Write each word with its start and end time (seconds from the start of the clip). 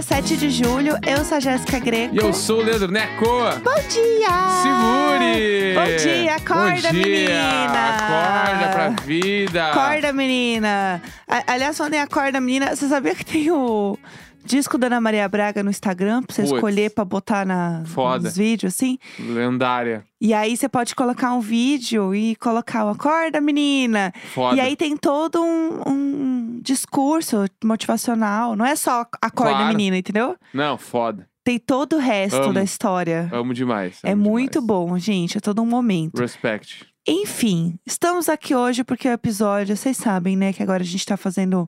Hoje 0.00 0.14
é 0.14 0.16
quinta-feira, 0.16 0.22
7 0.22 0.36
de 0.36 0.50
julho. 0.50 0.96
Eu 1.06 1.24
sou 1.24 1.36
a 1.36 1.40
Jéssica 1.40 1.78
Greco. 1.78 2.14
E 2.14 2.18
eu 2.18 2.32
sou 2.32 2.60
o 2.60 2.62
Leandro 2.62 2.90
Neco. 2.90 3.24
Bom 3.62 3.74
dia! 3.88 4.62
Segure! 4.62 5.74
Bom 5.74 5.96
dia, 6.02 6.34
acorda, 6.36 6.88
Bom 6.88 6.94
dia. 6.94 7.28
menina! 7.28 7.96
Acorda 7.96 8.68
pra 8.72 8.88
vida! 9.04 9.70
Acorda, 9.70 10.12
menina! 10.12 11.02
A- 11.28 11.44
aliás, 11.52 11.76
falando 11.76 11.94
em 11.94 12.00
acorda, 12.00 12.40
menina, 12.40 12.74
você 12.74 12.88
sabia 12.88 13.14
que 13.14 13.24
tem 13.24 13.50
o 13.50 13.98
disco 14.44 14.76
da 14.78 14.86
Ana 14.88 15.00
Maria 15.00 15.28
Braga 15.28 15.62
no 15.62 15.70
Instagram 15.70 16.22
pra 16.22 16.34
você 16.34 16.42
Puts. 16.42 16.54
escolher 16.54 16.90
pra 16.90 17.04
botar 17.04 17.44
na, 17.46 17.82
Foda. 17.86 18.24
nos 18.24 18.36
vídeos, 18.36 18.74
assim? 18.74 18.98
Lendária. 19.18 20.04
E 20.20 20.34
aí 20.34 20.56
você 20.56 20.68
pode 20.68 20.94
colocar 20.94 21.32
um 21.32 21.40
vídeo 21.40 22.14
e 22.14 22.36
colocar 22.36 22.84
o 22.84 22.88
acorda, 22.88 23.40
menina! 23.40 24.12
Foda. 24.34 24.56
E 24.56 24.60
aí 24.60 24.76
tem 24.76 24.96
todo 24.96 25.42
um, 25.42 25.80
um 25.86 26.60
discurso 26.62 27.44
motivacional. 27.64 28.54
Não 28.56 28.64
é 28.66 28.76
só 28.76 29.06
acorda, 29.22 29.52
Claro. 29.54 29.68
menina, 29.68 29.96
entendeu? 29.96 30.36
Não, 30.52 30.76
foda. 30.76 31.28
Tem 31.42 31.58
todo 31.58 31.96
o 31.96 31.98
resto 31.98 32.36
Amo. 32.36 32.52
da 32.52 32.62
história. 32.62 33.28
Amo 33.32 33.54
demais. 33.54 33.98
É 34.04 34.12
amo 34.12 34.22
muito 34.30 34.60
demais. 34.60 34.66
bom, 34.66 34.98
gente. 34.98 35.38
É 35.38 35.40
todo 35.40 35.62
um 35.62 35.66
momento. 35.66 36.18
Respect. 36.20 36.86
Enfim, 37.08 37.78
estamos 37.86 38.28
aqui 38.28 38.54
hoje 38.54 38.84
porque 38.84 39.08
o 39.08 39.12
episódio, 39.12 39.74
vocês 39.74 39.96
sabem, 39.96 40.36
né, 40.36 40.52
que 40.52 40.62
agora 40.62 40.82
a 40.82 40.86
gente 40.86 41.04
tá 41.06 41.16
fazendo 41.16 41.66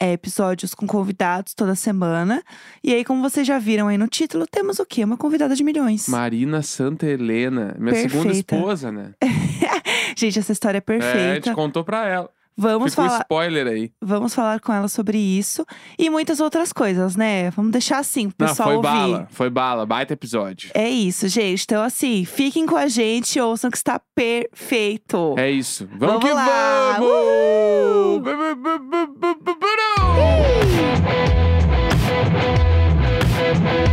é, 0.00 0.12
episódios 0.12 0.74
com 0.74 0.86
convidados 0.86 1.54
toda 1.54 1.74
semana. 1.74 2.42
E 2.82 2.94
aí, 2.94 3.04
como 3.04 3.22
vocês 3.22 3.46
já 3.46 3.58
viram 3.58 3.88
aí 3.88 3.98
no 3.98 4.06
título, 4.08 4.46
temos 4.46 4.78
o 4.78 4.86
quê? 4.86 5.02
Uma 5.04 5.16
convidada 5.16 5.54
de 5.54 5.64
milhões. 5.64 6.08
Marina 6.08 6.62
Santa 6.62 7.06
Helena. 7.06 7.74
Minha 7.78 7.94
segunda 7.94 8.24
Perfeita. 8.24 8.54
esposa, 8.56 8.92
né? 8.92 9.12
Gente, 10.16 10.38
essa 10.38 10.52
história 10.52 10.78
é 10.78 10.78
É, 10.78 10.80
perfeita. 10.80 11.50
te 11.50 11.54
contou 11.54 11.84
pra 11.84 12.06
ela. 12.08 12.30
Vamos, 12.58 12.90
Fica 12.92 13.02
um 13.02 13.06
falar, 13.08 13.20
spoiler 13.20 13.66
aí. 13.68 13.92
vamos 14.02 14.34
falar 14.34 14.60
com 14.60 14.72
ela 14.72 14.88
sobre 14.88 15.16
isso 15.16 15.64
e 15.98 16.10
muitas 16.10 16.40
outras 16.40 16.72
coisas, 16.72 17.14
né? 17.16 17.50
Vamos 17.50 17.70
deixar 17.72 17.98
assim 17.98 18.28
pro 18.28 18.46
Não, 18.46 18.52
pessoal 18.52 18.68
foi 18.68 18.76
ouvir. 18.76 18.88
bala. 18.88 19.28
Foi 19.30 19.48
bala. 19.50 19.86
Baita 19.86 20.12
episódio. 20.14 20.70
É 20.74 20.88
isso, 20.90 21.28
gente. 21.28 21.62
Então, 21.62 21.82
assim, 21.82 22.24
fiquem 22.24 22.66
com 22.66 22.76
a 22.76 22.88
gente, 22.88 23.38
ouçam 23.40 23.70
que 23.70 23.76
está 23.76 24.00
perfeito. 24.14 25.34
É 25.38 25.50
isso. 25.50 25.88
Vamos, 25.96 26.06
Vamos 26.16 26.24
que 26.24 26.32
lá. 26.34 26.96
vamos! 26.98 27.08
Uh! 27.10 28.22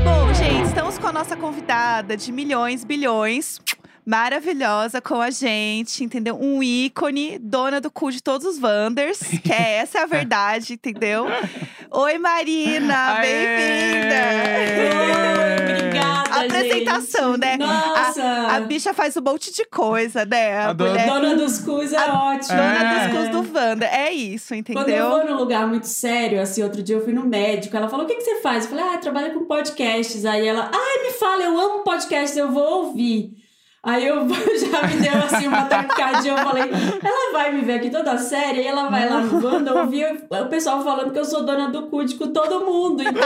Bom, 0.04 0.34
gente, 0.34 0.68
estamos 0.68 0.98
com 0.98 1.08
a 1.08 1.12
nossa 1.12 1.36
convidada 1.36 2.16
de 2.18 2.32
milhões, 2.32 2.84
bilhões. 2.84 3.60
Maravilhosa 4.06 5.02
com 5.02 5.20
a 5.20 5.32
gente, 5.32 6.04
entendeu? 6.04 6.38
Um 6.40 6.62
ícone, 6.62 7.40
dona 7.40 7.82
do 7.82 7.90
cu 7.90 8.12
de 8.12 8.22
todos 8.22 8.46
os 8.46 8.60
Wanders, 8.62 9.20
que 9.44 9.52
é, 9.52 9.78
essa 9.82 9.98
é 10.00 10.04
a 10.04 10.06
verdade, 10.06 10.74
entendeu? 10.74 11.26
Oi, 11.90 12.18
Marina, 12.20 13.16
bem-vinda! 13.20 14.16
Oi, 15.02 15.74
obrigada, 15.74 16.46
Apresentação, 16.46 17.32
gente. 17.32 17.40
né? 17.42 17.58
Nossa! 17.58 18.24
A 18.50 18.60
bicha 18.60 18.94
faz 18.94 19.18
um 19.18 19.22
monte 19.24 19.52
de 19.52 19.66
coisa, 19.66 20.24
né? 20.24 20.56
A, 20.56 20.70
A 20.70 20.74
dona- 20.74 20.92
mulher 20.92 21.08
Dona 21.08 21.36
dos 21.36 21.58
cus 21.60 21.92
é 21.92 22.00
ótima. 22.08 22.56
dona 22.58 22.84
É. 22.84 23.08
dos 23.08 23.18
cus 23.18 23.30
do 23.30 23.58
Wanda. 23.58 23.86
É 23.88 24.12
isso, 24.12 24.54
Quando 24.54 24.70
eu 24.70 24.82
entendeu? 24.84 25.10
vou 25.10 25.26
num 25.26 25.36
lugar 25.38 25.66
muito 25.68 25.88
sério, 25.88 26.40
assim, 26.40 26.62
outro 26.62 26.84
dia 26.84 26.96
eu 26.96 27.04
fui 27.04 27.14
no 27.14 27.26
médico, 27.26 27.76
ela 27.76 27.90
falou, 27.90 28.06
o 28.06 28.08
que, 28.08 28.16
que 28.16 28.22
você 28.24 28.40
faz? 28.42 28.66
Eu 28.66 28.70
falei, 28.70 28.86
ah, 28.86 28.94
eu 28.94 29.00
trabalho 29.02 29.34
com 29.34 29.46
podcasts. 29.46 30.26
Aí 30.26 30.46
ela, 30.48 30.70
ai, 30.72 31.04
me 31.08 31.14
fala, 31.18 31.42
eu 31.44 31.60
amo 31.60 31.84
podcasts, 31.84 32.38
eu 32.38 32.52
vou 32.52 32.86
ouvir. 32.86 33.32
Aí 33.86 34.08
eu 34.08 34.28
já 34.58 34.88
me 34.88 34.96
deu 34.96 35.14
assim 35.24 35.48
uma 35.48 35.66
taquicardia, 35.66 36.32
eu 36.32 36.38
falei, 36.40 36.64
ela 36.64 37.32
vai 37.32 37.52
me 37.52 37.62
ver 37.62 37.74
aqui 37.74 37.92
toda 37.92 38.18
séria, 38.18 38.60
e 38.62 38.66
ela 38.66 38.90
vai 38.90 39.08
lá 39.08 39.22
no 39.22 39.46
Wanda 39.46 39.76
ouvir 39.76 40.26
o 40.28 40.46
pessoal 40.48 40.84
falando 40.84 41.14
que 41.14 41.20
eu 41.20 41.26
sou 41.26 41.46
dona 41.46 41.70
do 41.70 41.84
cu 41.84 42.04
de 42.04 42.16
com 42.16 42.34
todo 42.34 42.66
mundo. 42.66 43.04
Então, 43.04 43.22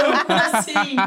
assim, 0.53 0.97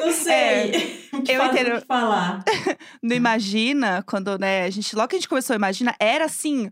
não 0.00 0.12
sei 0.12 1.00
o 1.14 1.22
que 1.22 1.32
eu 1.32 1.40
fazer, 1.40 1.60
entendo. 1.60 1.86
falar. 1.86 2.44
No 3.02 3.14
Imagina, 3.14 4.04
quando, 4.06 4.38
né, 4.38 4.64
a 4.64 4.70
gente, 4.70 4.94
logo 4.94 5.08
que 5.08 5.16
a 5.16 5.18
gente 5.18 5.28
começou 5.28 5.54
a 5.54 5.56
Imagina, 5.56 5.94
era 5.98 6.26
assim. 6.26 6.70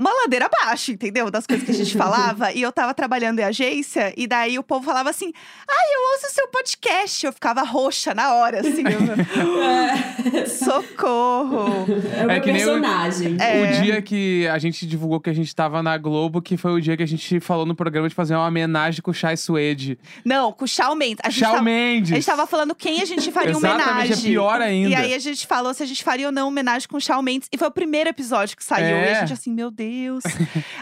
Uma 0.00 0.12
ladeira 0.22 0.46
abaixo, 0.46 0.90
entendeu? 0.92 1.30
Das 1.30 1.46
coisas 1.46 1.64
que 1.64 1.70
a 1.70 1.74
gente 1.74 1.94
falava. 1.98 2.52
e 2.52 2.62
eu 2.62 2.72
tava 2.72 2.94
trabalhando 2.94 3.38
em 3.38 3.44
agência, 3.44 4.12
e 4.16 4.26
daí 4.26 4.58
o 4.58 4.62
povo 4.62 4.84
falava 4.84 5.10
assim: 5.10 5.32
Ai, 5.68 5.94
eu 5.94 6.12
ouço 6.14 6.34
seu 6.34 6.48
podcast. 6.48 7.26
Eu 7.26 7.32
ficava 7.32 7.62
roxa 7.62 8.14
na 8.14 8.34
hora, 8.34 8.60
assim. 8.60 8.82
eu- 8.82 9.60
É, 10.40 10.46
Socorro! 10.46 11.86
é 12.16 12.22
uma 12.24 12.32
É 12.34 12.40
que 12.40 12.52
nem 12.52 12.62
o- 12.62 12.66
personagem. 12.68 13.36
É. 13.40 13.62
O 13.62 13.82
dia 13.82 14.02
que 14.02 14.46
a 14.48 14.58
gente 14.58 14.86
divulgou 14.86 15.20
que 15.20 15.30
a 15.30 15.32
gente 15.32 15.54
tava 15.54 15.82
na 15.82 15.96
Globo, 15.98 16.40
que 16.40 16.56
foi 16.56 16.72
o 16.72 16.80
dia 16.80 16.96
que 16.96 17.02
a 17.02 17.06
gente 17.06 17.40
falou 17.40 17.66
no 17.66 17.74
programa 17.74 18.08
de 18.08 18.14
fazer 18.14 18.34
uma 18.34 18.46
homenagem 18.46 19.02
com 19.02 19.10
o 19.10 19.14
Chai 19.14 19.36
Suede. 19.36 19.98
Não, 20.24 20.52
com 20.52 20.64
o 20.64 20.68
Shawn 20.68 20.94
Mendes. 20.94 21.18
A 21.24 21.30
gente, 21.30 21.40
Shawn 21.40 21.52
tava, 21.52 21.62
Mendes. 21.64 22.12
a 22.12 22.14
gente 22.14 22.26
tava 22.26 22.46
falando 22.46 22.74
quem 22.74 23.00
a 23.00 23.04
gente 23.04 23.30
faria 23.30 23.50
Exatamente, 23.50 23.88
homenagem. 23.88 24.12
é 24.12 24.16
pior 24.30 24.60
ainda. 24.60 24.88
E 24.90 24.94
aí 24.94 25.14
a 25.14 25.18
gente 25.18 25.46
falou 25.46 25.74
se 25.74 25.82
a 25.82 25.86
gente 25.86 26.02
faria 26.02 26.26
ou 26.26 26.32
não 26.32 26.48
homenagem 26.48 26.88
com 26.88 26.96
o 26.96 27.00
Shawn 27.00 27.22
Mendes. 27.22 27.48
E 27.52 27.58
foi 27.58 27.68
o 27.68 27.70
primeiro 27.72 28.08
episódio 28.10 28.56
que 28.56 28.64
saiu. 28.64 28.86
E 28.96 29.00
É. 29.00 29.12
a 29.12 29.20
gente 29.20 29.32
assim, 29.32 29.52
meu 29.52 29.70
Deus. 29.70 29.89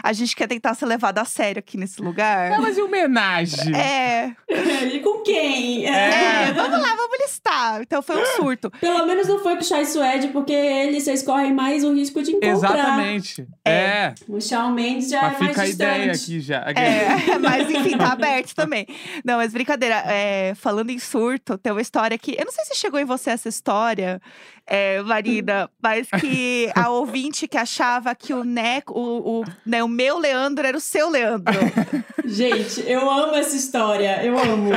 A 0.03 0.13
gente 0.13 0.35
quer 0.35 0.47
tentar 0.47 0.73
ser 0.73 0.85
levado 0.85 1.19
a 1.19 1.25
sério 1.25 1.59
aqui 1.59 1.77
nesse 1.77 2.01
lugar. 2.01 2.53
Ah, 2.53 2.61
mas 2.61 2.77
e 2.77 2.81
homenagem? 2.81 3.75
É, 3.75 4.33
e 4.93 4.99
com 4.99 5.21
quem? 5.21 5.85
é, 5.85 6.51
vamos 6.53 6.79
lá, 6.79 6.95
vamos 6.95 7.17
listar. 7.19 7.81
Então 7.81 8.01
foi 8.01 8.21
um 8.21 8.25
surto. 8.37 8.71
Pelo 8.79 9.05
menos 9.05 9.27
não 9.27 9.39
foi 9.39 9.55
com 9.55 9.61
o 9.61 9.65
Chai 9.65 9.85
Suede, 9.85 10.29
porque 10.29 10.53
eles 10.53 11.03
vocês 11.09 11.23
correm 11.23 11.53
mais 11.53 11.83
o 11.83 11.93
risco 11.93 12.21
de 12.21 12.31
encontrar. 12.31 12.51
Exatamente. 12.51 13.47
É. 13.65 14.13
O 14.27 14.39
Shawn 14.39 14.71
Mendes 14.71 15.09
já 15.09 15.21
Mas 15.23 15.35
é 15.35 15.39
mais 15.39 15.49
fica 15.49 15.61
a 15.61 15.65
distante. 15.65 15.91
ideia 15.91 16.11
aqui 16.11 16.39
já. 16.39 16.59
É, 16.75 17.37
mas 17.39 17.69
enfim, 17.69 17.97
tá 17.97 18.11
aberto 18.13 18.53
também. 18.53 18.85
Não, 19.25 19.37
mas 19.37 19.51
brincadeira. 19.51 20.03
é, 20.05 20.53
falando 20.55 20.89
em 20.91 20.99
surto, 20.99 21.57
tem 21.57 21.71
uma 21.71 21.81
história 21.81 22.17
que. 22.17 22.35
Eu 22.37 22.45
não 22.45 22.51
sei 22.51 22.65
se 22.65 22.75
chegou 22.75 22.99
em 22.99 23.05
você 23.05 23.31
essa 23.31 23.49
história, 23.49 24.21
é, 24.69 25.01
Marina, 25.01 25.69
mas 25.81 26.07
que 26.19 26.69
a 26.75 26.89
ouvinte 26.89 27.47
que 27.47 27.57
achava 27.57 28.13
que 28.13 28.33
o 28.33 28.43
Neco, 28.43 28.93
o, 28.93 29.41
o, 29.41 29.45
né, 29.65 29.83
o 29.83 29.87
meu 29.87 30.17
Leandro 30.19 30.65
era 30.67 30.77
o 30.77 30.79
seu 30.81 31.09
Leandro. 31.09 31.53
Gente, 32.25 32.83
eu 32.87 33.09
amo 33.09 33.35
essa 33.35 33.55
história. 33.55 34.23
Eu 34.23 34.37
amo. 34.37 34.69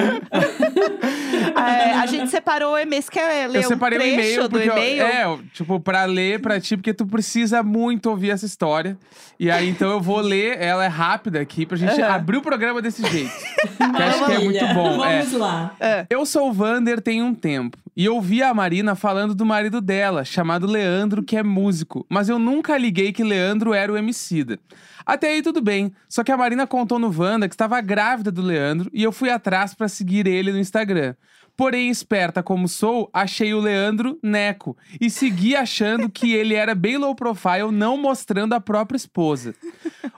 É, 1.56 1.92
a 1.94 2.06
gente 2.06 2.30
separou 2.30 2.72
o 2.74 2.78
e-mail. 2.78 3.02
Você 3.02 3.10
quer 3.10 3.48
ler 3.48 3.58
Eu 3.62 3.68
separei 3.68 3.98
um 3.98 4.02
o 4.02 4.06
e-mail 4.06 4.48
do 4.48 4.58
eu- 4.58 4.72
e-mail? 4.72 5.02
é, 5.02 5.24
eu, 5.24 5.40
tipo, 5.52 5.78
pra 5.80 6.04
ler 6.04 6.40
pra 6.40 6.60
ti, 6.60 6.76
porque 6.76 6.94
tu 6.94 7.06
precisa 7.06 7.62
muito 7.62 8.08
ouvir 8.10 8.30
essa 8.30 8.46
história. 8.46 8.96
E 9.38 9.50
aí, 9.50 9.68
então 9.68 9.90
eu 9.90 10.00
vou 10.00 10.20
ler, 10.20 10.60
ela 10.60 10.84
é 10.84 10.88
rápida 10.88 11.40
aqui 11.40 11.66
pra 11.66 11.76
gente 11.76 12.00
Aham. 12.00 12.14
abrir 12.14 12.36
o 12.38 12.42
programa 12.42 12.80
desse 12.80 13.02
jeito. 13.10 13.30
que 13.76 14.02
acho 14.02 14.24
que 14.24 14.32
é 14.32 14.38
muito 14.38 14.66
bom. 14.74 15.04
é. 15.04 15.18
Vamos 15.22 15.32
lá. 15.38 15.74
Eu 16.08 16.24
sou 16.24 16.48
o 16.48 16.52
Vander 16.52 17.00
tem 17.00 17.22
um 17.22 17.34
tempo. 17.34 17.76
E 17.94 18.06
eu 18.06 18.18
vi 18.22 18.42
a 18.42 18.54
Marina 18.54 18.94
falando 18.94 19.34
do 19.34 19.44
marido 19.44 19.80
dela, 19.80 20.24
chamado 20.24 20.66
Leandro, 20.66 21.22
que 21.22 21.36
é 21.36 21.42
músico. 21.42 22.06
Mas 22.08 22.28
eu 22.30 22.38
nunca 22.38 22.78
liguei 22.78 23.12
que 23.12 23.22
Leandro 23.22 23.74
era 23.74 23.92
o 23.92 23.96
Emicida. 23.96 24.58
Até 25.04 25.28
aí 25.28 25.42
tudo 25.42 25.60
bem. 25.60 25.92
Só 26.08 26.24
que 26.24 26.32
a 26.32 26.36
Marina 26.36 26.66
contou 26.66 26.98
no 26.98 27.12
Wanda 27.14 27.48
que 27.48 27.54
estava 27.54 27.80
grávida 27.82 28.32
do 28.32 28.40
Leandro 28.40 28.90
e 28.94 29.02
eu 29.02 29.12
fui 29.12 29.28
atrás 29.28 29.74
pra 29.74 29.88
seguir 29.88 30.26
ele 30.26 30.52
no 30.52 30.58
Instagram. 30.58 31.14
Porém, 31.54 31.90
esperta 31.90 32.42
como 32.42 32.66
sou, 32.66 33.10
achei 33.12 33.52
o 33.52 33.60
Leandro 33.60 34.18
Neco 34.22 34.74
e 34.98 35.10
segui 35.10 35.54
achando 35.54 36.08
que 36.08 36.32
ele 36.32 36.54
era 36.54 36.74
bem 36.74 36.96
low 36.96 37.14
profile, 37.14 37.70
não 37.70 37.98
mostrando 37.98 38.54
a 38.54 38.60
própria 38.60 38.96
esposa. 38.96 39.54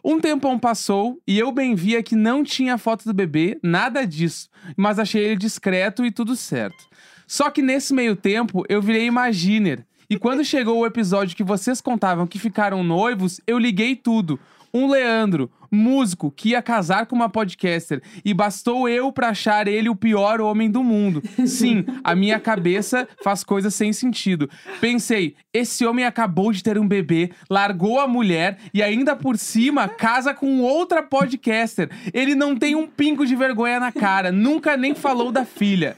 Um 0.04 0.20
tempão 0.20 0.58
passou 0.58 1.20
e 1.26 1.36
eu 1.36 1.50
bem 1.50 1.74
via 1.74 2.04
que 2.04 2.14
não 2.14 2.44
tinha 2.44 2.78
foto 2.78 3.04
do 3.04 3.12
bebê, 3.12 3.58
nada 3.62 4.06
disso, 4.06 4.48
mas 4.76 4.98
achei 4.98 5.24
ele 5.24 5.36
discreto 5.36 6.04
e 6.04 6.12
tudo 6.12 6.36
certo. 6.36 6.86
Só 7.26 7.50
que 7.50 7.62
nesse 7.62 7.92
meio 7.94 8.16
tempo 8.16 8.64
eu 8.68 8.80
virei 8.80 9.06
Imaginer. 9.06 9.84
E 10.08 10.18
quando 10.18 10.44
chegou 10.44 10.78
o 10.78 10.86
episódio 10.86 11.36
que 11.36 11.44
vocês 11.44 11.80
contavam 11.80 12.26
que 12.26 12.38
ficaram 12.38 12.82
noivos, 12.82 13.40
eu 13.46 13.58
liguei 13.58 13.96
tudo. 13.96 14.38
Um 14.72 14.88
Leandro, 14.90 15.48
músico, 15.70 16.32
que 16.32 16.50
ia 16.50 16.60
casar 16.60 17.06
com 17.06 17.14
uma 17.14 17.28
podcaster. 17.28 18.02
E 18.24 18.34
bastou 18.34 18.88
eu 18.88 19.12
pra 19.12 19.28
achar 19.28 19.68
ele 19.68 19.88
o 19.88 19.94
pior 19.94 20.40
homem 20.40 20.68
do 20.68 20.82
mundo. 20.82 21.22
Sim, 21.46 21.84
a 22.02 22.12
minha 22.16 22.40
cabeça 22.40 23.06
faz 23.22 23.44
coisas 23.44 23.72
sem 23.72 23.92
sentido. 23.92 24.50
Pensei, 24.80 25.36
esse 25.52 25.86
homem 25.86 26.04
acabou 26.04 26.50
de 26.52 26.60
ter 26.60 26.76
um 26.76 26.88
bebê, 26.88 27.30
largou 27.48 28.00
a 28.00 28.08
mulher 28.08 28.58
e 28.74 28.82
ainda 28.82 29.14
por 29.14 29.38
cima 29.38 29.88
casa 29.88 30.34
com 30.34 30.60
outra 30.60 31.04
podcaster. 31.04 31.88
Ele 32.12 32.34
não 32.34 32.56
tem 32.56 32.74
um 32.74 32.88
pingo 32.88 33.24
de 33.24 33.36
vergonha 33.36 33.78
na 33.78 33.92
cara, 33.92 34.32
nunca 34.32 34.76
nem 34.76 34.92
falou 34.92 35.30
da 35.30 35.44
filha. 35.44 35.96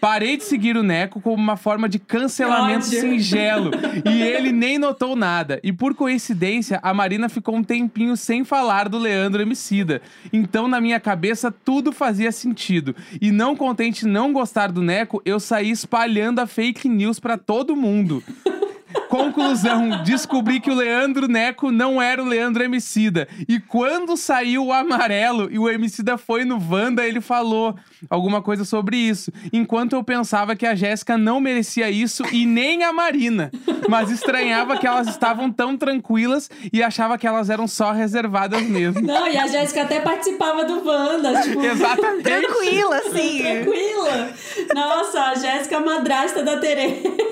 Parei 0.00 0.36
de 0.36 0.44
seguir 0.44 0.76
o 0.76 0.82
Neco 0.82 1.20
como 1.20 1.36
uma 1.36 1.56
forma 1.56 1.88
de 1.88 1.98
cancelamento 1.98 2.86
Ódio. 2.86 3.00
singelo. 3.00 3.70
E 4.10 4.22
ele 4.22 4.50
nem 4.50 4.78
notou 4.78 5.14
nada. 5.14 5.60
E 5.62 5.72
por 5.72 5.94
coincidência, 5.94 6.80
a 6.82 6.94
Marina 6.94 7.28
ficou 7.28 7.54
um 7.54 7.62
tempinho 7.62 8.16
sem 8.16 8.44
falar 8.44 8.88
do 8.88 8.98
Leandro 8.98 9.42
Emicida. 9.42 10.00
Então, 10.32 10.66
na 10.66 10.80
minha 10.80 10.98
cabeça, 10.98 11.52
tudo 11.52 11.92
fazia 11.92 12.32
sentido. 12.32 12.94
E 13.20 13.30
não 13.30 13.54
contente 13.54 14.06
não 14.06 14.32
gostar 14.32 14.72
do 14.72 14.80
Neco, 14.80 15.20
eu 15.24 15.38
saí 15.38 15.70
espalhando 15.70 16.38
a 16.38 16.46
fake 16.46 16.88
news 16.88 17.20
pra 17.20 17.36
todo 17.36 17.76
mundo. 17.76 18.22
Conclusão: 19.08 20.02
descobri 20.04 20.60
que 20.60 20.70
o 20.70 20.74
Leandro 20.74 21.26
Neco 21.28 21.70
não 21.70 22.00
era 22.00 22.22
o 22.22 22.26
Leandro 22.26 22.62
Emicida. 22.62 23.28
E 23.48 23.58
quando 23.58 24.16
saiu 24.16 24.66
o 24.66 24.72
amarelo 24.72 25.48
e 25.50 25.58
o 25.58 25.68
Emicida 25.68 26.16
foi 26.16 26.44
no 26.44 26.60
Wanda, 26.70 27.06
ele 27.06 27.20
falou 27.20 27.76
alguma 28.08 28.40
coisa 28.40 28.64
sobre 28.64 28.96
isso. 28.96 29.32
Enquanto 29.52 29.94
eu 29.94 30.04
pensava 30.04 30.56
que 30.56 30.66
a 30.66 30.74
Jéssica 30.74 31.18
não 31.18 31.40
merecia 31.40 31.90
isso 31.90 32.22
e 32.32 32.46
nem 32.46 32.84
a 32.84 32.92
Marina. 32.92 33.50
Mas 33.88 34.10
estranhava 34.10 34.78
que 34.78 34.86
elas 34.86 35.08
estavam 35.08 35.50
tão 35.50 35.76
tranquilas 35.76 36.48
e 36.72 36.82
achava 36.82 37.18
que 37.18 37.26
elas 37.26 37.50
eram 37.50 37.66
só 37.66 37.92
reservadas 37.92 38.62
mesmo. 38.62 39.02
Não, 39.02 39.26
e 39.26 39.36
a 39.36 39.46
Jéssica 39.46 39.82
até 39.82 40.00
participava 40.00 40.64
do 40.64 40.86
Wanda, 40.86 41.42
tipo... 41.42 41.60
Exatamente. 41.64 42.22
Tranquila, 42.22 42.96
assim. 42.98 43.38
Tranquila. 43.42 44.30
Nossa, 44.74 45.20
a 45.22 45.34
Jéssica 45.34 45.76
é 45.76 45.80
madrasta 45.80 46.42
da 46.42 46.58
Tereza. 46.58 47.29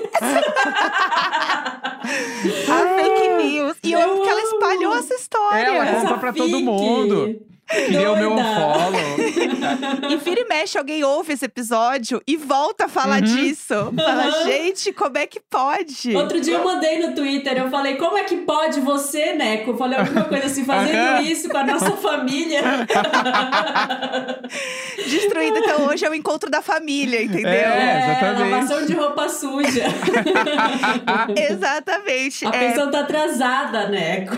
A 2.69 2.95
fake 2.95 3.29
news. 3.43 3.77
E 3.83 3.91
eu 3.91 3.99
Eu 3.99 4.11
amo 4.11 4.23
que 4.23 4.29
ela 4.29 4.41
espalhou 4.41 4.95
essa 4.97 5.13
história. 5.15 5.65
Ela 5.65 5.85
Essa 5.85 6.01
contou 6.01 6.17
pra 6.17 6.33
todo 6.33 6.59
mundo. 6.59 7.39
Queria 7.69 8.11
o 8.11 8.15
meu 8.17 8.31
follow. 8.35 10.09
E 10.09 10.15
vira 10.17 10.41
e 10.41 10.45
mexe, 10.45 10.77
alguém 10.77 11.03
ouve 11.03 11.33
esse 11.33 11.45
episódio 11.45 12.21
e 12.27 12.35
volta 12.35 12.85
a 12.85 12.87
Uhum. 12.87 12.93
falar 12.93 13.21
disso. 13.21 13.73
Fala, 13.95 14.23
Aham. 14.23 14.43
gente, 14.45 14.91
como 14.91 15.17
é 15.17 15.27
que 15.27 15.39
pode? 15.39 16.15
Outro 16.15 16.39
dia 16.41 16.55
eu 16.55 16.63
mandei 16.63 16.99
no 17.05 17.13
Twitter, 17.13 17.57
eu 17.57 17.69
falei, 17.69 17.95
como 17.95 18.17
é 18.17 18.23
que 18.23 18.37
pode 18.37 18.79
você, 18.79 19.33
Neco? 19.33 19.71
Eu 19.71 19.77
falei 19.77 19.99
alguma 19.99 20.23
coisa 20.25 20.45
assim, 20.47 20.65
fazendo 20.65 21.21
isso 21.21 21.47
com 21.49 21.57
a 21.57 21.63
nossa 21.63 21.91
família. 21.91 22.61
Destruído. 25.07 25.57
Então 25.59 25.85
hoje 25.87 26.05
é 26.05 26.09
o 26.09 26.13
encontro 26.15 26.49
da 26.49 26.61
família, 26.61 27.21
entendeu? 27.23 27.49
É, 27.51 28.11
exatamente. 28.19 28.51
lavação 28.51 28.85
de 28.85 28.93
roupa 28.93 29.29
suja. 29.29 29.83
Exatamente. 31.35 32.45
A 32.45 32.49
É, 32.49 32.69
pessoa 32.69 32.87
tá 32.91 32.99
atrasada, 33.01 33.87
Neco. 33.89 34.35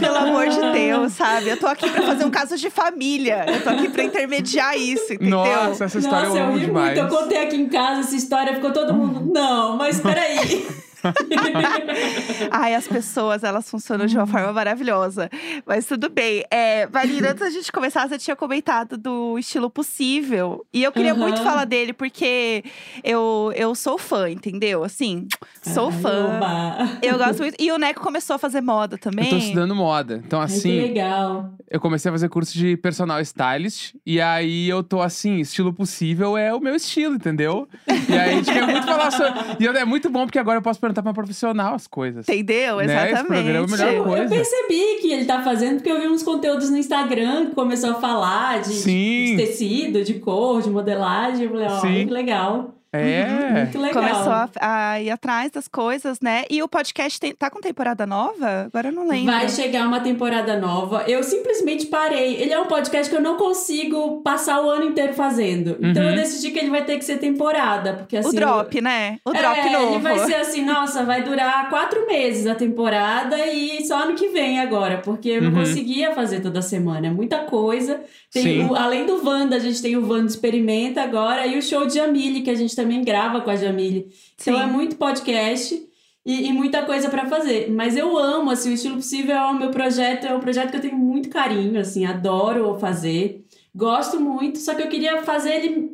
pelo 0.00 0.16
amor 0.16 0.48
de 0.48 0.60
Deus, 0.72 1.12
sabe? 1.12 1.48
Eu 1.50 1.56
tô 1.56 1.66
aqui 1.66 1.88
pra 1.90 2.02
fazer 2.02 2.24
um 2.24 2.30
caso 2.30 2.56
de 2.56 2.61
família. 2.70 3.44
Eu 3.48 3.62
tô 3.62 3.70
aqui 3.70 3.88
pra 3.88 4.02
intermediar 4.04 4.76
isso, 4.76 5.12
entendeu? 5.14 5.38
Nossa, 5.38 5.84
essa 5.84 5.98
história 5.98 6.28
Nossa, 6.28 6.38
eu 6.40 6.44
amo 6.46 6.58
ri 6.58 6.66
demais. 6.66 6.98
muito. 6.98 7.12
Eu 7.12 7.18
contei 7.20 7.42
aqui 7.42 7.56
em 7.56 7.68
casa 7.68 8.00
essa 8.00 8.16
história, 8.16 8.54
ficou 8.54 8.72
todo 8.72 8.94
mundo. 8.94 9.30
Não, 9.32 9.76
mas 9.76 10.00
peraí. 10.00 10.66
Ai, 12.50 12.74
as 12.74 12.86
pessoas, 12.86 13.42
elas 13.44 13.68
funcionam 13.68 14.06
de 14.06 14.16
uma 14.16 14.26
forma 14.26 14.52
maravilhosa. 14.52 15.30
Mas 15.66 15.86
tudo 15.86 16.08
bem. 16.08 16.44
É, 16.50 16.86
Marina, 16.86 17.30
antes 17.30 17.40
da 17.40 17.50
gente 17.50 17.70
começar, 17.72 18.08
você 18.08 18.18
tinha 18.18 18.36
comentado 18.36 18.96
do 18.96 19.38
estilo 19.38 19.68
possível. 19.70 20.64
E 20.72 20.82
eu 20.82 20.92
queria 20.92 21.12
Aham. 21.12 21.20
muito 21.20 21.42
falar 21.42 21.64
dele, 21.64 21.92
porque 21.92 22.64
eu, 23.02 23.52
eu 23.56 23.74
sou 23.74 23.98
fã, 23.98 24.30
entendeu? 24.30 24.84
Assim, 24.84 25.26
sou 25.62 25.88
Ai, 25.90 26.00
fã. 26.00 26.36
oba. 26.36 26.98
Eu 27.02 27.18
gosto 27.18 27.40
muito. 27.40 27.56
E 27.60 27.70
o 27.72 27.78
Neco 27.78 28.00
começou 28.00 28.36
a 28.36 28.38
fazer 28.38 28.60
moda 28.60 28.96
também. 28.96 29.24
Eu 29.26 29.30
tô 29.30 29.36
estudando 29.36 29.74
moda. 29.74 30.22
Então, 30.24 30.40
Ai, 30.40 30.46
que 30.46 30.52
assim, 30.54 30.80
legal. 30.80 31.52
eu 31.70 31.80
comecei 31.80 32.08
a 32.08 32.12
fazer 32.12 32.28
curso 32.28 32.52
de 32.52 32.76
personal 32.76 33.20
stylist. 33.20 33.94
E 34.04 34.20
aí 34.20 34.68
eu 34.68 34.82
tô 34.82 35.00
assim, 35.00 35.40
estilo 35.40 35.72
possível 35.72 36.36
é 36.36 36.54
o 36.54 36.60
meu 36.60 36.74
estilo, 36.74 37.14
entendeu? 37.14 37.68
E 38.08 38.12
aí 38.12 38.30
a 38.30 38.34
gente 38.34 38.52
quer 38.52 38.66
muito 38.66 38.86
falar 38.86 39.10
sobre. 39.10 39.32
E 39.60 39.66
é 39.66 39.84
muito 39.84 40.10
bom 40.10 40.26
porque 40.26 40.38
agora 40.38 40.58
eu 40.58 40.62
posso 40.62 40.78
perguntar 40.92 41.02
pra 41.02 41.08
uma 41.10 41.14
profissional 41.14 41.74
as 41.74 41.86
coisas. 41.86 42.28
Entendeu? 42.28 42.76
Né? 42.76 42.84
Esse 42.84 42.94
Exatamente. 42.94 43.26
programa 43.26 43.58
é 43.58 43.60
o 43.62 43.70
melhor 43.70 43.92
Eu, 43.94 44.04
coisa. 44.04 44.22
eu 44.24 44.28
percebi 44.28 44.98
que 45.00 45.12
ele 45.12 45.24
tá 45.24 45.42
fazendo 45.42 45.76
porque 45.76 45.90
eu 45.90 46.00
vi 46.00 46.08
uns 46.08 46.22
conteúdos 46.22 46.70
no 46.70 46.76
Instagram 46.76 47.46
que 47.46 47.54
começou 47.54 47.90
a 47.90 47.94
falar 47.94 48.60
de, 48.62 48.82
de 48.82 49.36
tecido, 49.36 50.04
de 50.04 50.14
cor, 50.14 50.62
de 50.62 50.70
modelagem. 50.70 51.44
Eu 51.44 51.50
falei, 51.50 51.66
ó, 51.68 51.80
Sim. 51.80 52.06
que 52.06 52.12
legal. 52.12 52.74
É. 52.92 53.62
Muito 53.62 53.78
legal. 53.80 54.02
Começou 54.02 54.32
a, 54.32 54.50
a 54.60 55.00
ir 55.00 55.10
atrás 55.10 55.50
das 55.50 55.66
coisas, 55.66 56.20
né? 56.20 56.44
E 56.50 56.62
o 56.62 56.68
podcast 56.68 57.18
tem- 57.18 57.34
tá 57.34 57.48
com 57.50 57.60
temporada 57.60 58.06
nova? 58.06 58.66
Agora 58.66 58.88
eu 58.88 58.92
não 58.92 59.08
lembro. 59.08 59.32
Vai 59.32 59.48
chegar 59.48 59.86
uma 59.86 60.00
temporada 60.00 60.58
nova. 60.58 61.04
Eu 61.06 61.22
simplesmente 61.22 61.86
parei. 61.86 62.34
Ele 62.36 62.52
é 62.52 62.60
um 62.60 62.66
podcast 62.66 63.08
que 63.10 63.16
eu 63.16 63.22
não 63.22 63.36
consigo 63.36 64.20
passar 64.22 64.60
o 64.62 64.68
ano 64.70 64.84
inteiro 64.84 65.14
fazendo. 65.14 65.76
Então 65.80 66.02
Uhum. 66.02 66.10
eu 66.10 66.16
decidi 66.16 66.50
que 66.50 66.58
ele 66.58 66.70
vai 66.70 66.84
ter 66.84 66.98
que 66.98 67.04
ser 67.04 67.16
temporada. 67.18 67.94
Porque 67.94 68.16
assim. 68.18 68.28
o 68.28 68.32
drop, 68.32 68.80
né? 68.80 69.18
O 69.24 69.32
drop 69.32 69.58
é, 69.58 69.70
novo. 69.70 69.94
Ele 69.94 69.98
vai 70.02 70.18
ser 70.20 70.34
assim, 70.34 70.62
nossa, 70.64 71.04
vai 71.04 71.22
durar 71.22 71.70
quatro 71.70 72.06
meses 72.06 72.46
a 72.46 72.54
temporada 72.54 73.38
e 73.46 73.84
só 73.86 74.02
ano 74.02 74.14
que 74.14 74.28
vem 74.28 74.60
agora, 74.60 74.98
porque 74.98 75.28
eu 75.30 75.42
não 75.42 75.50
Uhum. 75.52 75.60
conseguia 75.60 76.12
fazer 76.14 76.40
toda 76.40 76.60
semana. 76.60 77.06
É 77.06 77.10
muita 77.10 77.38
coisa. 77.38 78.00
Tem 78.32 78.64
o- 78.66 78.74
além 78.74 79.04
do 79.06 79.22
Wanda, 79.24 79.56
a 79.56 79.58
gente 79.58 79.82
tem 79.82 79.96
o 79.96 80.08
Wanda 80.08 80.26
Experimenta 80.28 81.02
agora 81.02 81.46
e 81.46 81.58
o 81.58 81.62
show 81.62 81.86
de 81.86 81.94
Jamile, 81.94 82.42
que 82.42 82.50
a 82.50 82.54
gente 82.54 82.74
também 82.74 83.02
grava 83.04 83.40
com 83.42 83.50
a 83.50 83.56
Jamile. 83.56 84.08
Então 84.40 84.54
é 84.60 84.66
muito 84.66 84.96
podcast. 84.96 85.88
E, 86.24 86.46
e 86.46 86.52
muita 86.52 86.82
coisa 86.84 87.08
pra 87.08 87.26
fazer. 87.26 87.68
Mas 87.72 87.96
eu 87.96 88.16
amo, 88.16 88.48
assim, 88.48 88.70
o 88.70 88.74
Estilo 88.74 88.94
Possível 88.94 89.34
é 89.34 89.44
o 89.46 89.58
meu 89.58 89.70
projeto, 89.70 90.24
é 90.24 90.32
um 90.32 90.38
projeto 90.38 90.70
que 90.70 90.76
eu 90.76 90.80
tenho 90.80 90.96
muito 90.96 91.28
carinho, 91.28 91.80
assim, 91.80 92.04
adoro 92.06 92.78
fazer. 92.78 93.44
Gosto 93.74 94.20
muito, 94.20 94.58
só 94.58 94.72
que 94.74 94.82
eu 94.82 94.88
queria 94.88 95.20
fazer 95.22 95.50
ele 95.56 95.90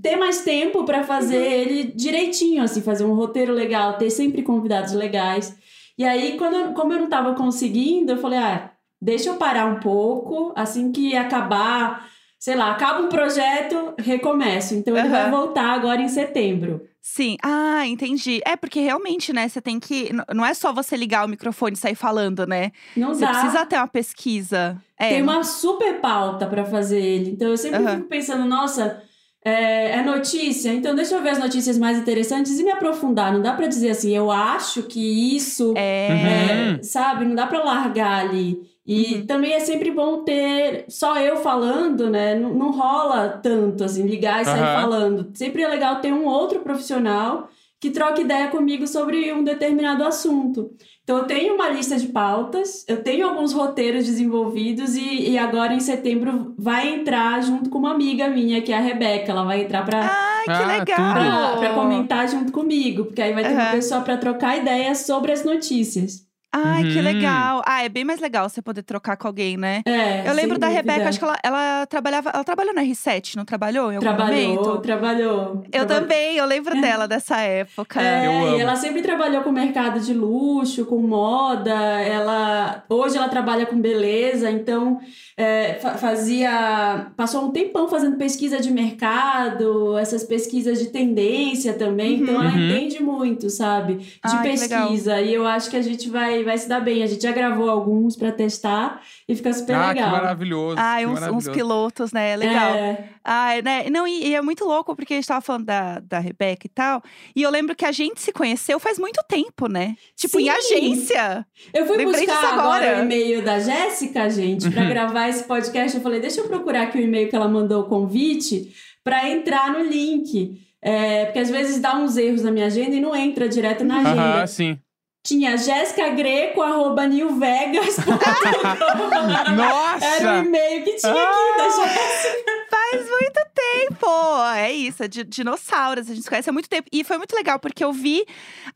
ter 0.00 0.14
mais 0.14 0.42
tempo 0.42 0.84
pra 0.84 1.02
fazer 1.02 1.42
ele 1.42 1.84
direitinho, 1.96 2.62
assim, 2.62 2.80
fazer 2.80 3.04
um 3.04 3.14
roteiro 3.14 3.52
legal, 3.52 3.94
ter 3.98 4.08
sempre 4.10 4.42
convidados 4.42 4.92
legais. 4.92 5.52
E 5.98 6.04
aí, 6.04 6.36
quando 6.38 6.74
como 6.74 6.92
eu 6.92 7.00
não 7.00 7.08
tava 7.08 7.34
conseguindo, 7.34 8.12
eu 8.12 8.18
falei, 8.18 8.38
ah, 8.38 8.70
deixa 9.02 9.28
eu 9.30 9.34
parar 9.36 9.66
um 9.66 9.80
pouco, 9.80 10.52
assim 10.54 10.92
que 10.92 11.16
acabar, 11.16 12.08
sei 12.38 12.54
lá, 12.54 12.70
acaba 12.70 13.02
um 13.02 13.08
projeto, 13.08 13.94
recomeço. 13.98 14.74
Então 14.74 14.96
ele 14.96 15.08
vai 15.08 15.22
Aham. 15.24 15.30
voltar 15.30 15.70
agora 15.72 16.00
em 16.00 16.08
setembro. 16.08 16.86
Sim. 17.00 17.36
Ah, 17.42 17.84
entendi. 17.84 18.40
É, 18.46 18.54
porque 18.54 18.78
realmente, 18.78 19.32
né, 19.32 19.48
você 19.48 19.60
tem 19.60 19.80
que. 19.80 20.10
Não 20.32 20.46
é 20.46 20.54
só 20.54 20.72
você 20.72 20.96
ligar 20.96 21.26
o 21.26 21.28
microfone 21.28 21.72
e 21.74 21.76
sair 21.76 21.96
falando, 21.96 22.46
né? 22.46 22.70
Não 22.96 23.12
Você 23.12 23.22
dá. 23.26 23.32
precisa 23.32 23.66
ter 23.66 23.74
uma 23.76 23.88
pesquisa. 23.88 24.80
É. 24.96 25.08
Tem 25.08 25.22
uma 25.22 25.42
super 25.42 26.00
pauta 26.00 26.46
pra 26.46 26.64
fazer 26.64 27.00
ele. 27.00 27.30
Então 27.32 27.48
eu 27.48 27.56
sempre 27.56 27.82
Aham. 27.82 27.96
fico 27.96 28.08
pensando, 28.08 28.44
nossa, 28.44 29.02
é, 29.44 29.98
é 29.98 30.02
notícia, 30.04 30.72
então 30.72 30.94
deixa 30.94 31.16
eu 31.16 31.22
ver 31.22 31.30
as 31.30 31.40
notícias 31.40 31.76
mais 31.76 31.98
interessantes 31.98 32.56
e 32.60 32.62
me 32.62 32.70
aprofundar. 32.70 33.32
Não 33.32 33.42
dá 33.42 33.52
pra 33.52 33.66
dizer 33.66 33.90
assim, 33.90 34.14
eu 34.16 34.30
acho 34.30 34.84
que 34.84 35.36
isso, 35.36 35.74
É. 35.76 36.08
Uhum. 36.12 36.78
é, 36.78 36.82
sabe? 36.84 37.24
Não 37.24 37.34
dá 37.34 37.48
pra 37.48 37.64
largar 37.64 38.20
ali. 38.26 38.60
E 38.84 39.16
Uhum. 39.16 39.26
também 39.26 39.52
é 39.52 39.60
sempre 39.60 39.90
bom 39.92 40.24
ter 40.24 40.84
só 40.88 41.16
eu 41.18 41.36
falando, 41.36 42.10
né? 42.10 42.34
Não, 42.34 42.52
não 42.52 42.72
rola 42.72 43.28
tanto 43.42 43.84
assim, 43.84 44.02
ligar 44.06 44.42
e 44.42 44.44
sair 44.44 44.60
Aham. 44.60 44.72
falando. 44.82 45.30
Sempre 45.34 45.62
é 45.62 45.68
legal 45.68 46.00
ter 46.00 46.12
um 46.12 46.24
outro 46.26 46.60
profissional 46.60 47.48
que 47.78 47.90
troque 47.90 48.22
ideia 48.22 48.48
comigo 48.48 48.86
sobre 48.86 49.32
um 49.32 49.42
determinado 49.42 50.04
assunto. 50.04 50.70
Então, 51.02 51.18
eu 51.18 51.24
tenho 51.26 51.54
uma 51.54 51.68
lista 51.68 51.96
de 51.98 52.06
pautas, 52.08 52.84
eu 52.88 53.02
tenho 53.02 53.26
alguns 53.28 53.52
roteiros 53.52 54.06
desenvolvidos 54.06 54.94
e, 54.96 55.30
e 55.30 55.38
agora 55.38 55.74
em 55.74 55.80
setembro 55.80 56.54
vai 56.56 56.94
entrar 56.94 57.42
junto 57.42 57.68
com 57.70 57.78
uma 57.78 57.90
amiga 57.92 58.28
minha, 58.28 58.62
que 58.62 58.72
é 58.72 58.76
a 58.76 58.80
Rebeca. 58.80 59.32
Ela 59.32 59.44
vai 59.44 59.62
entrar 59.62 59.84
para 59.84 59.98
Ai, 60.00 60.44
que 60.44 60.50
Ah, 60.52 60.66
legal. 60.66 61.58
para 61.58 61.74
comentar 61.74 62.28
junto 62.28 62.52
comigo, 62.52 63.04
porque 63.04 63.20
aí 63.22 63.32
vai 63.32 63.42
ter 63.44 63.54
uma 63.54 63.62
Aham. 63.62 63.70
pessoa 63.76 64.00
para 64.02 64.16
trocar 64.16 64.58
ideias 64.58 64.98
sobre 64.98 65.32
as 65.32 65.44
notícias. 65.44 66.24
Ai, 66.52 66.82
que 66.84 66.98
Uhum. 66.98 67.02
legal. 67.04 67.62
Ah, 67.66 67.82
é 67.82 67.88
bem 67.88 68.04
mais 68.04 68.20
legal 68.20 68.48
você 68.48 68.60
poder 68.60 68.82
trocar 68.82 69.16
com 69.16 69.26
alguém, 69.26 69.56
né? 69.56 69.82
É, 69.86 70.28
Eu 70.28 70.34
lembro 70.34 70.58
da 70.58 70.66
dúvida. 70.68 70.92
Rebeca, 70.92 71.08
acho 71.08 71.18
que 71.18 71.24
ela, 71.24 71.38
ela 71.42 71.86
trabalhava. 71.86 72.30
Ela 72.34 72.44
trabalhou 72.44 72.74
na 72.74 72.82
R7, 72.82 73.36
não 73.36 73.44
trabalhou 73.44 73.90
em 73.90 73.96
algum 73.96 74.06
Trabalhou, 74.06 74.54
momento? 74.54 74.78
trabalhou. 74.82 75.64
Eu 75.72 75.86
Traba- 75.86 75.94
também, 76.02 76.36
eu 76.36 76.44
lembro 76.46 76.78
dela 76.80 77.08
dessa 77.08 77.38
época. 77.38 78.02
É, 78.02 78.26
Eu 78.26 78.32
amo. 78.48 78.56
e 78.56 78.60
ela 78.60 78.76
sempre 78.76 79.00
trabalhou 79.02 79.42
com 79.42 79.50
mercado 79.50 79.98
de 80.00 80.12
luxo, 80.12 80.84
com 80.84 80.98
moda. 80.98 81.72
Ela 81.72 82.84
hoje 82.88 83.16
ela 83.16 83.28
trabalha 83.28 83.64
com 83.66 83.80
beleza, 83.80 84.50
então 84.50 85.00
é, 85.36 85.74
fa- 85.80 85.94
fazia 85.96 87.06
passou 87.16 87.44
um 87.46 87.50
tempão 87.50 87.88
fazendo 87.88 88.16
pesquisa 88.16 88.60
de 88.60 88.70
mercado, 88.70 89.96
essas 89.98 90.22
pesquisas 90.24 90.78
de 90.78 90.86
tendência 90.90 91.72
também. 91.74 92.20
Então 92.20 92.34
ela 92.42 92.50
Uhum. 92.52 92.66
entende 92.70 93.02
muito, 93.02 93.48
sabe, 93.50 93.94
de 93.96 94.08
Ai, 94.22 94.42
que 94.42 94.48
pesquisa. 94.58 95.20
E 95.20 95.32
eu 95.34 95.46
acho 95.46 95.70
que 95.70 95.76
a 95.76 95.82
gente 95.82 96.08
vai 96.10 96.41
vai 96.42 96.58
se 96.58 96.68
dar 96.68 96.80
bem. 96.80 97.02
A 97.02 97.06
gente 97.06 97.22
já 97.22 97.32
gravou 97.32 97.68
alguns 97.70 98.16
pra 98.16 98.30
testar 98.32 99.00
e 99.28 99.34
fica 99.34 99.52
super 99.52 99.74
Ah, 99.76 99.88
que 99.88 99.94
legal. 99.94 100.10
maravilhoso. 100.10 100.76
Ai, 100.78 101.02
que 101.02 101.06
uns, 101.06 101.12
uns 101.12 101.20
maravilhoso. 101.20 101.52
pilotos, 101.52 102.12
né? 102.12 102.36
Legal. 102.36 102.74
É, 102.74 103.08
Ai, 103.24 103.62
né? 103.62 103.88
Não, 103.90 104.06
e, 104.06 104.28
e 104.28 104.34
é 104.34 104.42
muito 104.42 104.64
louco, 104.64 104.96
porque 104.96 105.14
a 105.14 105.16
gente 105.16 105.26
tava 105.28 105.40
falando 105.40 105.64
da, 105.66 106.00
da 106.00 106.18
Rebeca 106.18 106.66
e 106.66 106.70
tal. 106.70 107.02
E 107.36 107.42
eu 107.42 107.50
lembro 107.50 107.74
que 107.76 107.84
a 107.84 107.92
gente 107.92 108.20
se 108.20 108.32
conheceu 108.32 108.78
faz 108.80 108.98
muito 108.98 109.22
tempo, 109.28 109.68
né? 109.68 109.94
Tipo, 110.16 110.40
em 110.40 110.44
Sim. 110.44 110.50
agência. 110.50 111.46
Eu 111.72 111.86
fui 111.86 111.96
Lembrei 111.96 112.26
buscar 112.26 112.52
agora. 112.52 112.60
agora. 112.86 112.98
o 113.00 113.04
e-mail 113.04 113.42
da 113.42 113.58
Jéssica, 113.60 114.28
gente, 114.28 114.70
pra 114.70 114.84
gravar 114.90 115.28
esse 115.28 115.44
podcast. 115.44 115.96
Eu 115.96 116.02
falei, 116.02 116.20
deixa 116.20 116.40
eu 116.40 116.48
procurar 116.48 116.82
aqui 116.82 116.98
o 116.98 117.00
e-mail 117.00 117.28
que 117.28 117.36
ela 117.36 117.48
mandou 117.48 117.82
o 117.82 117.86
convite 117.88 118.72
pra 119.04 119.28
entrar 119.28 119.72
no 119.72 119.80
link. 119.84 120.60
É, 120.84 121.26
porque 121.26 121.38
às 121.38 121.48
vezes 121.48 121.80
dá 121.80 121.96
uns 121.96 122.16
erros 122.16 122.42
na 122.42 122.50
minha 122.50 122.66
agenda 122.66 122.96
e 122.96 123.00
não 123.00 123.14
entra 123.14 123.48
direto 123.48 123.84
na 123.84 124.00
agenda. 124.00 124.20
Aham, 124.38 124.46
sim. 124.48 124.78
Tinha 125.24 125.56
Jéssica 125.56 126.08
Greco, 126.10 126.60
arroba 126.62 127.06
newvegas.com. 127.06 128.10
Nossa! 129.54 130.04
Era 130.04 130.40
o 130.40 130.44
e-mail 130.44 130.82
que 130.82 130.96
tinha 130.96 131.12
aqui 131.12 131.56
da 131.58 131.68
Jéssica. 131.68 132.52
Faz 132.68 133.08
muito 133.08 133.40
tempo! 133.54 133.61
Pô, 134.02 134.42
é 134.56 134.72
isso, 134.72 135.04
é 135.04 135.06
de 135.06 135.22
dinossauros. 135.22 136.10
A 136.10 136.14
gente 136.14 136.24
se 136.24 136.28
conhece 136.28 136.50
há 136.50 136.52
muito 136.52 136.68
tempo. 136.68 136.88
E 136.92 137.04
foi 137.04 137.16
muito 137.18 137.36
legal, 137.36 137.60
porque 137.60 137.84
eu 137.84 137.92
vi 137.92 138.26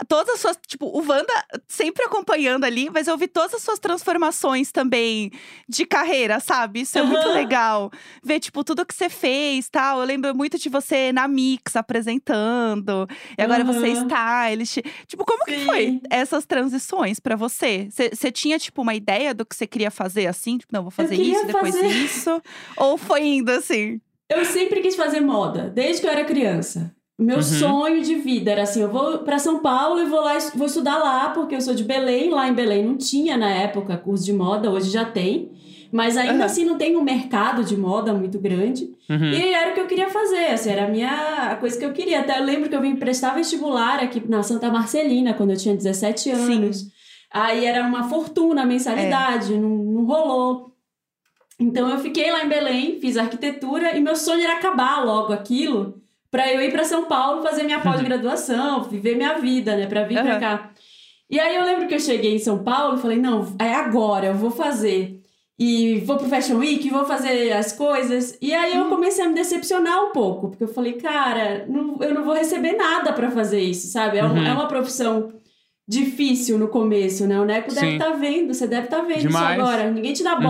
todas 0.07 0.35
as 0.35 0.41
suas. 0.41 0.57
Tipo, 0.69 0.87
o 0.87 0.99
Wanda 1.05 1.33
sempre 1.67 2.05
acompanhando 2.05 2.63
ali, 2.63 2.89
mas 2.91 3.09
eu 3.09 3.19
vi 3.19 3.27
todas 3.27 3.53
as 3.55 3.63
suas 3.63 3.81
transformações 3.81 4.71
também 4.71 5.33
de 5.69 5.85
carreira, 5.85 6.39
sabe? 6.39 6.83
Isso 6.83 6.97
é 6.97 7.03
muito 7.03 7.27
Aham. 7.27 7.35
legal. 7.35 7.91
Ver, 8.23 8.39
tipo, 8.39 8.63
tudo 8.63 8.87
que 8.87 8.95
você 8.95 9.09
fez 9.09 9.69
tal. 9.69 9.99
Eu 9.99 10.07
lembro 10.07 10.33
muito 10.33 10.59
de 10.59 10.69
você 10.69 11.13
na 11.13 11.27
Mix 11.27 11.75
apresentando. 11.75 13.09
E 13.37 13.43
agora 13.43 13.65
você 13.65 13.89
Aham. 13.89 14.07
stylist. 14.07 14.79
Tipo, 15.09 15.25
como 15.25 15.45
que 15.45 15.59
foi 15.65 15.87
Sim. 15.87 16.01
essas 16.09 16.47
transições 16.47 17.19
pra 17.19 17.35
você? 17.35 17.89
Você 17.91 18.31
tinha, 18.31 18.59
tipo, 18.61 18.81
uma 18.83 18.95
ideia 18.95 19.35
do 19.35 19.45
que 19.45 19.57
você 19.57 19.67
queria 19.67 19.91
fazer 19.91 20.29
assim? 20.29 20.59
Tipo, 20.59 20.73
não, 20.73 20.83
vou 20.83 20.91
fazer 20.93 21.17
isso, 21.17 21.47
depois 21.47 21.75
fazer- 21.75 21.89
isso. 21.89 22.43
Ou 22.77 22.97
foi 22.97 23.23
indo 23.25 23.51
assim? 23.51 24.01
Eu 24.29 24.45
sempre 24.45 24.81
quis 24.81 24.97
fazer 24.97 25.21
moda, 25.21 25.71
desde 25.75 26.01
que 26.03 26.07
eu 26.07 26.11
era 26.11 26.25
criança. 26.25 26.95
Meu 27.19 27.37
Uhum. 27.37 27.43
sonho 27.43 28.03
de 28.03 28.15
vida 28.17 28.51
era 28.51 28.63
assim, 28.65 28.83
eu 28.83 28.91
vou 28.91 29.19
para 29.21 29.39
São 29.39 29.61
Paulo 29.61 30.01
e 30.03 30.05
vou 30.05 30.21
lá 30.21 30.37
vou 30.55 30.67
estudar 30.67 30.99
lá, 30.99 31.31
porque 31.31 31.55
eu 31.55 31.61
sou 31.63 31.75
de 31.75 31.83
Belém, 31.83 32.29
lá 32.31 32.47
em 32.47 32.53
Belém 32.53 32.85
não 32.85 32.97
tinha 32.97 33.39
na 33.39 33.49
época 33.49 33.97
curso 33.97 34.25
de 34.25 34.33
moda, 34.35 34.71
hoje 34.71 34.91
já 34.91 35.05
tem. 35.05 35.51
Mas 35.91 36.17
ainda 36.17 36.35
Aham. 36.35 36.45
assim 36.45 36.65
não 36.65 36.77
tem 36.77 36.97
um 36.97 37.03
mercado 37.03 37.65
de 37.65 37.77
moda 37.77 38.13
muito 38.13 38.39
grande. 38.39 38.91
Uhum. 39.09 39.31
E 39.33 39.55
era 39.55 39.71
o 39.71 39.75
que 39.75 39.81
eu 39.81 39.87
queria 39.87 40.11
fazer, 40.11 40.47
assim, 40.49 40.71
era 40.71 40.85
a 40.85 40.89
minha 40.89 41.53
a 41.53 41.57
coisa 41.57 41.79
que 41.79 41.85
eu 41.85 41.93
queria. 41.93 42.21
Até 42.21 42.39
eu 42.39 42.45
lembro 42.45 42.69
que 42.69 42.75
eu 42.77 42.81
vim 42.83 42.97
prestar 42.97 43.35
vestibular 43.35 44.01
aqui 44.01 44.21
na 44.29 44.43
Santa 44.43 44.69
Marcelina, 44.71 45.33
quando 45.33 45.51
eu 45.53 45.57
tinha 45.57 45.75
17 45.77 46.31
anos. 46.31 46.87
Aí 47.33 47.65
era 47.65 47.83
uma 47.87 48.09
fortuna 48.09 48.63
a 48.63 48.67
mensalidade, 48.67 49.57
não, 49.57 49.69
não 49.71 50.05
rolou. 50.05 50.73
Então 51.59 51.89
eu 51.89 51.99
fiquei 51.99 52.31
lá 52.31 52.45
em 52.45 52.49
Belém, 52.49 53.01
fiz 53.01 53.17
arquitetura 53.17 53.97
e 53.97 54.01
meu 54.01 54.15
sonho 54.15 54.43
era 54.45 54.55
acabar 54.55 55.05
logo 55.05 55.33
aquilo 55.33 56.03
para 56.31 56.53
eu 56.53 56.61
ir 56.61 56.71
para 56.71 56.85
São 56.85 57.05
Paulo 57.07 57.43
fazer 57.43 57.63
minha 57.63 57.81
pós-graduação, 57.81 58.83
viver 58.85 59.17
minha 59.17 59.39
vida, 59.39 59.75
né, 59.77 59.87
para 59.87 60.05
vir 60.05 60.21
para 60.21 60.33
Aham. 60.33 60.41
cá. 60.41 60.71
E 61.31 61.41
aí 61.41 61.57
eu 61.57 61.65
lembro 61.65 61.89
que 61.89 61.95
eu 61.95 62.01
cheguei 62.01 62.35
em 62.37 62.39
São 62.39 62.63
Paulo 62.63 62.99
e 62.99 63.01
falei: 63.01 63.19
"Não, 63.19 63.57
é 63.59 63.75
agora, 63.75 64.27
eu 64.27 64.35
vou 64.35 64.51
fazer". 64.51 65.21
E 65.59 66.01
vou 66.01 66.19
pro 66.19 66.29
Fashion 66.29 66.59
Week, 66.59 66.89
vou 66.91 67.07
fazer 67.07 67.51
as 67.53 67.73
coisas. 67.73 68.37
E 68.43 68.53
aí 68.55 68.77
eu 68.77 68.91
comecei 68.91 69.25
a 69.25 69.29
me 69.29 69.35
decepcionar 69.35 70.05
um 70.05 70.13
pouco, 70.13 70.51
porque 70.51 70.65
eu 70.65 70.69
falei, 70.69 70.93
cara, 70.95 71.65
não- 71.67 71.97
eu 72.03 72.13
não 72.13 72.23
vou 72.25 72.35
receber 72.35 72.73
nada 72.75 73.11
para 73.15 73.31
fazer 73.31 73.61
isso, 73.61 73.87
sabe? 73.89 74.19
É, 74.19 74.25
um- 74.25 74.33
Uhum. 74.35 74.47
é 74.47 74.53
uma 74.53 74.69
profissão 74.69 75.33
difícil 75.89 76.59
no 76.59 76.69
começo, 76.69 77.27
né? 77.27 77.41
O 77.41 77.45
Neco 77.47 77.73
deve 77.73 77.87
Sim. 77.87 77.93
estar 77.95 78.11
vendo, 78.13 78.53
você 78.53 78.67
deve 78.67 78.85
estar 78.85 79.01
vendo 79.03 79.21
Demais. 79.21 79.57
isso 79.59 79.63
agora. 79.63 79.91
Ninguém 79.91 80.13
te 80.13 80.23
dá 80.23 80.35
Uhum. 80.35 80.43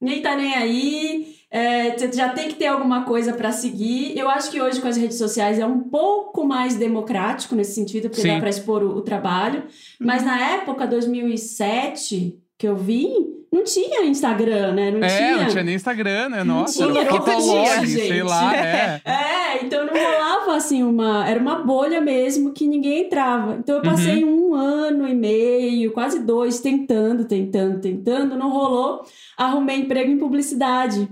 Ninguém 0.00 0.22
tá 0.22 0.36
nem 0.36 0.54
aí. 0.54 1.36
é, 1.50 1.96
você 1.96 2.12
já 2.12 2.28
tem 2.30 2.48
que 2.48 2.54
ter 2.56 2.66
alguma 2.66 3.04
coisa 3.04 3.32
para 3.32 3.52
seguir. 3.52 4.16
Eu 4.18 4.28
acho 4.28 4.50
que 4.50 4.60
hoje 4.60 4.80
com 4.80 4.88
as 4.88 4.96
redes 4.96 5.16
sociais 5.18 5.58
é 5.58 5.66
um 5.66 5.80
pouco 5.80 6.44
mais 6.44 6.74
democrático 6.76 7.54
nesse 7.54 7.74
sentido, 7.74 8.08
porque 8.08 8.22
Sim. 8.22 8.28
dá 8.28 8.38
para 8.38 8.50
expor 8.50 8.82
o, 8.82 8.96
o 8.96 9.02
trabalho. 9.02 9.64
Mas 9.98 10.22
na 10.24 10.38
época, 10.54 10.86
2007, 10.86 12.38
que 12.58 12.66
eu 12.66 12.74
vim, 12.76 13.12
não 13.52 13.62
tinha 13.64 14.04
Instagram, 14.04 14.72
né? 14.72 14.90
Não 14.90 15.02
É, 15.04 15.16
tinha. 15.16 15.36
não 15.44 15.46
tinha 15.48 15.62
nem 15.62 15.74
Instagram, 15.76 16.28
né? 16.30 16.44
Não 16.44 16.56
Nossa, 16.62 16.84
tinha, 16.86 17.00
era 17.00 17.10
Fotolog, 17.10 17.86
sei 17.86 18.08
gente. 18.08 18.22
lá, 18.22 18.56
é. 18.56 19.00
É, 19.06 19.64
então 19.64 19.86
não 19.86 19.92
rolava 19.94 20.56
assim 20.56 20.82
uma. 20.82 21.26
Era 21.28 21.40
uma 21.40 21.56
bolha 21.62 22.00
mesmo 22.00 22.52
que 22.52 22.66
ninguém 22.66 23.04
entrava. 23.06 23.56
Então 23.58 23.76
eu 23.76 23.82
passei 23.82 24.24
Uhum. 24.24 24.50
um 24.50 24.54
ano 24.54 25.08
e 25.08 25.14
meio, 25.14 25.92
quase 25.92 26.18
dois, 26.20 26.60
tentando, 26.60 27.24
tentando, 27.24 27.80
tentando, 27.80 28.36
não 28.36 28.50
rolou. 28.50 29.02
Arrumei 29.36 29.76
emprego 29.76 30.10
em 30.10 30.18
publicidade. 30.18 31.08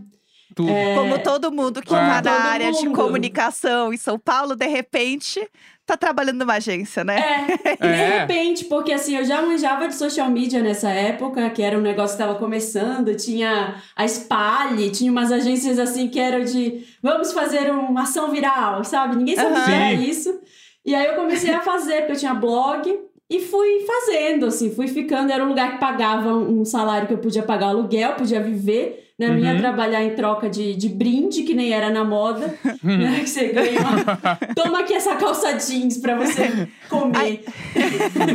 Tudo. 0.55 0.71
Como 0.95 1.19
todo 1.23 1.53
mundo 1.53 1.81
que 1.83 1.95
Ah. 1.95 2.21
tá 2.23 2.31
na 2.31 2.37
É. 2.49 2.51
Área 2.53 2.73
de 2.73 2.87
mundo. 2.87 2.97
comunicação 2.97 3.93
em 3.93 3.97
São 3.99 4.19
Paulo, 4.19 4.57
de 4.57 4.67
repente, 4.67 5.47
tá 5.87 5.97
trabalhando 5.97 6.39
numa 6.39 6.55
agência, 6.55 7.05
né? 7.05 7.47
É, 7.65 7.77
de 7.81 7.87
É. 7.87 8.19
repente, 8.21 8.65
porque 8.65 8.93
assim, 8.93 9.17
eu 9.17 9.25
já 9.25 9.41
manjava 9.41 9.87
de 9.89 9.95
social 9.95 10.29
media 10.29 10.61
nessa 10.61 10.91
época, 10.91 11.49
que 11.51 11.63
era 11.63 11.79
um 11.79 11.81
negócio 11.81 12.17
que 12.17 12.23
estava 12.23 12.39
começando, 12.39 13.15
tinha 13.15 13.77
a 13.95 14.07
Spale, 14.09 14.91
tinha 14.91 15.11
umas 15.13 15.31
agências 15.31 15.79
assim 15.79 16.09
que 16.09 16.19
eram 16.19 16.43
de 16.45 16.85
vamos 17.03 17.33
fazer 17.33 17.71
uma 17.71 18.03
ação 18.03 18.31
viral, 18.31 18.83
sabe? 18.85 19.17
Ninguém 19.17 19.37
sabia 19.37 19.65
que 19.65 19.71
era 19.71 19.93
isso. 19.93 20.41
E 20.85 20.95
aí 20.95 21.07
eu 21.07 21.15
comecei 21.15 21.53
a 21.55 21.61
fazer, 21.61 21.99
porque 22.01 22.13
eu 22.13 22.17
tinha 22.19 22.35
blog. 22.35 22.99
E 23.29 23.41
fui 23.41 23.85
fazendo, 23.85 24.47
assim, 24.47 24.73
fui 24.73 24.87
ficando. 24.87 25.33
Era 25.33 25.45
um 25.45 25.49
lugar 25.49 25.73
que 25.73 25.79
pagava 25.81 26.33
um 26.33 26.65
salário 26.65 27.09
que 27.09 27.15
eu 27.15 27.19
podia 27.19 27.43
pagar 27.43 27.69
aluguel, 27.69 28.15
podia 28.15 28.41
viver. 28.41 29.06
Né? 29.19 29.29
Não 29.29 29.39
ia 29.39 29.53
Uhum. 29.53 29.59
trabalhar 29.59 30.03
em 30.05 30.15
troca 30.15 30.49
de, 30.51 30.75
de 30.75 30.89
brinde, 30.91 31.43
que 31.43 31.55
nem 31.55 31.73
era 31.73 31.89
na 31.91 32.05
moda. 32.05 32.55
né? 32.83 33.21
Que 33.21 33.27
você 33.29 33.49
ganha 33.49 33.81
uma... 33.81 34.37
Toma 34.55 34.81
aqui 34.81 34.93
essa 34.95 35.17
calça 35.17 35.53
jeans 35.55 35.97
pra 35.99 36.17
você 36.17 36.69
comer. 36.91 37.43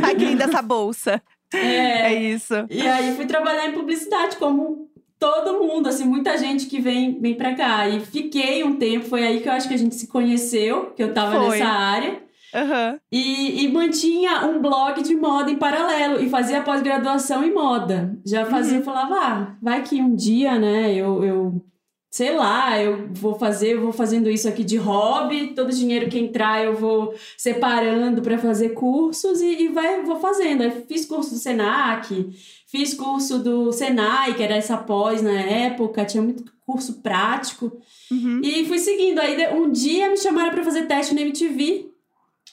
Ai, 0.02 0.14
que 0.16 0.24
linda 0.24 0.44
essa 0.44 0.60
bolsa. 0.62 1.22
É, 1.54 2.12
É. 2.12 2.14
isso. 2.14 2.54
E 2.70 2.80
aí 2.86 3.14
fui 3.14 3.26
trabalhar 3.26 3.68
em 3.68 3.72
publicidade, 3.72 4.36
como 4.36 4.88
todo 5.20 5.62
mundo, 5.62 5.88
assim, 5.88 6.04
muita 6.04 6.36
gente 6.36 6.66
que 6.66 6.80
vem, 6.80 7.20
vem 7.20 7.34
pra 7.34 7.54
cá. 7.54 7.88
E 7.88 8.00
fiquei 8.00 8.64
um 8.64 8.74
tempo, 8.74 9.06
foi 9.06 9.22
aí 9.24 9.40
que 9.40 9.48
eu 9.48 9.52
acho 9.52 9.68
que 9.68 9.74
a 9.74 9.78
gente 9.78 9.94
se 9.94 10.08
conheceu, 10.08 10.86
que 10.96 11.02
eu 11.02 11.14
tava 11.14 11.38
Foi. 11.46 11.58
nessa 11.60 11.70
área. 11.70 12.22
Aham. 12.54 12.98
E, 13.10 13.64
e 13.64 13.68
mantinha 13.72 14.46
um 14.46 14.60
blog 14.60 15.02
de 15.02 15.14
moda 15.14 15.50
em 15.50 15.56
paralelo 15.56 16.22
e 16.22 16.28
fazia 16.28 16.62
pós-graduação 16.62 17.42
em 17.44 17.52
moda. 17.52 18.18
Já 18.26 18.44
fazia, 18.46 18.78
Uhum. 18.78 18.84
falava, 18.84 19.14
ah, 19.16 19.56
vai 19.62 19.82
que 19.82 20.00
um 20.02 20.14
dia, 20.14 20.58
né, 20.58 20.92
eu, 20.94 21.24
eu 21.24 21.64
sei 22.10 22.34
lá, 22.36 22.78
eu 22.78 23.08
vou 23.10 23.38
fazer, 23.38 23.74
eu 23.74 23.80
vou 23.80 23.92
fazendo 23.92 24.28
isso 24.28 24.46
aqui 24.46 24.62
de 24.64 24.76
hobby, 24.76 25.54
todo 25.54 25.68
o 25.70 25.74
dinheiro 25.74 26.10
que 26.10 26.18
entrar 26.18 26.62
eu 26.62 26.74
vou 26.76 27.14
separando 27.38 28.20
para 28.20 28.36
fazer 28.36 28.70
cursos 28.70 29.40
e, 29.40 29.62
e 29.62 29.68
vai, 29.68 30.02
vou 30.02 30.20
fazendo. 30.20 30.62
Aí 30.62 30.70
fiz 30.86 31.06
curso 31.06 31.30
do 31.30 31.36
Senac, 31.36 32.30
fiz 32.66 32.92
curso 32.92 33.38
do 33.38 33.72
Senai, 33.72 34.34
que 34.34 34.42
era 34.42 34.56
essa 34.56 34.76
pós 34.76 35.22
na 35.22 35.32
época, 35.40 36.04
tinha 36.04 36.22
muito 36.22 36.44
curso 36.66 37.00
prático. 37.00 37.80
Uhum. 38.10 38.40
E 38.44 38.64
fui 38.66 38.78
seguindo. 38.78 39.18
Aí 39.18 39.36
um 39.54 39.70
dia 39.70 40.10
me 40.10 40.16
chamaram 40.18 40.50
pra 40.52 40.62
fazer 40.62 40.82
teste 40.82 41.14
na 41.14 41.22
MTV. 41.22 41.91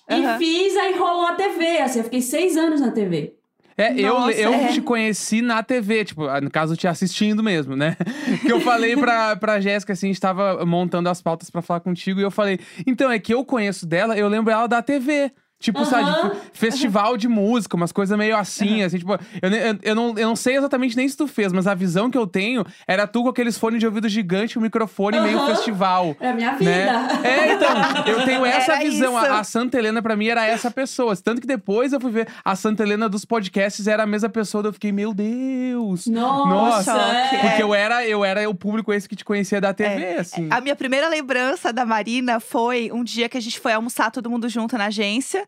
E 0.09 0.25
Aham. 0.25 0.37
fiz, 0.37 0.75
aí 0.75 0.97
rolou 0.97 1.27
a 1.27 1.35
TV. 1.35 1.77
Assim, 1.79 1.99
eu 1.99 2.03
fiquei 2.05 2.21
seis 2.21 2.57
anos 2.57 2.81
na 2.81 2.91
TV. 2.91 3.35
É, 3.77 3.93
eu, 3.97 4.13
Nossa, 4.13 4.37
eu 4.37 4.53
é. 4.53 4.67
te 4.73 4.81
conheci 4.81 5.41
na 5.41 5.63
TV, 5.63 6.03
tipo, 6.03 6.27
ah, 6.27 6.41
no 6.41 6.51
caso, 6.51 6.75
te 6.75 6.85
assistindo 6.85 7.41
mesmo, 7.41 7.77
né? 7.77 7.95
que 8.45 8.51
eu 8.51 8.59
falei 8.59 8.97
pra, 8.97 9.37
pra 9.37 9.61
Jéssica, 9.61 9.93
assim, 9.93 10.07
a 10.07 10.09
gente 10.09 10.19
tava 10.19 10.65
montando 10.65 11.07
as 11.07 11.21
pautas 11.21 11.49
pra 11.49 11.61
falar 11.61 11.79
contigo, 11.79 12.19
e 12.19 12.23
eu 12.23 12.29
falei, 12.29 12.59
então, 12.85 13.09
é 13.09 13.17
que 13.17 13.33
eu 13.33 13.45
conheço 13.45 13.87
dela, 13.87 14.17
eu 14.17 14.27
lembro 14.27 14.51
ela 14.51 14.67
da 14.67 14.81
TV. 14.81 15.31
Tipo, 15.59 15.83
sabe, 15.83 16.09
Aham. 16.09 16.29
tipo, 16.29 16.41
festival 16.53 17.17
de 17.17 17.27
música, 17.27 17.75
umas 17.75 17.91
coisas 17.91 18.17
meio 18.17 18.37
assim, 18.37 18.81
assim, 18.81 18.97
tipo, 18.99 19.11
eu, 19.41 19.49
eu, 19.49 19.79
eu 19.81 19.95
não, 19.95 20.17
eu 20.17 20.27
não 20.29 20.35
sei 20.35 20.55
exatamente 20.55 20.95
nem 20.95 21.05
se 21.07 21.17
tu 21.17 21.27
fez, 21.27 21.51
mas 21.51 21.67
a 21.67 21.73
visão 21.75 22.09
que 22.09 22.17
eu 22.17 22.25
tenho 22.25 22.65
era 22.87 23.05
tu 23.05 23.23
com 23.23 23.29
aqueles 23.29 23.57
fones 23.57 23.81
de 23.81 23.85
ouvido 23.85 24.07
gigante, 24.07 24.57
um 24.57 24.61
microfone 24.61 25.19
meio 25.19 25.37
Aham. 25.37 25.47
festival. 25.47 26.15
Era 26.17 26.31
a 26.31 26.33
minha 26.33 26.53
vida. 26.55 26.71
Né? 26.71 27.07
É, 27.25 27.53
então, 27.53 27.69
eu 28.05 28.23
tenho 28.23 28.45
essa 28.47 28.73
Era 28.75 28.83
visão. 28.85 29.17
A, 29.17 29.39
a 29.39 29.43
Santa 29.43 29.77
Helena, 29.77 30.01
pra 30.01 30.15
mim, 30.15 30.27
era 30.27 30.45
essa 30.45 30.71
pessoa. 30.71 31.13
Tanto 31.17 31.41
que 31.41 31.47
depois 31.47 31.91
eu 31.91 31.99
fui 31.99 32.11
ver 32.11 32.29
a 32.45 32.55
Santa 32.55 32.83
Helena 32.83 33.09
dos 33.09 33.25
podcasts, 33.25 33.85
era 33.85 34.03
a 34.03 34.07
mesma 34.07 34.29
pessoa. 34.29 34.63
Eu 34.65 34.71
fiquei, 34.71 34.93
meu 34.93 35.13
Deus. 35.13 36.07
Nossa, 36.07 36.45
Nossa, 36.47 36.97
é. 37.13 37.39
Porque 37.41 37.61
eu 37.61 37.73
era, 37.73 38.07
eu 38.07 38.23
era 38.23 38.49
o 38.49 38.55
público 38.55 38.93
esse 38.93 39.09
que 39.09 39.15
te 39.15 39.25
conhecia 39.25 39.59
da 39.59 39.73
TV, 39.73 40.13
assim. 40.19 40.47
A 40.49 40.61
minha 40.61 40.75
primeira 40.75 41.09
lembrança 41.09 41.73
da 41.73 41.85
Marina 41.85 42.39
foi 42.39 42.89
um 42.93 43.03
dia 43.03 43.27
que 43.27 43.37
a 43.37 43.41
gente 43.41 43.59
foi 43.59 43.73
almoçar 43.73 44.09
todo 44.09 44.29
mundo 44.29 44.47
junto 44.47 44.77
na 44.77 44.85
agência. 44.85 45.45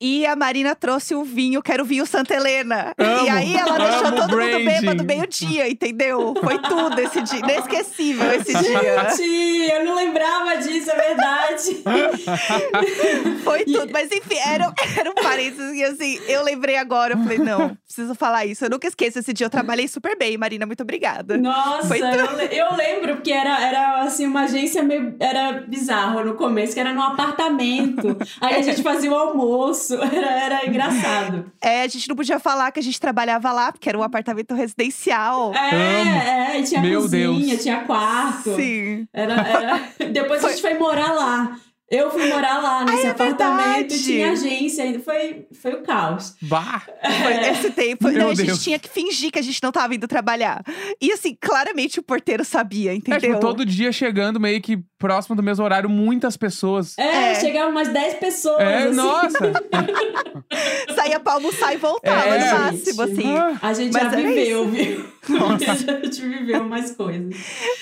E 0.00 0.24
a 0.26 0.36
Marina 0.36 0.76
trouxe 0.76 1.14
o 1.16 1.24
vinho, 1.24 1.60
que 1.60 1.72
era 1.72 1.82
o 1.82 1.84
vinho 1.84 2.06
Santa 2.06 2.32
Helena. 2.34 2.94
Amo, 2.96 3.26
e 3.26 3.28
aí 3.28 3.56
ela 3.56 3.76
deixou 3.78 4.02
todo 4.04 4.20
mundo 4.20 4.28
branding. 4.28 4.64
bêbado 4.64 5.04
meio-dia, 5.04 5.68
entendeu? 5.68 6.34
Foi 6.40 6.56
tudo 6.60 7.00
esse 7.00 7.20
dia. 7.22 7.40
Inesquecível 7.40 8.32
esse 8.32 8.52
dia. 8.52 9.10
Gente, 9.10 9.72
eu 9.72 9.84
não 9.84 9.96
lembrava 9.96 10.56
disso, 10.58 10.88
é 10.92 10.96
verdade. 10.96 11.82
Foi 13.42 13.64
tudo. 13.64 13.90
Mas 13.92 14.12
enfim, 14.12 14.36
era, 14.36 14.72
era 14.96 15.10
um 15.10 15.14
parênteses. 15.14 15.74
E 15.74 15.82
assim, 15.82 16.20
eu 16.28 16.44
lembrei 16.44 16.76
agora. 16.76 17.14
Eu 17.14 17.18
falei, 17.18 17.38
não, 17.38 17.76
preciso 17.84 18.14
falar 18.14 18.46
isso. 18.46 18.64
Eu 18.64 18.70
nunca 18.70 18.86
esqueço 18.86 19.18
esse 19.18 19.32
dia. 19.32 19.46
Eu 19.46 19.50
trabalhei 19.50 19.88
super 19.88 20.16
bem, 20.16 20.36
Marina. 20.38 20.64
Muito 20.64 20.82
obrigada. 20.82 21.36
Nossa, 21.36 21.88
Foi 21.88 22.00
eu, 22.00 22.04
eu 22.04 22.76
lembro 22.76 23.16
porque 23.16 23.32
era, 23.32 23.60
era 23.66 24.02
assim, 24.02 24.26
uma 24.26 24.42
agência 24.42 24.80
meio. 24.82 25.16
Era 25.18 25.64
bizarro 25.66 26.24
no 26.24 26.34
começo, 26.34 26.74
que 26.74 26.80
era 26.80 26.92
num 26.92 27.02
apartamento. 27.02 28.16
Aí 28.40 28.54
a 28.56 28.62
gente 28.62 28.80
fazia 28.82 29.10
o 29.10 29.14
almoço. 29.16 29.87
Era, 30.12 30.30
era 30.30 30.66
engraçado. 30.66 31.50
É, 31.62 31.82
a 31.82 31.86
gente 31.88 32.08
não 32.08 32.16
podia 32.16 32.38
falar 32.38 32.70
que 32.72 32.80
a 32.80 32.82
gente 32.82 33.00
trabalhava 33.00 33.52
lá, 33.52 33.70
porque 33.72 33.88
era 33.88 33.98
um 33.98 34.02
apartamento 34.02 34.54
residencial. 34.54 35.54
É, 35.54 36.58
é, 36.58 36.62
tinha 36.62 36.80
Meu 36.80 37.02
cozinha, 37.02 37.48
Deus. 37.48 37.62
tinha 37.62 37.80
quarto. 37.84 38.54
Sim. 38.56 39.06
Era, 39.12 39.34
era... 39.34 39.80
Depois 40.10 40.44
a 40.44 40.48
gente 40.50 40.60
foi 40.62 40.74
morar 40.74 41.12
lá. 41.12 41.58
Eu 41.90 42.10
fui 42.10 42.28
morar 42.28 42.58
lá 42.62 42.84
nesse 42.84 43.06
é 43.06 43.10
apartamento, 43.10 43.88
verdade. 43.88 44.04
tinha 44.04 44.32
agência 44.32 44.84
ainda. 44.84 45.00
Foi, 45.00 45.46
foi 45.58 45.72
o 45.72 45.82
caos. 45.82 46.34
Bah! 46.42 46.82
Foi 47.22 47.32
esse 47.50 47.70
tempo. 47.70 48.08
Meu 48.08 48.18
Não, 48.24 48.30
a 48.30 48.34
gente 48.34 48.44
Deus. 48.48 48.62
tinha 48.62 48.78
que 48.78 48.90
fingir 48.90 49.30
que 49.32 49.38
a 49.38 49.42
gente 49.42 49.62
não 49.62 49.72
tava 49.72 49.94
indo 49.94 50.06
trabalhar. 50.06 50.62
E 51.00 51.10
assim, 51.10 51.34
claramente 51.40 51.98
o 51.98 52.02
porteiro 52.02 52.44
sabia, 52.44 52.92
É, 52.92 52.94
entendeu? 52.94 53.20
tipo, 53.20 53.40
todo 53.40 53.64
dia 53.64 53.90
chegando 53.90 54.38
meio 54.38 54.60
que 54.60 54.78
próximo 54.98 55.36
do 55.36 55.42
mesmo 55.42 55.64
horário 55.64 55.88
muitas 55.88 56.36
pessoas. 56.36 56.96
É, 56.98 57.32
É. 57.32 57.34
chegavam 57.36 57.70
umas 57.70 57.88
10 57.88 58.14
pessoas. 58.14 58.60
É, 58.60 58.84
assim. 58.84 58.94
nossa! 58.96 59.38
Saía 60.94 61.20
pra 61.20 61.34
almoçar 61.34 61.74
e 61.74 61.76
voltava, 61.76 62.26
É. 62.34 62.52
no 62.52 62.58
máximo, 62.58 63.02
assim. 63.02 63.36
Ah, 63.36 63.58
A 63.62 63.72
gente 63.72 63.92
Mas 63.92 64.02
já 64.02 64.08
viveu, 64.10 64.62
isso. 64.64 64.70
viu? 64.70 65.38
Nossa. 65.38 65.64
a 65.92 66.04
gente 66.04 66.20
viveu 66.22 66.64
mais 66.64 66.90
coisas. 66.92 67.34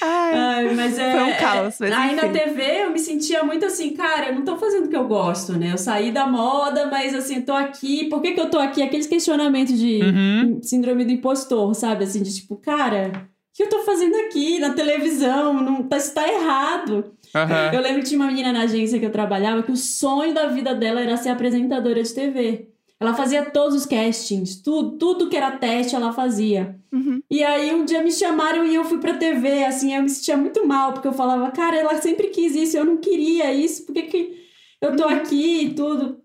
Ai. 0.02 0.34
Ai, 0.34 0.74
mas 0.74 0.98
é, 0.98 1.12
Foi 1.12 1.22
um 1.22 1.36
caos, 1.36 1.76
mas 1.80 1.92
Aí 1.92 2.14
na 2.16 2.26
enfim. 2.26 2.32
TV 2.38 2.62
eu 2.84 2.90
me 2.90 2.98
sentia 2.98 3.42
muito 3.44 3.64
assim, 3.66 3.94
cara, 3.94 4.28
eu 4.28 4.34
não 4.34 4.42
tô 4.44 4.56
fazendo 4.56 4.86
o 4.86 4.88
que 4.88 4.96
eu 4.96 5.06
gosto, 5.06 5.52
né? 5.52 5.72
Eu 5.72 5.78
saí 5.78 6.10
da 6.10 6.26
moda, 6.26 6.86
mas 6.90 7.14
assim, 7.14 7.40
tô 7.42 7.52
aqui. 7.52 8.08
Por 8.08 8.20
que, 8.20 8.32
que 8.32 8.40
eu 8.40 8.50
tô 8.50 8.58
aqui? 8.58 8.82
Aqueles 8.82 9.06
questionamentos 9.06 9.78
de 9.78 10.00
Uhum. 10.02 10.60
síndrome 10.62 11.04
do 11.04 11.12
impostor, 11.12 11.74
sabe? 11.74 12.04
Assim, 12.04 12.22
de 12.22 12.34
tipo, 12.34 12.56
cara, 12.56 13.28
que 13.56 13.62
eu 13.62 13.68
tô 13.70 13.78
fazendo 13.84 14.14
aqui 14.16 14.58
na 14.58 14.74
televisão? 14.74 15.54
Não, 15.54 15.82
tá, 15.82 15.96
isso 15.96 16.12
tá 16.12 16.30
errado. 16.30 17.16
aham. 17.34 17.70
Eu 17.72 17.80
lembro 17.80 18.02
que 18.02 18.08
tinha 18.08 18.20
uma 18.20 18.26
menina 18.26 18.52
na 18.52 18.62
agência 18.62 18.98
que 18.98 19.06
eu 19.06 19.10
trabalhava 19.10 19.62
que 19.62 19.72
o 19.72 19.76
sonho 19.76 20.34
da 20.34 20.46
vida 20.46 20.74
dela 20.74 21.00
era 21.00 21.16
ser 21.16 21.30
apresentadora 21.30 22.02
de 22.02 22.12
TV. 22.12 22.68
Ela 23.00 23.14
fazia 23.14 23.44
todos 23.50 23.74
os 23.74 23.86
castings, 23.86 24.60
tudo, 24.60 24.98
tudo 24.98 25.28
que 25.30 25.36
era 25.36 25.52
teste 25.52 25.94
ela 25.94 26.12
fazia. 26.12 26.78
Uhum. 26.92 27.22
E 27.30 27.42
aí 27.42 27.74
um 27.74 27.84
dia 27.84 28.02
me 28.02 28.12
chamaram 28.12 28.64
e 28.64 28.74
eu 28.74 28.84
fui 28.84 28.98
pra 28.98 29.14
TV, 29.14 29.64
assim, 29.64 29.94
eu 29.94 30.02
me 30.02 30.08
sentia 30.08 30.36
muito 30.36 30.66
mal, 30.66 30.92
porque 30.92 31.08
eu 31.08 31.12
falava, 31.12 31.50
cara, 31.50 31.76
ela 31.76 32.00
sempre 32.00 32.28
quis 32.28 32.54
isso, 32.54 32.76
eu 32.76 32.84
não 32.84 32.98
queria 32.98 33.52
isso, 33.52 33.84
por 33.86 33.94
que, 33.94 34.02
que 34.02 34.46
eu 34.80 34.96
tô 34.96 35.04
aqui 35.04 35.64
e 35.64 35.74
tudo? 35.74 36.20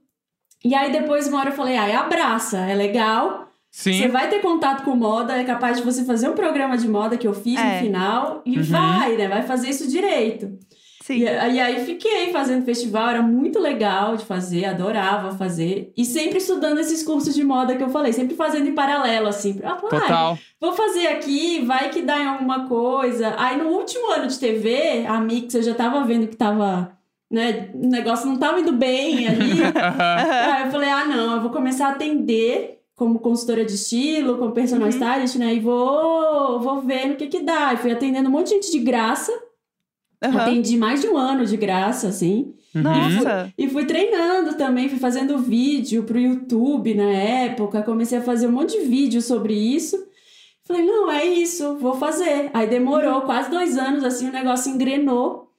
E 0.63 0.75
aí 0.75 0.91
depois 0.91 1.27
uma 1.27 1.39
hora 1.39 1.50
eu 1.50 1.55
falei, 1.55 1.75
ai, 1.75 1.93
abraça, 1.93 2.57
é 2.59 2.75
legal, 2.75 3.40
você 3.71 3.93
Sim. 3.93 4.07
vai 4.09 4.29
ter 4.29 4.39
contato 4.41 4.83
com 4.83 4.93
moda, 4.95 5.37
é 5.37 5.43
capaz 5.45 5.77
de 5.77 5.83
você 5.83 6.03
fazer 6.03 6.27
um 6.29 6.33
programa 6.35 6.77
de 6.77 6.87
moda 6.89 7.17
que 7.17 7.25
eu 7.27 7.33
fiz 7.33 7.57
É. 7.59 7.75
no 7.79 7.85
final, 7.85 8.41
e 8.45 8.57
Uhum. 8.57 8.63
vai, 8.63 9.15
né, 9.15 9.27
vai 9.29 9.43
fazer 9.43 9.69
isso 9.69 9.87
direito. 9.89 10.51
Sim. 11.03 11.19
E, 11.19 11.23
e 11.23 11.59
aí 11.59 11.83
fiquei 11.85 12.31
fazendo 12.31 12.63
festival, 12.63 13.09
era 13.09 13.21
muito 13.23 13.59
legal 13.59 14.15
de 14.15 14.23
fazer, 14.25 14.65
adorava 14.65 15.31
fazer. 15.35 15.91
E 15.97 16.05
sempre 16.05 16.37
estudando 16.37 16.77
esses 16.79 17.01
cursos 17.01 17.33
de 17.33 17.43
moda 17.43 17.75
que 17.75 17.81
eu 17.83 17.89
falei, 17.89 18.13
sempre 18.13 18.35
fazendo 18.35 18.67
em 18.67 18.75
paralelo, 18.75 19.27
assim. 19.27 19.59
Ah, 19.63 19.75
Total. 19.75 20.37
vou 20.59 20.73
fazer 20.73 21.07
aqui, 21.07 21.63
vai 21.65 21.89
que 21.89 22.01
dá 22.03 22.19
em 22.19 22.27
alguma 22.27 22.67
coisa. 22.67 23.33
Aí 23.37 23.57
no 23.57 23.69
último 23.69 24.11
ano 24.11 24.27
de 24.27 24.37
TV, 24.37 25.05
a 25.07 25.19
Mix, 25.19 25.55
eu 25.55 25.63
já 25.63 25.73
tava 25.73 26.03
vendo 26.03 26.27
que 26.27 26.35
tava, 26.35 26.91
né, 27.31 27.69
o 27.73 27.87
negócio 27.87 28.27
não 28.27 28.37
tava 28.37 28.59
indo 28.59 28.71
bem 28.73 29.27
ali. 29.27 29.53
Aí 30.53 30.65
eu 30.65 30.71
falei, 30.71 30.89
ah, 30.89 31.05
não, 31.05 31.35
eu 31.35 31.41
vou 31.41 31.49
começar 31.49 31.87
a 31.87 31.91
atender 31.91 32.80
como 33.01 33.17
consultora 33.17 33.65
de 33.65 33.74
estilo, 33.74 34.38
como 34.38 34.51
personal 34.51 34.84
Uhum. 34.84 34.89
stylist, 34.89 35.36
né, 35.38 35.55
e 35.55 35.60
vou, 35.60 36.60
vou 36.60 36.81
ver 36.81 37.08
no 37.08 37.15
que 37.15 37.25
que 37.25 37.41
dá. 37.41 37.74
E 37.74 37.77
fui 37.77 37.91
atendendo 37.91 38.29
um 38.29 38.31
monte 38.31 38.50
de 38.50 38.53
gente 38.53 38.72
de 38.72 38.77
graça. 38.77 39.31
Aham. 40.24 40.39
Atendi 40.39 40.77
mais 40.77 41.01
de 41.01 41.08
um 41.08 41.17
ano 41.17 41.43
de 41.43 41.58
graça, 41.58 42.10
assim. 42.10 42.53
Uhum. 42.75 42.84
Nossa. 42.84 43.51
E 43.58 43.67
fui 43.67 43.86
treinando 43.86 44.53
também, 44.53 44.88
fui 44.88 45.00
fazendo 45.00 45.39
vídeo 45.39 46.03
pro 46.03 46.20
YouTube 46.20 46.93
na 46.93 47.12
época, 47.12 47.81
comecei 47.81 48.20
a 48.20 48.22
fazer 48.22 48.46
um 48.46 48.51
monte 48.51 48.79
de 48.79 48.86
vídeo 48.86 49.20
sobre 49.20 49.55
isso. 49.55 49.98
Falei, 50.63 50.86
não, 50.86 51.10
é 51.10 51.25
isso, 51.25 51.77
vou 51.77 51.96
fazer. 51.96 52.51
Aí 52.53 52.67
demorou 52.67 53.22
quase 53.22 53.50
dois 53.50 53.79
anos, 53.79 54.03
assim, 54.03 54.29
o 54.29 54.31
negócio 54.31 54.72
engrenou. 54.72 55.50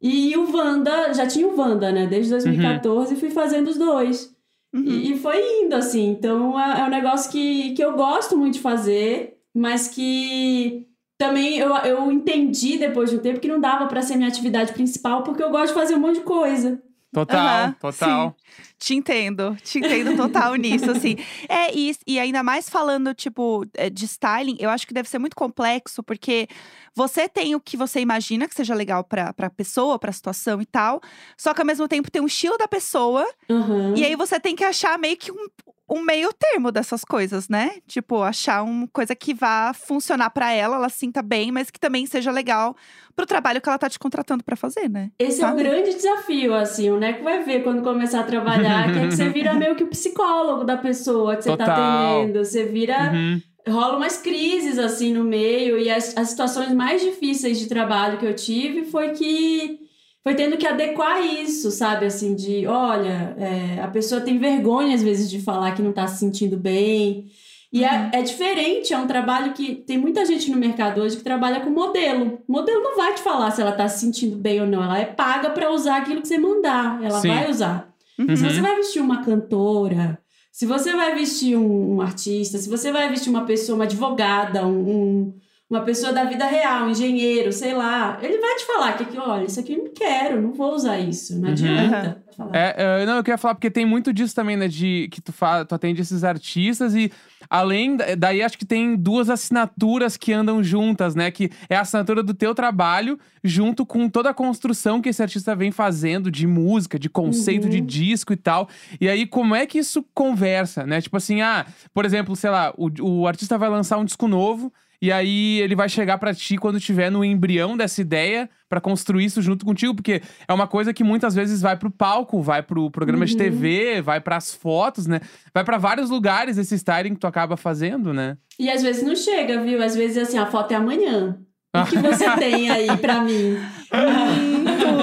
E 0.00 0.36
o 0.36 0.56
Wanda, 0.56 1.12
já 1.12 1.26
tinha 1.26 1.48
o 1.48 1.58
Wanda, 1.58 1.90
né? 1.90 2.06
Desde 2.06 2.30
2014, 2.30 3.16
fui 3.16 3.30
fazendo 3.30 3.66
os 3.66 3.76
dois. 3.76 4.31
Uhum. 4.72 4.84
E, 4.84 5.12
e 5.12 5.18
foi 5.18 5.40
indo, 5.62 5.74
assim. 5.74 6.08
Então 6.08 6.58
é, 6.58 6.80
é 6.80 6.84
um 6.84 6.90
negócio 6.90 7.30
que, 7.30 7.72
que 7.74 7.84
eu 7.84 7.94
gosto 7.94 8.36
muito 8.36 8.54
de 8.54 8.60
fazer, 8.60 9.38
mas 9.54 9.88
que 9.88 10.88
também 11.18 11.58
eu, 11.58 11.74
eu 11.76 12.10
entendi 12.10 12.78
depois 12.78 13.10
de 13.10 13.16
um 13.16 13.20
tempo 13.20 13.40
que 13.40 13.48
não 13.48 13.60
dava 13.60 13.86
pra 13.86 14.02
ser 14.02 14.16
minha 14.16 14.28
atividade 14.28 14.72
principal, 14.72 15.22
porque 15.22 15.42
eu 15.42 15.50
gosto 15.50 15.68
de 15.68 15.74
fazer 15.74 15.94
um 15.94 16.00
monte 16.00 16.16
de 16.16 16.24
coisa. 16.24 16.82
Total, 17.12 17.64
Aham, 17.64 17.72
total. 17.78 18.36
Te 18.78 18.94
entendo, 18.94 19.54
te 19.62 19.78
entendo 19.78 20.16
total 20.16 20.54
nisso, 20.56 20.90
assim. 20.90 21.14
É, 21.48 21.72
e, 21.76 21.94
e 22.06 22.18
ainda 22.18 22.42
mais 22.42 22.68
falando, 22.70 23.14
tipo, 23.14 23.64
é, 23.74 23.90
de 23.90 24.06
styling, 24.06 24.56
eu 24.58 24.70
acho 24.70 24.86
que 24.86 24.94
deve 24.94 25.08
ser 25.08 25.18
muito 25.18 25.36
complexo, 25.36 26.02
porque 26.02 26.48
você 26.94 27.28
tem 27.28 27.54
o 27.54 27.60
que 27.60 27.76
você 27.76 28.00
imagina 28.00 28.48
que 28.48 28.54
seja 28.54 28.74
legal 28.74 29.04
pra, 29.04 29.32
pra 29.34 29.50
pessoa, 29.50 29.98
pra 29.98 30.10
situação 30.10 30.60
e 30.60 30.66
tal, 30.66 31.00
só 31.36 31.52
que 31.52 31.60
ao 31.60 31.66
mesmo 31.66 31.86
tempo 31.86 32.10
tem 32.10 32.22
o 32.22 32.26
estilo 32.26 32.56
da 32.56 32.66
pessoa, 32.66 33.26
Aham. 33.48 33.94
e 33.94 34.04
aí 34.04 34.16
você 34.16 34.40
tem 34.40 34.56
que 34.56 34.64
achar 34.64 34.98
meio 34.98 35.16
que 35.16 35.30
um, 35.30 35.46
um 35.92 36.02
meio 36.02 36.32
termo 36.32 36.72
dessas 36.72 37.04
coisas, 37.04 37.50
né? 37.50 37.72
Tipo, 37.86 38.22
achar 38.22 38.62
uma 38.62 38.88
coisa 38.88 39.14
que 39.14 39.34
vá 39.34 39.74
funcionar 39.74 40.30
pra 40.30 40.50
ela, 40.50 40.76
ela 40.76 40.88
sinta 40.88 41.20
bem, 41.20 41.52
mas 41.52 41.70
que 41.70 41.78
também 41.78 42.06
seja 42.06 42.30
legal 42.30 42.74
pro 43.14 43.26
trabalho 43.26 43.60
que 43.60 43.68
ela 43.68 43.76
tá 43.78 43.90
te 43.90 43.98
contratando 43.98 44.42
pra 44.42 44.56
fazer, 44.56 44.88
né? 44.88 45.10
Esse 45.18 45.42
é 45.42 45.44
o 45.44 45.48
Sabe? 45.48 45.62
grande 45.62 45.92
desafio, 45.94 46.54
assim, 46.54 46.90
o 46.90 46.98
Neco 46.98 47.22
vai 47.22 47.44
ver 47.44 47.62
quando 47.62 47.82
começar 47.82 48.20
a 48.20 48.24
trabalhar, 48.24 48.90
que 48.90 48.98
é 49.00 49.08
que 49.08 49.14
você 49.14 49.28
vira 49.28 49.52
meio 49.54 49.76
que 49.76 49.84
o 49.84 49.88
psicólogo 49.88 50.64
da 50.64 50.78
pessoa 50.78 51.36
que 51.36 51.42
você 51.44 51.50
tá 51.56 51.66
Total. 51.66 52.20
atendendo. 52.20 52.42
Você 52.44 52.64
vira. 52.64 53.12
Uhum. 53.12 53.42
Rola 53.68 53.96
umas 53.96 54.16
crises, 54.16 54.76
assim, 54.76 55.12
no 55.12 55.22
meio, 55.22 55.78
e 55.78 55.88
as, 55.88 56.16
as 56.16 56.30
situações 56.30 56.72
mais 56.72 57.00
difíceis 57.00 57.60
de 57.60 57.68
trabalho 57.68 58.18
que 58.18 58.26
eu 58.26 58.34
tive 58.34 58.86
foi 58.86 59.10
que. 59.10 59.81
Foi 60.22 60.34
tendo 60.34 60.56
que 60.56 60.66
adequar 60.66 61.20
isso, 61.24 61.70
sabe? 61.70 62.06
Assim, 62.06 62.34
de 62.34 62.66
olha, 62.66 63.34
é, 63.38 63.80
a 63.82 63.88
pessoa 63.88 64.20
tem 64.20 64.38
vergonha 64.38 64.94
às 64.94 65.02
vezes 65.02 65.28
de 65.28 65.40
falar 65.40 65.72
que 65.72 65.82
não 65.82 65.92
tá 65.92 66.06
se 66.06 66.18
sentindo 66.20 66.56
bem. 66.56 67.26
E 67.72 67.84
é, 67.84 68.10
é 68.12 68.22
diferente, 68.22 68.92
é 68.92 68.98
um 68.98 69.06
trabalho 69.06 69.52
que 69.54 69.74
tem 69.74 69.96
muita 69.96 70.24
gente 70.26 70.50
no 70.50 70.58
mercado 70.58 71.00
hoje 71.00 71.16
que 71.16 71.24
trabalha 71.24 71.60
com 71.60 71.70
modelo. 71.70 72.38
Modelo 72.46 72.82
não 72.82 72.96
vai 72.96 73.14
te 73.14 73.22
falar 73.22 73.50
se 73.50 73.62
ela 73.62 73.72
tá 73.72 73.88
se 73.88 74.00
sentindo 74.00 74.36
bem 74.36 74.60
ou 74.60 74.66
não. 74.66 74.82
Ela 74.82 74.98
é 74.98 75.06
paga 75.06 75.50
pra 75.50 75.72
usar 75.72 75.96
aquilo 75.96 76.20
que 76.20 76.28
você 76.28 76.38
mandar. 76.38 77.02
Ela 77.02 77.18
Sim. 77.20 77.28
vai 77.28 77.50
usar. 77.50 77.88
Uhum. 78.18 78.36
Se 78.36 78.42
você 78.44 78.60
vai 78.60 78.76
vestir 78.76 79.00
uma 79.00 79.24
cantora, 79.24 80.18
se 80.52 80.66
você 80.66 80.92
vai 80.92 81.14
vestir 81.14 81.56
um, 81.56 81.94
um 81.96 82.00
artista, 82.02 82.58
se 82.58 82.68
você 82.68 82.92
vai 82.92 83.08
vestir 83.08 83.30
uma 83.30 83.46
pessoa, 83.46 83.76
uma 83.76 83.84
advogada, 83.84 84.66
um, 84.66 84.90
um- 84.90 85.34
uma 85.72 85.82
pessoa 85.84 86.12
da 86.12 86.24
vida 86.24 86.44
real, 86.46 86.84
um 86.86 86.90
engenheiro, 86.90 87.50
sei 87.52 87.72
lá, 87.74 88.18
ele 88.22 88.38
vai 88.38 88.54
te 88.56 88.64
falar 88.66 88.92
que, 88.92 89.04
aqui, 89.04 89.18
olha, 89.18 89.44
isso 89.46 89.58
aqui 89.58 89.72
eu 89.72 89.84
não 89.84 89.92
quero, 89.94 90.40
não 90.40 90.52
vou 90.52 90.74
usar 90.74 90.98
isso, 90.98 91.34
não 91.38 91.48
Uhum. 91.48 91.52
adianta. 91.52 92.22
Falar. 92.36 92.56
É, 92.56 92.74
é, 93.02 93.06
não, 93.06 93.16
eu 93.16 93.22
queria 93.24 93.36
falar 93.38 93.54
porque 93.54 93.70
tem 93.70 93.84
muito 93.84 94.12
disso 94.12 94.34
também, 94.34 94.56
né? 94.56 94.66
De 94.68 95.08
que 95.10 95.20
tu, 95.20 95.32
fa, 95.32 95.64
tu 95.66 95.74
atende 95.74 96.00
esses 96.00 96.24
artistas 96.24 96.94
e 96.94 97.10
além. 97.48 97.96
da- 97.96 98.14
Daí 98.14 98.42
acho 98.42 98.56
que 98.56 98.64
tem 98.64 98.96
duas 98.96 99.28
assinaturas 99.28 100.16
que 100.16 100.32
andam 100.32 100.62
juntas, 100.64 101.14
né? 101.14 101.30
Que 101.30 101.50
é 101.68 101.76
a 101.76 101.82
assinatura 101.82 102.22
do 102.22 102.32
teu 102.32 102.54
trabalho, 102.54 103.18
junto 103.44 103.84
com 103.84 104.08
toda 104.08 104.30
a 104.30 104.34
construção 104.34 105.00
que 105.02 105.10
esse 105.10 105.22
artista 105.22 105.54
vem 105.54 105.70
fazendo 105.70 106.30
de 106.30 106.46
música, 106.46 106.98
de 106.98 107.10
conceito 107.10 107.64
Uhum. 107.64 107.70
de 107.70 107.80
disco 107.82 108.32
e 108.32 108.36
tal. 108.36 108.66
E 109.00 109.06
aí, 109.08 109.26
como 109.26 109.54
é 109.54 109.66
que 109.66 109.78
isso 109.78 110.02
conversa, 110.14 110.86
né? 110.86 111.00
Tipo 111.02 111.18
assim, 111.18 111.42
ah, 111.42 111.66
por 111.92 112.04
exemplo, 112.06 112.34
sei 112.34 112.48
lá, 112.50 112.72
o, 112.78 112.90
o 113.20 113.26
artista 113.26 113.58
vai 113.58 113.68
lançar 113.68 113.98
um 113.98 114.04
disco 114.06 114.26
novo. 114.26 114.72
E 115.02 115.10
aí 115.10 115.58
ele 115.60 115.74
vai 115.74 115.88
chegar 115.88 116.16
pra 116.16 116.32
ti 116.32 116.56
quando 116.56 116.78
tiver 116.78 117.10
no 117.10 117.24
embrião 117.24 117.76
dessa 117.76 118.00
ideia 118.00 118.48
pra 118.68 118.80
construir 118.80 119.24
isso 119.24 119.42
junto 119.42 119.66
contigo, 119.66 119.96
porque 119.96 120.22
é 120.46 120.52
uma 120.52 120.68
coisa 120.68 120.94
que 120.94 121.02
muitas 121.02 121.34
vezes 121.34 121.60
vai 121.60 121.76
pro 121.76 121.90
palco, 121.90 122.40
vai 122.40 122.62
pro 122.62 122.88
programa 122.88 123.26
de 123.26 123.32
Uhum. 123.32 123.38
TV, 123.38 124.00
vai 124.00 124.20
pras 124.20 124.54
fotos, 124.54 125.08
né? 125.08 125.20
Vai 125.52 125.64
pra 125.64 125.76
vários 125.76 126.08
lugares 126.08 126.56
esse 126.56 126.76
styling 126.76 127.14
que 127.14 127.20
tu 127.20 127.26
acaba 127.26 127.56
fazendo, 127.56 128.14
né? 128.14 128.36
E 128.58 128.70
às 128.70 128.80
vezes 128.80 129.02
não 129.02 129.16
chega, 129.16 129.60
viu? 129.60 129.82
Às 129.82 129.96
vezes 129.96 130.16
assim, 130.16 130.38
a 130.38 130.46
foto 130.46 130.70
é 130.70 130.76
amanhã. 130.76 131.36
O 131.74 131.84
que 131.84 131.98
você 131.98 132.30
tem 132.36 132.70
aí 132.70 132.96
pra 132.98 133.22
mim? 133.22 133.56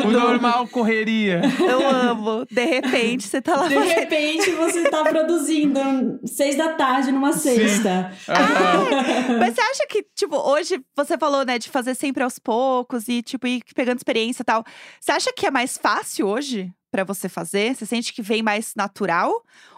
O 0.09 0.19
normal 0.19 0.67
correria. 0.67 1.41
Eu 1.59 1.87
amo. 1.89 2.45
De 2.49 2.65
repente, 2.65 3.27
você 3.27 3.41
tá 3.41 3.55
lá 3.55 3.67
De 3.67 3.75
fazendo. 3.75 3.89
repente 3.95 4.51
você 4.51 4.89
tá 4.89 5.03
produzindo 5.03 6.19
seis 6.25 6.55
da 6.55 6.73
tarde 6.73 7.11
numa 7.11 7.33
sexta. 7.33 8.11
Aham. 8.27 9.37
Mas 9.39 9.55
você 9.55 9.61
acha 9.61 9.87
que, 9.87 10.03
tipo, 10.15 10.35
hoje 10.37 10.79
você 10.95 11.17
falou, 11.17 11.45
né, 11.45 11.57
de 11.59 11.69
fazer 11.69 11.95
sempre 11.95 12.23
aos 12.23 12.39
poucos 12.39 13.07
e, 13.07 13.21
tipo, 13.21 13.47
ir 13.47 13.61
pegando 13.75 13.97
experiência 13.97 14.41
e 14.41 14.45
tal. 14.45 14.63
Você 14.99 15.11
acha 15.11 15.31
que 15.33 15.45
é 15.45 15.51
mais 15.51 15.77
fácil 15.77 16.27
hoje 16.27 16.71
pra 16.91 17.03
você 17.03 17.29
fazer? 17.29 17.75
Você 17.75 17.85
sente 17.85 18.13
que 18.13 18.21
vem 18.21 18.41
mais 18.41 18.73
natural? 18.75 19.31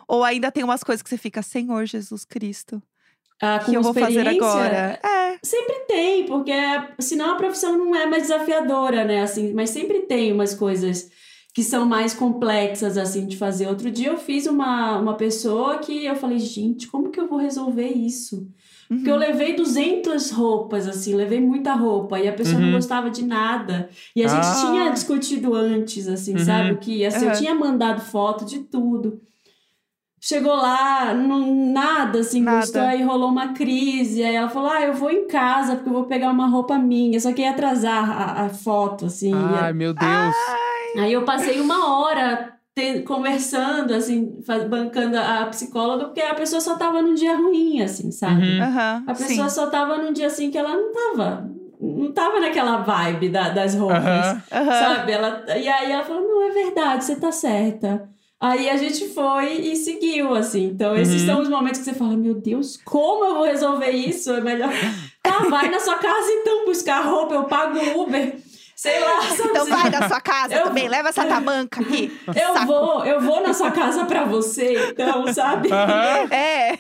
Ou 0.08 0.24
ainda 0.24 0.52
tem 0.52 0.64
umas 0.64 0.84
coisas 0.84 1.02
que 1.02 1.10
você 1.10 1.18
fica, 1.18 1.42
Senhor 1.42 1.86
Jesus 1.86 2.26
Cristo, 2.26 2.82
Ah, 3.42 3.60
o 3.62 3.66
que 3.66 3.74
eu 3.76 3.82
vou 3.82 3.94
fazer 3.94 4.28
agora? 4.28 5.00
É. 5.04 5.21
Sempre 5.44 5.80
tem, 5.88 6.26
porque 6.28 6.52
senão 7.00 7.32
a 7.32 7.36
profissão 7.36 7.76
não 7.78 7.96
é 7.96 8.06
mais 8.06 8.24
desafiadora, 8.24 9.04
né? 9.04 9.22
Assim, 9.24 9.54
mas 9.54 9.72
sempre 9.72 10.02
tem 10.02 10.32
umas 10.32 10.54
coisas 10.54 11.10
que 11.54 11.64
são 11.64 11.86
mais 11.86 12.14
complexas, 12.14 12.98
assim, 12.98 13.26
de 13.26 13.36
fazer. 13.38 13.68
Outro 13.68 13.90
dia 13.92 14.10
eu 14.10 14.18
fiz 14.18 14.46
uma, 14.46 14.98
uma 15.00 15.16
pessoa 15.16 15.80
que 15.80 16.06
eu 16.06 16.16
falei, 16.16 16.38
gente, 16.40 16.88
como 16.88 17.10
que 17.10 17.20
eu 17.20 17.28
vou 17.28 17.40
resolver 17.40 17.88
isso? 17.90 18.48
Porque 18.88 19.10
eu 19.10 19.14
Uhum. 19.16 19.20
levei 19.20 19.56
200 19.56 20.32
roupas, 20.32 20.88
assim, 20.88 21.16
levei 21.16 21.40
muita 21.42 21.74
roupa 21.74 22.20
e 22.20 22.28
a 22.28 22.34
pessoa 22.34 22.58
Uhum. 22.60 22.68
não 22.68 22.72
gostava 22.74 23.10
de 23.10 23.26
nada. 23.26 23.90
E 24.16 24.24
a 24.24 24.28
gente 24.28 24.46
Ah. 24.46 24.56
tinha 24.62 24.90
discutido 24.92 25.54
antes, 25.56 26.08
assim, 26.08 26.34
Uhum. 26.34 26.40
sabe? 26.40 26.74
O 26.74 26.78
que 26.78 27.10
ser. 27.10 27.28
Eu 27.28 27.32
tinha 27.32 27.56
mandado 27.56 28.02
foto 28.02 28.46
de 28.46 28.60
tudo. 28.60 29.20
Chegou 30.24 30.56
lá, 30.56 31.16
não, 31.16 31.56
nada 31.74 32.20
assim, 32.20 32.44
Nada. 32.44 32.60
gostou, 32.60 32.82
aí 32.84 33.02
rolou 33.02 33.30
uma 33.30 33.54
crise. 33.54 34.24
Aí 34.24 34.36
ela 34.36 34.50
falou: 34.50 34.70
Ah, 34.70 34.82
eu 34.84 34.94
vou 34.94 35.10
em 35.10 35.28
casa 35.28 35.76
porque 35.76 35.90
eu 35.90 35.94
vou 35.94 36.06
pegar 36.06 36.30
uma 36.30 36.48
roupa 36.48 36.78
minha. 36.78 37.20
Só 37.20 37.34
que 37.34 37.42
ia 37.42 37.50
atrasar 37.50 38.10
a, 38.10 38.46
a 38.46 38.50
foto, 38.50 39.08
assim. 39.08 39.32
ia- 39.32 39.64
Ai, 39.66 39.74
meu 39.74 39.94
Deus. 39.94 40.36
Aí 41.00 41.12
eu 41.14 41.26
passei 41.26 41.60
uma 41.60 41.98
hora 42.00 42.54
te- 42.76 43.00
conversando, 43.02 43.94
assim, 43.96 44.42
bancando 44.70 45.18
a, 45.18 45.42
a 45.42 45.46
psicóloga, 45.48 46.06
porque 46.06 46.22
a 46.22 46.36
pessoa 46.36 46.62
só 46.62 46.76
tava 46.78 47.02
num 47.02 47.16
dia 47.16 47.36
ruim, 47.36 47.82
assim, 47.82 48.12
sabe? 48.12 48.60
Uhum. 48.60 48.62
Aham, 48.62 49.04
A 49.08 49.16
sim. 49.16 49.26
pessoa 49.28 49.50
só 49.50 49.68
tava 49.72 49.98
num 49.98 50.14
dia 50.14 50.28
assim 50.28 50.52
que 50.52 50.58
ela 50.58 50.76
não 50.76 50.92
tava. 50.94 51.50
Não 51.80 52.12
tava 52.12 52.40
naquela 52.40 52.78
vibe 52.78 53.30
da- 53.30 53.50
das 53.50 53.74
roupas. 53.74 54.06
Aham. 54.06 54.42
Aham. 54.52 54.72
Sabe? 54.80 55.12
Ela, 55.14 55.44
e 55.58 55.68
aí 55.68 55.92
ela 55.92 56.04
falou: 56.04 56.22
não, 56.22 56.44
é 56.48 56.52
verdade, 56.52 57.06
você 57.06 57.16
tá 57.20 57.32
certa. 57.32 58.08
Aí 58.42 58.68
a 58.70 58.76
gente 58.76 59.08
foi 59.10 59.54
e 59.54 59.76
seguiu, 59.76 60.34
assim. 60.34 60.64
Então, 60.66 60.96
esses 60.98 61.22
Uhum. 61.22 61.28
são 61.28 61.42
os 61.42 61.48
momentos 61.50 61.80
que 61.80 61.86
você 61.86 61.94
fala: 61.94 62.18
meu 62.18 62.34
Deus, 62.34 62.76
como 62.84 63.24
eu 63.26 63.36
vou 63.36 63.44
resolver 63.46 63.92
isso? 63.92 64.32
É 64.32 64.42
melhor. 64.42 64.70
Tá, 65.24 65.38
vai 65.48 65.70
na 65.70 65.80
sua 65.80 65.96
casa 66.00 66.32
então 66.32 66.66
buscar 66.66 67.02
roupa, 67.02 67.36
eu 67.36 67.44
pago 67.44 67.78
o 67.78 68.02
Uber. 68.02 68.36
Sei 68.76 69.00
lá, 69.00 69.22
sabe? 69.22 69.50
Então 69.52 69.66
Você- 69.66 69.70
vai 69.72 69.90
na 69.92 70.08
sua 70.10 70.20
casa 70.20 70.56
Eu- 70.56 70.64
também, 70.64 70.90
leva 70.90 71.10
essa 71.10 71.24
tamanca 71.26 71.80
aqui. 71.80 72.12
Eu 72.28 72.54
Saco. 72.56 72.66
vou, 72.66 73.06
eu 73.06 73.22
vou 73.22 73.40
na 73.44 73.54
sua 73.54 73.70
casa 73.70 74.04
pra 74.06 74.24
você, 74.26 74.90
então, 74.90 75.32
sabe? 75.32 75.72
Aham. 75.72 76.28
É, 76.34 76.74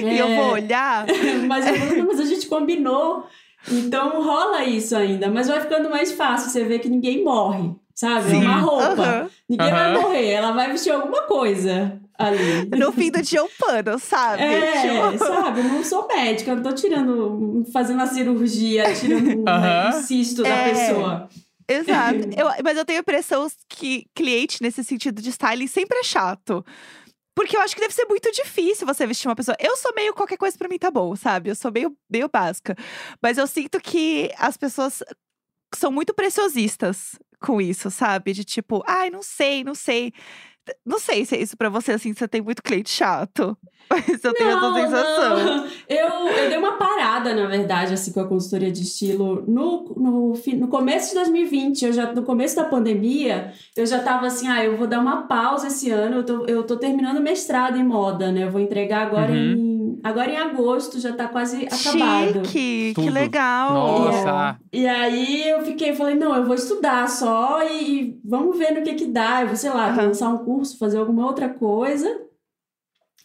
e 0.00 0.18
eu 0.18 0.26
É. 0.26 0.36
vou 0.36 0.52
olhar. 0.54 1.06
Mas 1.46 1.66
eu 1.68 2.04
mas 2.04 2.18
a 2.18 2.24
gente 2.24 2.48
combinou. 2.48 3.24
Então 3.70 4.20
rola 4.22 4.64
isso 4.64 4.96
ainda. 4.96 5.30
Mas 5.30 5.46
vai 5.46 5.60
ficando 5.60 5.88
mais 5.88 6.10
fácil. 6.10 6.50
Você 6.50 6.64
vê 6.64 6.80
que 6.80 6.88
ninguém 6.88 7.22
morre, 7.22 7.70
sabe? 7.98 8.30
Sim. 8.30 8.44
É 8.44 8.48
uma 8.48 8.60
roupa. 8.60 8.84
Aham. 9.02 9.30
Ninguém 9.48 9.70
vai 9.70 9.90
Aham. 9.92 10.00
morrer. 10.02 10.26
Ela 10.30 10.52
vai 10.52 10.70
vestir 10.70 10.90
alguma 10.92 11.22
coisa 11.22 12.00
ali. 12.16 12.68
No 12.78 12.92
fim 12.92 13.10
do 13.10 13.20
dia, 13.20 13.42
um 13.42 13.48
pano, 13.58 13.98
sabe? 13.98 14.42
É, 14.42 14.82
Tipo, 14.82 15.18
sabe? 15.24 15.60
Eu 15.60 15.64
não 15.64 15.82
sou 15.82 16.06
médica, 16.06 16.50
eu 16.52 16.56
não 16.56 16.62
tô 16.62 16.72
tirando, 16.72 17.64
fazendo 17.72 18.00
a 18.02 18.06
cirurgia, 18.06 18.94
tirando 18.94 19.40
um, 19.40 19.48
Aham. 19.48 19.88
um 19.88 20.02
cisto 20.02 20.42
da 20.42 20.48
É. 20.48 20.68
pessoa. 20.70 21.28
Exato. 21.68 22.20
Eu- 22.36 22.48
mas 22.64 22.78
eu 22.78 22.84
tenho 22.84 22.98
a 22.98 23.02
impressão 23.02 23.46
que 23.68 24.06
cliente 24.14 24.62
nesse 24.62 24.82
sentido 24.84 25.20
de 25.20 25.30
styling 25.30 25.66
sempre 25.66 25.98
é 25.98 26.04
chato. 26.04 26.64
Porque 27.34 27.56
eu 27.56 27.60
acho 27.60 27.74
que 27.74 27.80
deve 27.80 27.94
ser 27.94 28.04
muito 28.06 28.30
difícil 28.32 28.86
você 28.86 29.06
vestir 29.06 29.28
uma 29.28 29.36
pessoa. 29.36 29.56
Eu 29.60 29.76
sou 29.76 29.92
meio 29.94 30.12
qualquer 30.14 30.36
coisa 30.36 30.56
pra 30.58 30.68
mim 30.68 30.78
tá 30.78 30.90
bom, 30.90 31.14
sabe? 31.14 31.50
Eu 31.50 31.54
sou 31.54 31.70
meio, 31.70 31.96
meio 32.10 32.28
básica. 32.28 32.74
Mas 33.22 33.38
eu 33.38 33.46
sinto 33.46 33.80
que 33.80 34.32
as 34.38 34.56
pessoas 34.56 35.02
são 35.74 35.92
muito 35.92 36.12
preciosistas 36.14 37.16
com 37.40 37.60
isso, 37.60 37.90
sabe? 37.90 38.32
De 38.32 38.44
tipo, 38.44 38.82
ai, 38.86 39.10
não 39.10 39.22
sei, 39.22 39.64
não 39.64 39.74
sei. 39.74 40.12
Não 40.84 40.98
sei 40.98 41.24
se 41.24 41.34
é 41.34 41.40
isso 41.40 41.56
pra 41.56 41.70
você, 41.70 41.92
assim, 41.92 42.12
você 42.12 42.28
tem 42.28 42.42
muito 42.42 42.62
cliente 42.62 42.90
chato. 42.90 43.56
Mas 43.90 44.22
eu 44.22 44.34
tenho 44.34 44.50
essa 44.50 44.74
sensação. 44.74 45.44
não. 45.44 45.66
Eu, 45.88 46.08
eu 46.28 46.48
dei 46.50 46.58
uma 46.58 46.76
parada, 46.76 47.34
na 47.34 47.46
verdade, 47.46 47.94
assim, 47.94 48.12
com 48.12 48.20
a 48.20 48.28
consultoria 48.28 48.70
de 48.70 48.82
estilo 48.82 49.44
no, 49.48 49.94
no, 49.96 50.34
no 50.34 50.68
começo 50.68 51.08
de 51.08 51.14
2020. 51.14 51.86
Eu 51.86 51.92
já, 51.94 52.12
no 52.12 52.22
começo 52.22 52.54
da 52.54 52.64
pandemia, 52.64 53.52
eu 53.74 53.86
já 53.86 54.02
tava 54.02 54.26
assim, 54.26 54.46
ah, 54.46 54.62
eu 54.62 54.76
vou 54.76 54.86
dar 54.86 55.00
uma 55.00 55.22
pausa 55.26 55.68
esse 55.68 55.90
ano. 55.90 56.16
Eu 56.16 56.24
tô, 56.24 56.44
eu 56.44 56.62
tô 56.64 56.76
terminando 56.76 57.16
o 57.16 57.22
mestrado 57.22 57.78
em 57.78 57.84
moda, 57.84 58.30
né? 58.30 58.44
Eu 58.44 58.50
vou 58.50 58.60
entregar 58.60 59.06
agora, 59.06 59.32
em, 59.34 59.54
agora 60.02 60.30
em 60.30 60.36
agosto, 60.36 60.98
já 61.00 61.12
tá 61.12 61.28
quase 61.28 61.66
acabado. 61.66 62.44
Chique, 62.46 62.92
que 62.94 62.94
Tudo. 62.94 63.12
legal. 63.12 63.74
Nossa. 63.74 64.58
E 64.72 64.86
aí 64.86 65.48
eu 65.48 65.62
fiquei, 65.64 65.94
falei, 65.94 66.14
não, 66.14 66.34
eu 66.34 66.44
vou 66.44 66.54
estudar 66.54 67.08
só 67.08 67.62
e, 67.62 68.00
e 68.10 68.20
vamos 68.24 68.56
ver 68.58 68.72
no 68.72 68.82
que 68.82 68.94
que 68.94 69.06
dá. 69.06 69.42
Eu 69.42 69.48
vou, 69.48 69.56
sei 69.56 69.70
lá, 69.70 69.88
Aham. 69.88 70.06
lançar 70.08 70.28
um 70.30 70.38
curso, 70.44 70.78
fazer 70.78 70.98
alguma 70.98 71.26
outra 71.26 71.48
coisa. 71.48 72.08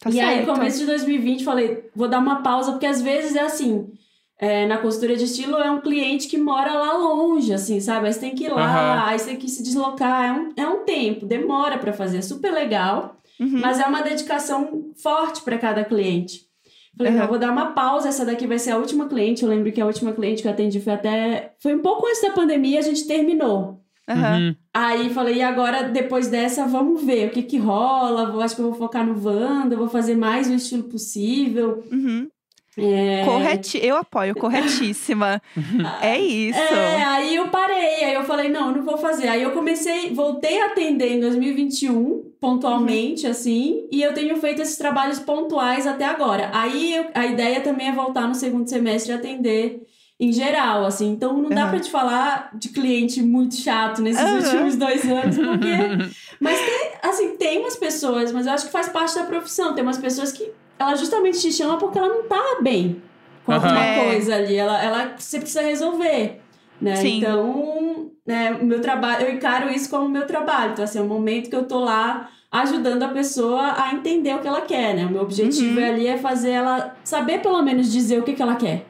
Tá 0.00 0.10
e 0.10 0.20
aí, 0.20 0.36
certo. 0.36 0.48
no 0.48 0.54
começo 0.54 0.78
de 0.80 0.86
2020, 0.86 1.44
falei, 1.44 1.88
vou 1.94 2.08
dar 2.08 2.18
uma 2.18 2.42
pausa, 2.42 2.72
porque 2.72 2.86
às 2.86 3.00
vezes 3.00 3.34
é 3.36 3.40
assim. 3.42 3.90
é, 4.38 4.66
na 4.66 4.78
consultoria 4.78 5.16
de 5.16 5.24
estilo 5.24 5.56
é 5.56 5.70
um 5.70 5.80
cliente 5.80 6.28
que 6.28 6.36
mora 6.36 6.74
lá 6.74 6.92
longe, 6.98 7.54
assim, 7.54 7.80
sabe? 7.80 8.06
Aí 8.08 8.12
você 8.12 8.20
tem 8.20 8.34
que 8.34 8.44
ir 8.44 8.48
lá, 8.52 8.64
Aham. 9.00 9.06
aí 9.08 9.18
você 9.18 9.26
tem 9.30 9.36
que 9.38 9.48
se 9.48 9.62
deslocar. 9.62 10.24
É 10.26 10.32
um, 10.32 10.52
é 10.56 10.68
um 10.68 10.84
tempo, 10.84 11.24
demora 11.24 11.78
pra 11.78 11.92
fazer, 11.92 12.18
é 12.18 12.22
super 12.22 12.52
legal, 12.52 13.16
Uhum. 13.40 13.60
mas 13.60 13.80
é 13.80 13.86
uma 13.86 14.02
dedicação 14.02 14.92
forte 14.96 15.40
pra 15.42 15.56
cada 15.58 15.84
cliente. 15.84 16.46
Falei, 16.96 17.12
Aham. 17.12 17.22
não, 17.22 17.28
vou 17.28 17.38
dar 17.38 17.50
uma 17.50 17.72
pausa, 17.72 18.08
essa 18.08 18.24
daqui 18.24 18.46
vai 18.46 18.58
ser 18.58 18.70
a 18.70 18.76
última 18.78 19.08
cliente. 19.08 19.42
Eu 19.42 19.48
lembro 19.48 19.72
que 19.72 19.80
a 19.80 19.86
última 19.86 20.12
cliente 20.12 20.42
que 20.42 20.48
eu 20.48 20.52
atendi 20.52 20.80
foi 20.80 20.92
até. 20.92 21.54
Foi 21.60 21.74
um 21.74 21.80
pouco 21.80 22.06
antes 22.06 22.22
da 22.22 22.30
pandemia, 22.30 22.78
a 22.78 22.82
gente 22.82 23.06
terminou. 23.06 23.80
Aham. 24.08 24.38
Uhum. 24.38 24.56
Aí 24.72 25.10
falei, 25.10 25.36
e 25.36 25.42
agora, 25.42 25.84
depois 25.84 26.28
dessa, 26.28 26.66
vamos 26.66 27.02
ver 27.02 27.28
o 27.28 27.30
que 27.30 27.42
que 27.42 27.58
rola. 27.58 28.30
Vou, 28.30 28.40
acho 28.40 28.54
que 28.54 28.60
eu 28.60 28.70
vou 28.70 28.78
focar 28.78 29.06
no 29.06 29.20
Wanda, 29.24 29.76
vou 29.76 29.88
fazer 29.88 30.14
mais 30.16 30.48
o 30.48 30.54
estilo 30.54 30.84
possível. 30.84 31.82
Uhum. 31.90 32.28
É... 32.76 33.22
Correti... 33.24 33.78
Eu 33.82 33.96
apoio, 33.96 34.34
corretíssima. 34.34 35.40
é 36.02 36.18
isso. 36.18 36.58
É, 36.58 37.04
aí 37.04 37.36
eu 37.36 37.48
parei, 37.48 38.04
aí 38.04 38.14
eu 38.14 38.24
falei, 38.24 38.48
não, 38.48 38.72
não 38.72 38.82
vou 38.82 38.96
fazer. 38.98 39.28
Aí 39.28 39.42
eu 39.42 39.52
comecei, 39.52 40.12
voltei 40.12 40.60
a 40.60 40.66
atender 40.66 41.12
em 41.12 41.20
2021, 41.20 42.32
pontualmente, 42.40 43.26
assim, 43.26 43.86
e 43.90 44.02
eu 44.02 44.12
tenho 44.12 44.36
feito 44.36 44.62
esses 44.62 44.76
trabalhos 44.76 45.18
pontuais 45.18 45.86
até 45.86 46.04
agora. 46.04 46.50
Aí 46.52 46.94
eu- 46.96 47.06
a 47.14 47.26
ideia 47.26 47.60
também 47.60 47.88
é 47.88 47.92
voltar 47.92 48.26
no 48.28 48.34
segundo 48.34 48.68
semestre 48.68 49.12
e 49.12 49.14
atender 49.14 49.80
em 50.18 50.32
geral, 50.32 50.84
assim. 50.84 51.10
Então 51.10 51.36
não 51.36 51.50
dá 51.50 51.62
Aham. 51.62 51.70
pra 51.70 51.80
te 51.80 51.90
falar 51.90 52.50
de 52.54 52.68
cliente 52.68 53.20
muito 53.22 53.54
chato 53.56 54.00
nesses 54.02 54.22
Aham. 54.22 54.36
últimos 54.36 54.76
dois 54.76 55.04
anos, 55.08 55.36
porque. 55.36 56.14
Mas 56.40 56.60
tem, 56.60 56.92
assim, 57.02 57.36
tem 57.36 57.58
umas 57.60 57.76
pessoas, 57.76 58.30
mas 58.32 58.46
eu 58.46 58.52
acho 58.52 58.66
que 58.66 58.72
faz 58.72 58.88
parte 58.88 59.14
da 59.14 59.24
profissão. 59.24 59.74
Tem 59.74 59.82
umas 59.82 59.98
pessoas 59.98 60.30
que 60.32 60.52
ela 60.78 60.94
justamente 60.96 61.40
te 61.40 61.52
chama 61.52 61.76
porque 61.78 61.98
ela 61.98 62.08
não 62.08 62.24
tá 62.24 62.58
bem 62.60 63.02
com 63.44 63.52
alguma 63.52 63.84
É. 63.84 64.04
coisa 64.10 64.34
ali. 64.36 64.56
Ela, 64.56 64.82
ela, 64.82 65.14
você 65.16 65.38
precisa 65.38 65.62
resolver. 65.62 66.40
Né? 66.80 66.96
Sim. 66.96 67.18
Então, 67.18 68.10
né, 68.26 68.52
o 68.60 68.64
meu 68.64 68.80
trabalho, 68.80 69.26
eu 69.26 69.34
encaro 69.34 69.70
isso 69.70 69.88
como 69.88 70.08
meu 70.08 70.26
trabalho. 70.26 70.72
Então, 70.72 70.84
assim, 70.84 70.98
é 70.98 71.02
um 71.02 71.06
momento 71.08 71.48
que 71.48 71.56
eu 71.56 71.64
tô 71.66 71.78
lá 71.80 72.28
ajudando 72.50 73.02
a 73.02 73.08
pessoa 73.08 73.74
a 73.82 73.92
entender 73.94 74.34
o 74.34 74.38
que 74.40 74.46
ela 74.48 74.60
quer, 74.60 74.94
né? 74.94 75.06
O 75.06 75.10
meu 75.10 75.22
objetivo 75.22 75.80
Uhum. 75.80 75.86
ali 75.86 76.06
é 76.06 76.16
fazer 76.18 76.50
ela 76.50 76.94
saber 77.02 77.40
pelo 77.40 77.60
menos 77.62 77.90
dizer 77.90 78.18
o 78.18 78.22
que, 78.22 78.32
que 78.32 78.42
ela 78.42 78.54
quer. 78.56 78.84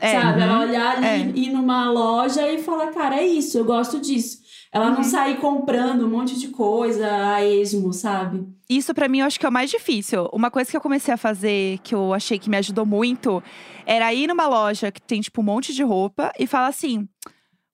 É. 0.00 0.12
Sabe? 0.20 0.42
Ela 0.42 0.56
Uhum. 0.58 0.62
olhar 0.68 0.96
ali, 0.96 1.06
É. 1.06 1.18
ir 1.34 1.50
numa 1.50 1.90
loja 1.90 2.46
e 2.48 2.58
falar, 2.62 2.88
cara, 2.88 3.16
é 3.16 3.26
isso, 3.26 3.56
eu 3.58 3.64
gosto 3.64 3.98
disso. 4.00 4.38
Ela 4.72 4.90
não 4.90 4.98
Uhum. 4.98 5.04
sair 5.04 5.36
comprando 5.38 6.06
um 6.06 6.10
monte 6.10 6.38
de 6.38 6.48
coisa 6.48 7.06
a 7.34 7.44
esmo, 7.44 7.92
sabe? 7.92 8.46
Isso 8.68 8.92
pra 8.92 9.08
mim 9.08 9.20
eu 9.20 9.26
acho 9.26 9.38
que 9.38 9.46
é 9.46 9.48
o 9.48 9.52
mais 9.52 9.70
difícil. 9.70 10.28
Uma 10.32 10.50
coisa 10.50 10.70
que 10.70 10.76
eu 10.76 10.80
comecei 10.80 11.14
a 11.14 11.16
fazer, 11.16 11.78
que 11.84 11.94
eu 11.94 12.12
achei 12.12 12.38
que 12.38 12.50
me 12.50 12.56
ajudou 12.56 12.84
muito, 12.84 13.42
era 13.86 14.12
ir 14.12 14.26
numa 14.26 14.46
loja 14.48 14.90
que 14.90 15.00
tem, 15.00 15.20
tipo, 15.20 15.40
um 15.40 15.44
monte 15.44 15.72
de 15.72 15.82
roupa 15.82 16.32
e 16.38 16.46
falar 16.46 16.66
assim: 16.66 16.98
o 17.00 17.08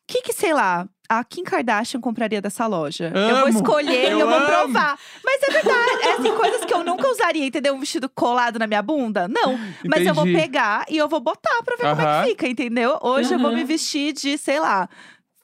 que 0.06 0.20
que, 0.22 0.32
sei 0.34 0.52
lá, 0.52 0.86
a 1.08 1.24
Kim 1.24 1.42
Kardashian 1.44 2.00
compraria 2.00 2.42
dessa 2.42 2.66
loja? 2.66 3.10
Eu 3.14 3.36
vou 3.36 3.48
Amo! 3.48 3.48
escolher 3.48 4.08
e 4.08 4.10
Eu 4.12 4.18
eu 4.20 4.26
vou 4.26 4.36
amo! 4.36 4.46
provar. 4.46 4.98
Mas 5.24 5.42
é 5.42 5.50
verdade, 5.50 6.02
é 6.02 6.12
assim, 6.12 6.36
coisas 6.36 6.64
que 6.64 6.74
eu 6.74 6.84
nunca 6.84 7.08
usaria, 7.08 7.46
entendeu? 7.46 7.74
Um 7.74 7.80
vestido 7.80 8.08
colado 8.10 8.58
na 8.58 8.66
minha 8.66 8.82
bunda? 8.82 9.26
Não. 9.26 9.58
Mas 9.88 10.06
eu 10.06 10.14
vou 10.14 10.24
Entendi. 10.24 10.40
pegar 10.42 10.84
e 10.90 10.96
eu 10.98 11.08
vou 11.08 11.20
botar 11.20 11.62
pra 11.64 11.74
ver 11.76 11.88
como 11.88 12.02
é 12.02 12.22
que 12.22 12.28
fica, 12.28 12.46
entendeu? 12.46 12.98
Hoje 13.02 13.32
eu 13.34 13.38
vou 13.38 13.50
me 13.52 13.64
vestir 13.64 14.12
de, 14.12 14.36
sei 14.36 14.60
lá, 14.60 14.88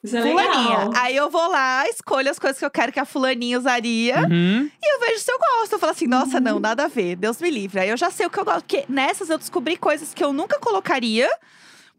Isso 0.03 0.15
é 0.15 0.21
fulaninha. 0.21 0.77
legal. 0.77 0.91
Aí 0.95 1.15
eu 1.15 1.29
vou 1.29 1.49
lá, 1.49 1.87
escolho 1.89 2.29
as 2.31 2.39
coisas 2.39 2.57
que 2.57 2.65
eu 2.65 2.71
quero 2.71 2.91
que 2.91 2.99
a 2.99 3.05
fulaninha 3.05 3.57
usaria. 3.57 4.19
Uhum. 4.21 4.69
E 4.81 4.95
eu 4.95 4.99
vejo 5.01 5.19
se 5.19 5.31
eu 5.31 5.37
gosto. 5.37 5.73
Eu 5.73 5.79
falo 5.79 5.91
assim, 5.91 6.07
nossa, 6.07 6.39
não, 6.39 6.59
nada 6.59 6.85
a 6.85 6.87
ver. 6.87 7.15
Deus 7.15 7.41
me 7.41 7.49
livre. 7.49 7.79
Aí 7.79 7.89
eu 7.89 7.97
já 7.97 8.09
sei 8.09 8.25
o 8.25 8.29
que 8.29 8.39
eu 8.39 8.45
gosto. 8.45 8.61
Porque 8.61 8.85
nessas 8.87 9.29
eu 9.29 9.37
descobri 9.37 9.75
coisas 9.75 10.13
que 10.13 10.23
eu 10.23 10.31
nunca 10.31 10.57
colocaria. 10.59 11.29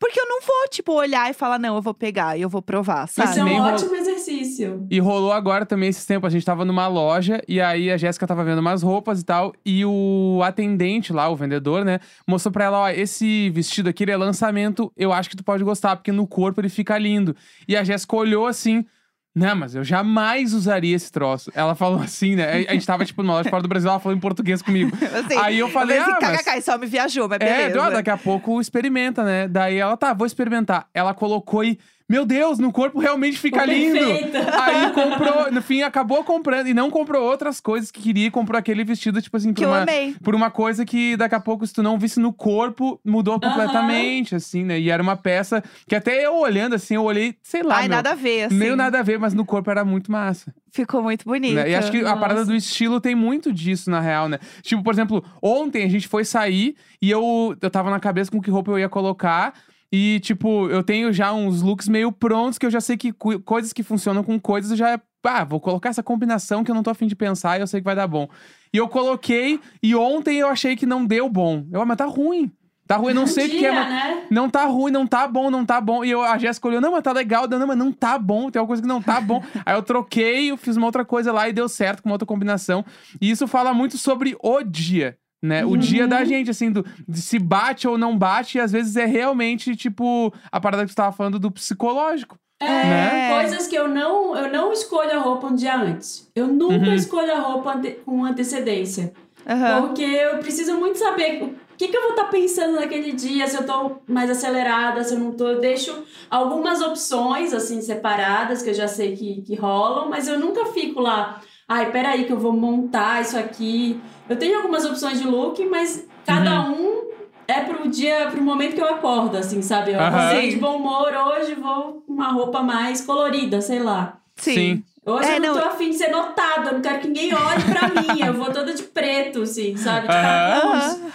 Porque 0.00 0.18
eu 0.18 0.26
não 0.26 0.40
vou, 0.40 0.66
tipo, 0.70 0.94
olhar 0.94 1.30
e 1.30 1.34
falar, 1.34 1.58
não, 1.58 1.76
eu 1.76 1.82
vou 1.82 1.92
pegar 1.92 2.34
e 2.34 2.40
eu 2.40 2.48
vou 2.48 2.62
provar, 2.62 3.04
Isso 3.06 3.20
é 3.20 3.26
sabe? 3.26 3.40
um 3.42 3.44
nem 3.44 3.60
ótimo 3.60 3.94
exercício. 3.94 4.86
E 4.90 4.98
rolou 4.98 5.30
agora 5.30 5.66
também 5.66 5.90
esses 5.90 6.06
tempos. 6.06 6.26
A 6.26 6.30
gente 6.30 6.44
tava 6.44 6.64
numa 6.64 6.88
loja 6.88 7.42
e 7.46 7.60
aí 7.60 7.90
a 7.90 7.98
Jéssica 7.98 8.26
tava 8.26 8.42
vendo 8.42 8.60
umas 8.60 8.82
roupas 8.82 9.20
e 9.20 9.24
tal. 9.24 9.52
E 9.64 9.84
o 9.84 10.40
atendente 10.42 11.12
lá, 11.12 11.28
o 11.28 11.36
vendedor, 11.36 11.84
né, 11.84 12.00
mostrou 12.26 12.50
pra 12.50 12.64
ela: 12.64 12.78
ó, 12.84 12.88
esse 12.88 13.50
vestido 13.50 13.90
aqui 13.90 14.04
ele 14.04 14.12
é 14.12 14.16
lançamento, 14.16 14.90
eu 14.96 15.12
acho 15.12 15.28
que 15.28 15.36
tu 15.36 15.44
pode 15.44 15.62
gostar, 15.62 15.94
porque 15.96 16.10
no 16.10 16.26
corpo 16.26 16.62
ele 16.62 16.70
fica 16.70 16.96
lindo. 16.96 17.36
E 17.68 17.76
a 17.76 17.84
Jéssica 17.84 18.16
olhou 18.16 18.46
assim. 18.46 18.86
Não, 19.34 19.54
mas 19.54 19.74
eu 19.76 19.84
jamais 19.84 20.52
usaria 20.52 20.94
esse 20.96 21.10
troço. 21.10 21.50
Ela 21.54 21.74
falou 21.74 22.00
assim, 22.02 22.34
né? 22.34 22.64
A 22.68 22.72
gente 22.72 22.86
tava, 22.86 23.04
tipo, 23.04 23.22
numa 23.22 23.34
loja 23.34 23.48
fora 23.48 23.62
do 23.62 23.68
Brasil, 23.68 23.88
ela 23.88 24.00
falou 24.00 24.16
em 24.16 24.20
português 24.20 24.60
comigo. 24.60 24.90
Assim, 25.14 25.36
Aí 25.38 25.58
eu 25.58 25.68
falei, 25.70 25.98
assim, 25.98 26.10
ah, 26.10 26.18
mas- 26.20 26.42
kkk, 26.42 26.60
só 26.62 26.76
me 26.78 26.86
viajou, 26.86 27.28
mas 27.28 27.38
É, 27.40 27.44
beleza. 27.68 27.70
deu, 27.80 27.90
daqui 27.92 28.10
a 28.10 28.16
pouco 28.16 28.60
experimenta, 28.60 29.22
né? 29.22 29.46
Daí 29.46 29.76
ela, 29.76 29.96
tá, 29.96 30.12
vou 30.12 30.26
experimentar. 30.26 30.88
Ela 30.92 31.14
colocou 31.14 31.62
e, 31.64 31.78
meu 32.10 32.26
Deus, 32.26 32.58
no 32.58 32.72
corpo 32.72 32.98
realmente 32.98 33.38
fica 33.38 33.64
lindo. 33.64 33.98
Aí 34.60 34.90
comprou, 34.92 35.52
no 35.52 35.62
fim, 35.62 35.82
acabou 35.82 36.24
comprando 36.24 36.66
e 36.66 36.74
não 36.74 36.90
comprou 36.90 37.22
outras 37.22 37.60
coisas 37.60 37.90
que 37.90 38.02
queria 38.02 38.26
e 38.26 38.30
comprou 38.30 38.58
aquele 38.58 38.82
vestido, 38.82 39.22
tipo 39.22 39.36
assim, 39.36 39.50
por 39.52 39.58
Que 39.58 39.64
eu 39.64 39.68
uma, 39.68 39.82
amei. 39.82 40.16
por 40.22 40.34
uma 40.34 40.50
coisa 40.50 40.84
que 40.84 41.16
daqui 41.16 41.36
a 41.36 41.40
pouco, 41.40 41.64
se 41.64 41.72
tu 41.72 41.84
não 41.84 41.96
visse 41.98 42.18
no 42.18 42.32
corpo, 42.32 43.00
mudou 43.04 43.38
completamente, 43.38 44.34
assim, 44.34 44.64
né? 44.64 44.78
E 44.80 44.90
era 44.90 45.00
uma 45.00 45.16
peça 45.16 45.62
que 45.86 45.94
até 45.94 46.26
eu 46.26 46.34
olhando 46.40 46.74
assim, 46.74 46.96
eu 46.96 47.04
olhei, 47.04 47.36
sei 47.42 47.62
lá, 47.62 47.76
Ai, 47.76 47.82
meu, 47.82 47.90
nada 47.96 48.10
a 48.10 48.14
ver, 48.14 48.44
assim. 48.44 48.56
meio 48.56 48.74
nada 48.74 48.98
a 48.98 49.02
ver, 49.02 49.18
mas 49.18 49.32
no 49.32 49.44
corpo 49.44 49.70
era 49.70 49.84
muito 49.84 50.10
massa. 50.10 50.52
Ficou 50.72 51.02
muito 51.02 51.24
bonito. 51.24 51.54
né? 51.54 51.70
E 51.70 51.74
acho 51.74 51.90
que 51.90 51.98
a 51.98 52.02
Nossa. 52.02 52.16
parada 52.16 52.44
do 52.44 52.54
estilo 52.54 53.00
tem 53.00 53.14
muito 53.14 53.52
disso, 53.52 53.90
na 53.90 54.00
real, 54.00 54.28
né? 54.28 54.38
Tipo, 54.62 54.82
por 54.82 54.92
exemplo, 54.92 55.24
ontem 55.42 55.84
a 55.84 55.88
gente 55.88 56.06
foi 56.08 56.24
sair 56.24 56.74
e 57.00 57.10
eu, 57.10 57.56
eu 57.60 57.70
tava 57.70 57.90
na 57.90 58.00
cabeça 58.00 58.30
com 58.30 58.40
que 58.40 58.50
roupa 58.50 58.70
eu 58.72 58.78
ia 58.78 58.88
colocar. 58.88 59.52
E, 59.92 60.20
tipo, 60.20 60.68
eu 60.68 60.82
tenho 60.82 61.12
já 61.12 61.32
uns 61.32 61.62
looks 61.62 61.88
meio 61.88 62.12
prontos 62.12 62.58
que 62.58 62.66
eu 62.66 62.70
já 62.70 62.80
sei 62.80 62.96
que 62.96 63.12
coisas 63.12 63.72
que 63.72 63.82
funcionam 63.82 64.22
com 64.22 64.38
coisas 64.38 64.70
eu 64.70 64.76
já. 64.76 65.00
Ah, 65.22 65.44
vou 65.44 65.60
colocar 65.60 65.90
essa 65.90 66.02
combinação 66.02 66.64
que 66.64 66.70
eu 66.70 66.74
não 66.74 66.82
tô 66.82 66.90
afim 66.90 67.06
de 67.06 67.14
pensar 67.16 67.58
e 67.58 67.60
eu 67.60 67.66
sei 67.66 67.80
que 67.80 67.84
vai 67.84 67.96
dar 67.96 68.06
bom. 68.06 68.28
E 68.72 68.78
eu 68.78 68.88
coloquei 68.88 69.60
e 69.82 69.94
ontem 69.94 70.38
eu 70.38 70.48
achei 70.48 70.76
que 70.76 70.86
não 70.86 71.04
deu 71.04 71.28
bom. 71.28 71.66
Eu, 71.70 71.82
ah, 71.82 71.84
mas 71.84 71.96
tá 71.96 72.06
ruim. 72.06 72.50
Tá 72.90 72.96
ruim, 72.96 73.14
não 73.14 73.24
sei 73.24 73.46
o 73.46 73.50
que 73.50 73.64
é. 73.64 73.70
Mas- 73.70 73.88
né? 73.88 74.26
não 74.32 74.50
tá 74.50 74.64
ruim, 74.64 74.90
não 74.90 75.06
tá 75.06 75.28
bom, 75.28 75.48
não 75.48 75.64
tá 75.64 75.80
bom. 75.80 76.04
E 76.04 76.10
eu, 76.10 76.22
a 76.22 76.36
Jéssica 76.38 76.66
olhou, 76.66 76.80
não, 76.80 76.90
mas 76.90 77.02
tá 77.02 77.12
legal. 77.12 77.46
Não, 77.46 77.64
mas 77.64 77.78
não 77.78 77.92
tá 77.92 78.18
bom, 78.18 78.50
tem 78.50 78.60
uma 78.60 78.66
coisa 78.66 78.82
que 78.82 78.88
não 78.88 79.00
tá 79.00 79.20
bom. 79.20 79.40
Aí 79.64 79.76
eu 79.76 79.82
troquei, 79.82 80.50
eu 80.50 80.56
fiz 80.56 80.76
uma 80.76 80.86
outra 80.86 81.04
coisa 81.04 81.30
lá 81.30 81.48
e 81.48 81.52
deu 81.52 81.68
certo 81.68 82.02
com 82.02 82.08
uma 82.08 82.14
outra 82.14 82.26
combinação. 82.26 82.84
E 83.20 83.30
isso 83.30 83.46
fala 83.46 83.72
muito 83.72 83.96
sobre 83.96 84.36
o 84.42 84.60
dia. 84.64 85.16
Né? 85.42 85.64
O 85.64 85.76
dia 85.76 86.06
da 86.06 86.22
gente, 86.24 86.50
assim, 86.50 86.70
do, 86.70 86.84
de 87.08 87.20
se 87.22 87.38
bate 87.38 87.88
ou 87.88 87.96
não 87.96 88.16
bate, 88.16 88.58
e 88.58 88.60
às 88.60 88.70
vezes 88.70 88.94
é 88.96 89.06
realmente, 89.06 89.74
tipo, 89.74 90.32
a 90.52 90.60
parada 90.60 90.84
que 90.84 90.92
tu 90.92 90.96
tava 90.96 91.12
falando 91.16 91.38
do 91.38 91.50
psicológico. 91.50 92.36
É, 92.60 92.66
Né? 92.86 93.34
coisas 93.40 93.66
que 93.66 93.74
eu 93.74 93.88
não, 93.88 94.36
eu 94.36 94.52
não 94.52 94.70
escolho 94.70 95.12
a 95.16 95.18
roupa 95.18 95.46
um 95.46 95.54
dia 95.54 95.76
antes. 95.76 96.30
Eu 96.36 96.46
nunca 96.46 96.74
Uhum. 96.88 96.94
escolho 96.94 97.32
a 97.34 97.38
roupa 97.38 97.72
ante- 97.74 97.92
com 98.04 98.22
antecedência. 98.22 99.14
Aham. 99.48 99.86
Porque 99.88 100.02
eu 100.02 100.38
preciso 100.40 100.74
muito 100.76 100.98
saber 100.98 101.42
o 101.42 101.54
que, 101.78 101.88
que 101.88 101.96
eu 101.96 102.02
vou 102.02 102.10
estar 102.10 102.24
pensando 102.26 102.74
naquele 102.78 103.12
dia, 103.12 103.46
se 103.46 103.56
eu 103.56 103.64
tô 103.64 103.92
mais 104.06 104.28
acelerada, 104.28 105.02
se 105.02 105.14
eu 105.14 105.18
não 105.18 105.32
tô. 105.32 105.48
Eu 105.48 105.60
deixo 105.60 106.04
algumas 106.30 106.82
opções, 106.82 107.54
assim, 107.54 107.80
separadas, 107.80 108.60
que 108.62 108.68
eu 108.68 108.74
já 108.74 108.86
sei 108.86 109.16
que, 109.16 109.40
que 109.40 109.54
rolam, 109.54 110.10
mas 110.10 110.28
eu 110.28 110.38
nunca 110.38 110.66
fico 110.66 111.00
lá. 111.00 111.40
Ai, 111.72 111.92
peraí, 111.92 112.24
que 112.24 112.32
eu 112.32 112.38
vou 112.38 112.52
montar 112.52 113.20
isso 113.22 113.38
aqui. 113.38 114.00
Eu 114.28 114.36
tenho 114.36 114.56
algumas 114.56 114.84
opções 114.84 115.20
de 115.20 115.26
look, 115.28 115.64
mas 115.66 116.04
cada 116.26 116.62
um 116.68 117.02
é 117.46 117.60
pro 117.60 117.88
dia, 117.88 118.26
pro 118.28 118.42
momento 118.42 118.74
que 118.74 118.80
eu 118.80 118.88
acordo, 118.92 119.36
assim, 119.36 119.62
sabe? 119.62 119.92
Eu 119.92 120.00
acordei 120.00 120.48
de 120.50 120.56
bom 120.56 120.78
humor, 120.78 121.12
hoje 121.14 121.54
vou 121.54 122.02
com 122.04 122.12
uma 122.12 122.32
roupa 122.32 122.60
mais 122.60 123.00
colorida, 123.02 123.60
sei 123.60 123.78
lá. 123.78 124.18
Sim. 124.34 124.54
Sim. 124.54 124.84
Hoje 125.06 125.30
É, 125.30 125.36
eu 125.36 125.40
não, 125.40 125.54
não- 125.54 125.62
tô 125.62 125.68
afim 125.68 125.90
de 125.90 125.96
ser 125.96 126.10
notada, 126.10 126.70
eu 126.70 126.74
não 126.74 126.80
quero 126.82 126.98
que 127.00 127.06
ninguém 127.06 127.32
olhe 127.32 127.62
pra 127.64 127.88
mim. 127.88 128.20
Eu 128.20 128.34
vou 128.34 128.52
toda 128.52 128.74
de 128.74 128.82
preto, 128.82 129.42
assim, 129.42 129.74
sabe? 129.76 130.08
De. 130.08 130.14
Aham. 130.14 131.10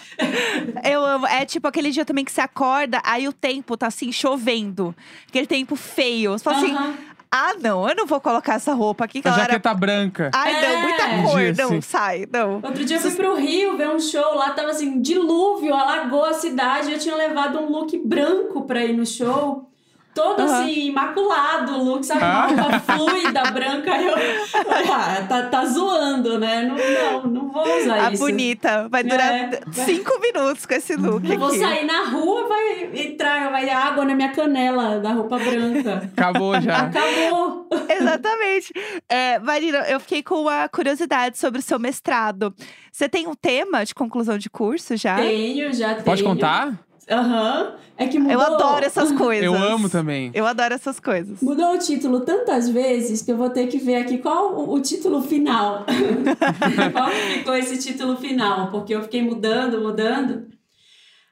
Eu 0.84 1.06
amo. 1.06 1.28
É 1.28 1.46
tipo 1.46 1.68
aquele 1.68 1.91
dia 1.91 2.04
também 2.04 2.26
que 2.26 2.32
você 2.32 2.41
acorda, 2.41 3.00
aí 3.06 3.28
o 3.28 3.32
tempo 3.34 3.78
tá 3.78 3.88
assim, 3.88 4.12
chovendo. 4.12 4.96
Aquele 5.30 5.46
tempo 5.46 5.76
feio. 5.76 6.32
Você 6.32 6.44
fala 6.44 6.58
assim: 6.58 6.74
Aham. 6.74 6.94
Ah, 7.36 7.54
não, 7.62 7.88
eu 7.89 7.95
não 7.95 8.06
vou 8.06 8.19
colocar 8.21 8.54
essa 8.56 8.74
roupa 8.74 9.04
aqui, 9.06 9.19
A 9.19 9.30
galera. 9.30 9.43
jaqueta 9.54 9.74
branca. 9.74 10.32
Ai, 10.34 10.54
não, 10.54 10.69
É. 10.69 10.82
muita 10.82 11.06
Um 11.08 11.24
cor. 11.24 11.39
dia, 11.39 11.54
não, 11.58 11.69
sim. 11.69 11.82
sai, 11.82 12.26
não. 12.32 12.56
Outro 12.56 12.86
dia 12.86 12.98
eu 12.98 13.02
fui 13.02 13.12
pro 13.12 13.36
Rio 13.36 13.76
ver 13.78 13.89
um 13.89 14.00
show, 14.00 14.36
lá 14.36 14.52
tava 14.52 14.69
assim, 14.71 15.02
dilúvio, 15.02 15.74
alagou 15.74 16.24
a 16.26 16.34
cidade. 16.34 16.91
Eu 16.91 16.98
tinha 17.00 17.15
levado 17.15 17.60
um 17.60 17.69
look 17.69 17.98
branco 18.06 18.62
pra 18.63 18.84
ir 18.86 18.93
no 18.93 19.06
show. 19.06 19.69
Todo 20.15 20.39
Aham. 20.43 20.62
assim, 20.63 20.88
imaculado 20.88 21.73
o 21.78 21.84
look, 21.84 22.06
sabe? 22.06 22.23
Ah. 22.23 22.47
Uma 22.49 22.62
roupa 22.63 22.80
fluida, 22.80 23.43
branca. 23.51 23.91
Eu, 24.01 24.15
ah, 24.93 25.25
tá, 25.28 25.43
tá 25.49 25.65
zoando, 25.65 26.39
né? 26.39 26.62
Não, 26.63 27.23
não, 27.23 27.28
não 27.32 27.51
vou 27.51 27.63
usar 27.82 28.08
A 28.08 28.12
isso. 28.13 28.23
bonita. 28.23 28.88
Vai 28.89 29.04
durar 29.04 29.30
É. 29.34 29.60
cinco 29.73 30.17
minutos 30.21 30.65
com 30.65 30.73
esse 30.73 30.95
look 30.95 31.30
Eu 31.30 31.38
vou 31.38 31.49
sair 31.51 31.86
na 31.86 32.06
rua, 32.06 32.47
vai 32.47 32.89
entrar, 32.93 33.51
vai 33.51 33.69
água 33.69 34.06
na 34.06 34.15
minha 34.15 34.32
canela 34.32 34.99
da 35.01 35.12
roupa 35.12 35.38
branca. 35.38 36.10
Acabou 36.17 36.62
já. 36.62 36.78
Acabou. 36.78 37.67
Exatamente. 37.89 38.73
É, 39.10 39.38
Marina, 39.39 39.80
eu 39.80 39.99
fiquei 39.99 40.23
com 40.23 40.43
uma 40.43 40.69
curiosidade 40.69 41.38
sobre 41.38 41.60
o 41.60 41.63
seu 41.63 41.78
mestrado. 41.78 42.56
Você 42.89 43.10
tem 43.10 43.28
um 43.28 43.36
tema 43.36 43.84
de 43.84 43.93
conclusão 43.93 44.38
de 44.38 44.49
curso 44.49 44.95
já? 44.95 45.17
Tenho, 45.17 45.73
já 45.73 45.89
tenho. 45.95 46.06
Pode 46.06 46.23
contar? 46.23 46.80
Aham. 47.10 47.76
É 47.98 48.08
que 48.08 48.20
mudou. 48.20 48.34
Eu 48.34 48.41
adoro 48.41 48.86
essas 48.86 49.12
coisas. 49.18 49.46
Eu 49.46 49.56
amo 49.56 49.89
também. 49.89 50.32
Eu 50.34 50.46
adoro 50.46 50.74
essas 50.74 51.00
coisas. 51.00 51.41
Mudou 51.41 51.74
o 51.74 51.80
título 51.80 52.22
tantas 52.22 52.70
vezes 52.70 53.22
que 53.22 53.32
eu 53.32 53.38
vou 53.38 53.50
ter 53.50 53.68
que 53.68 53.78
ver 53.78 53.96
aqui 53.96 54.18
qual 54.18 54.54
o, 54.54 54.74
o 54.74 54.82
título 54.82 55.22
final. 55.22 55.86
qual 56.91 57.10
que 57.10 57.38
ficou 57.39 57.56
esse 57.56 57.78
título 57.78 58.18
final? 58.18 58.70
Porque 58.70 58.94
eu 58.94 59.02
fiquei 59.04 59.22
mudando, 59.22 59.80
mudando. 59.82 60.48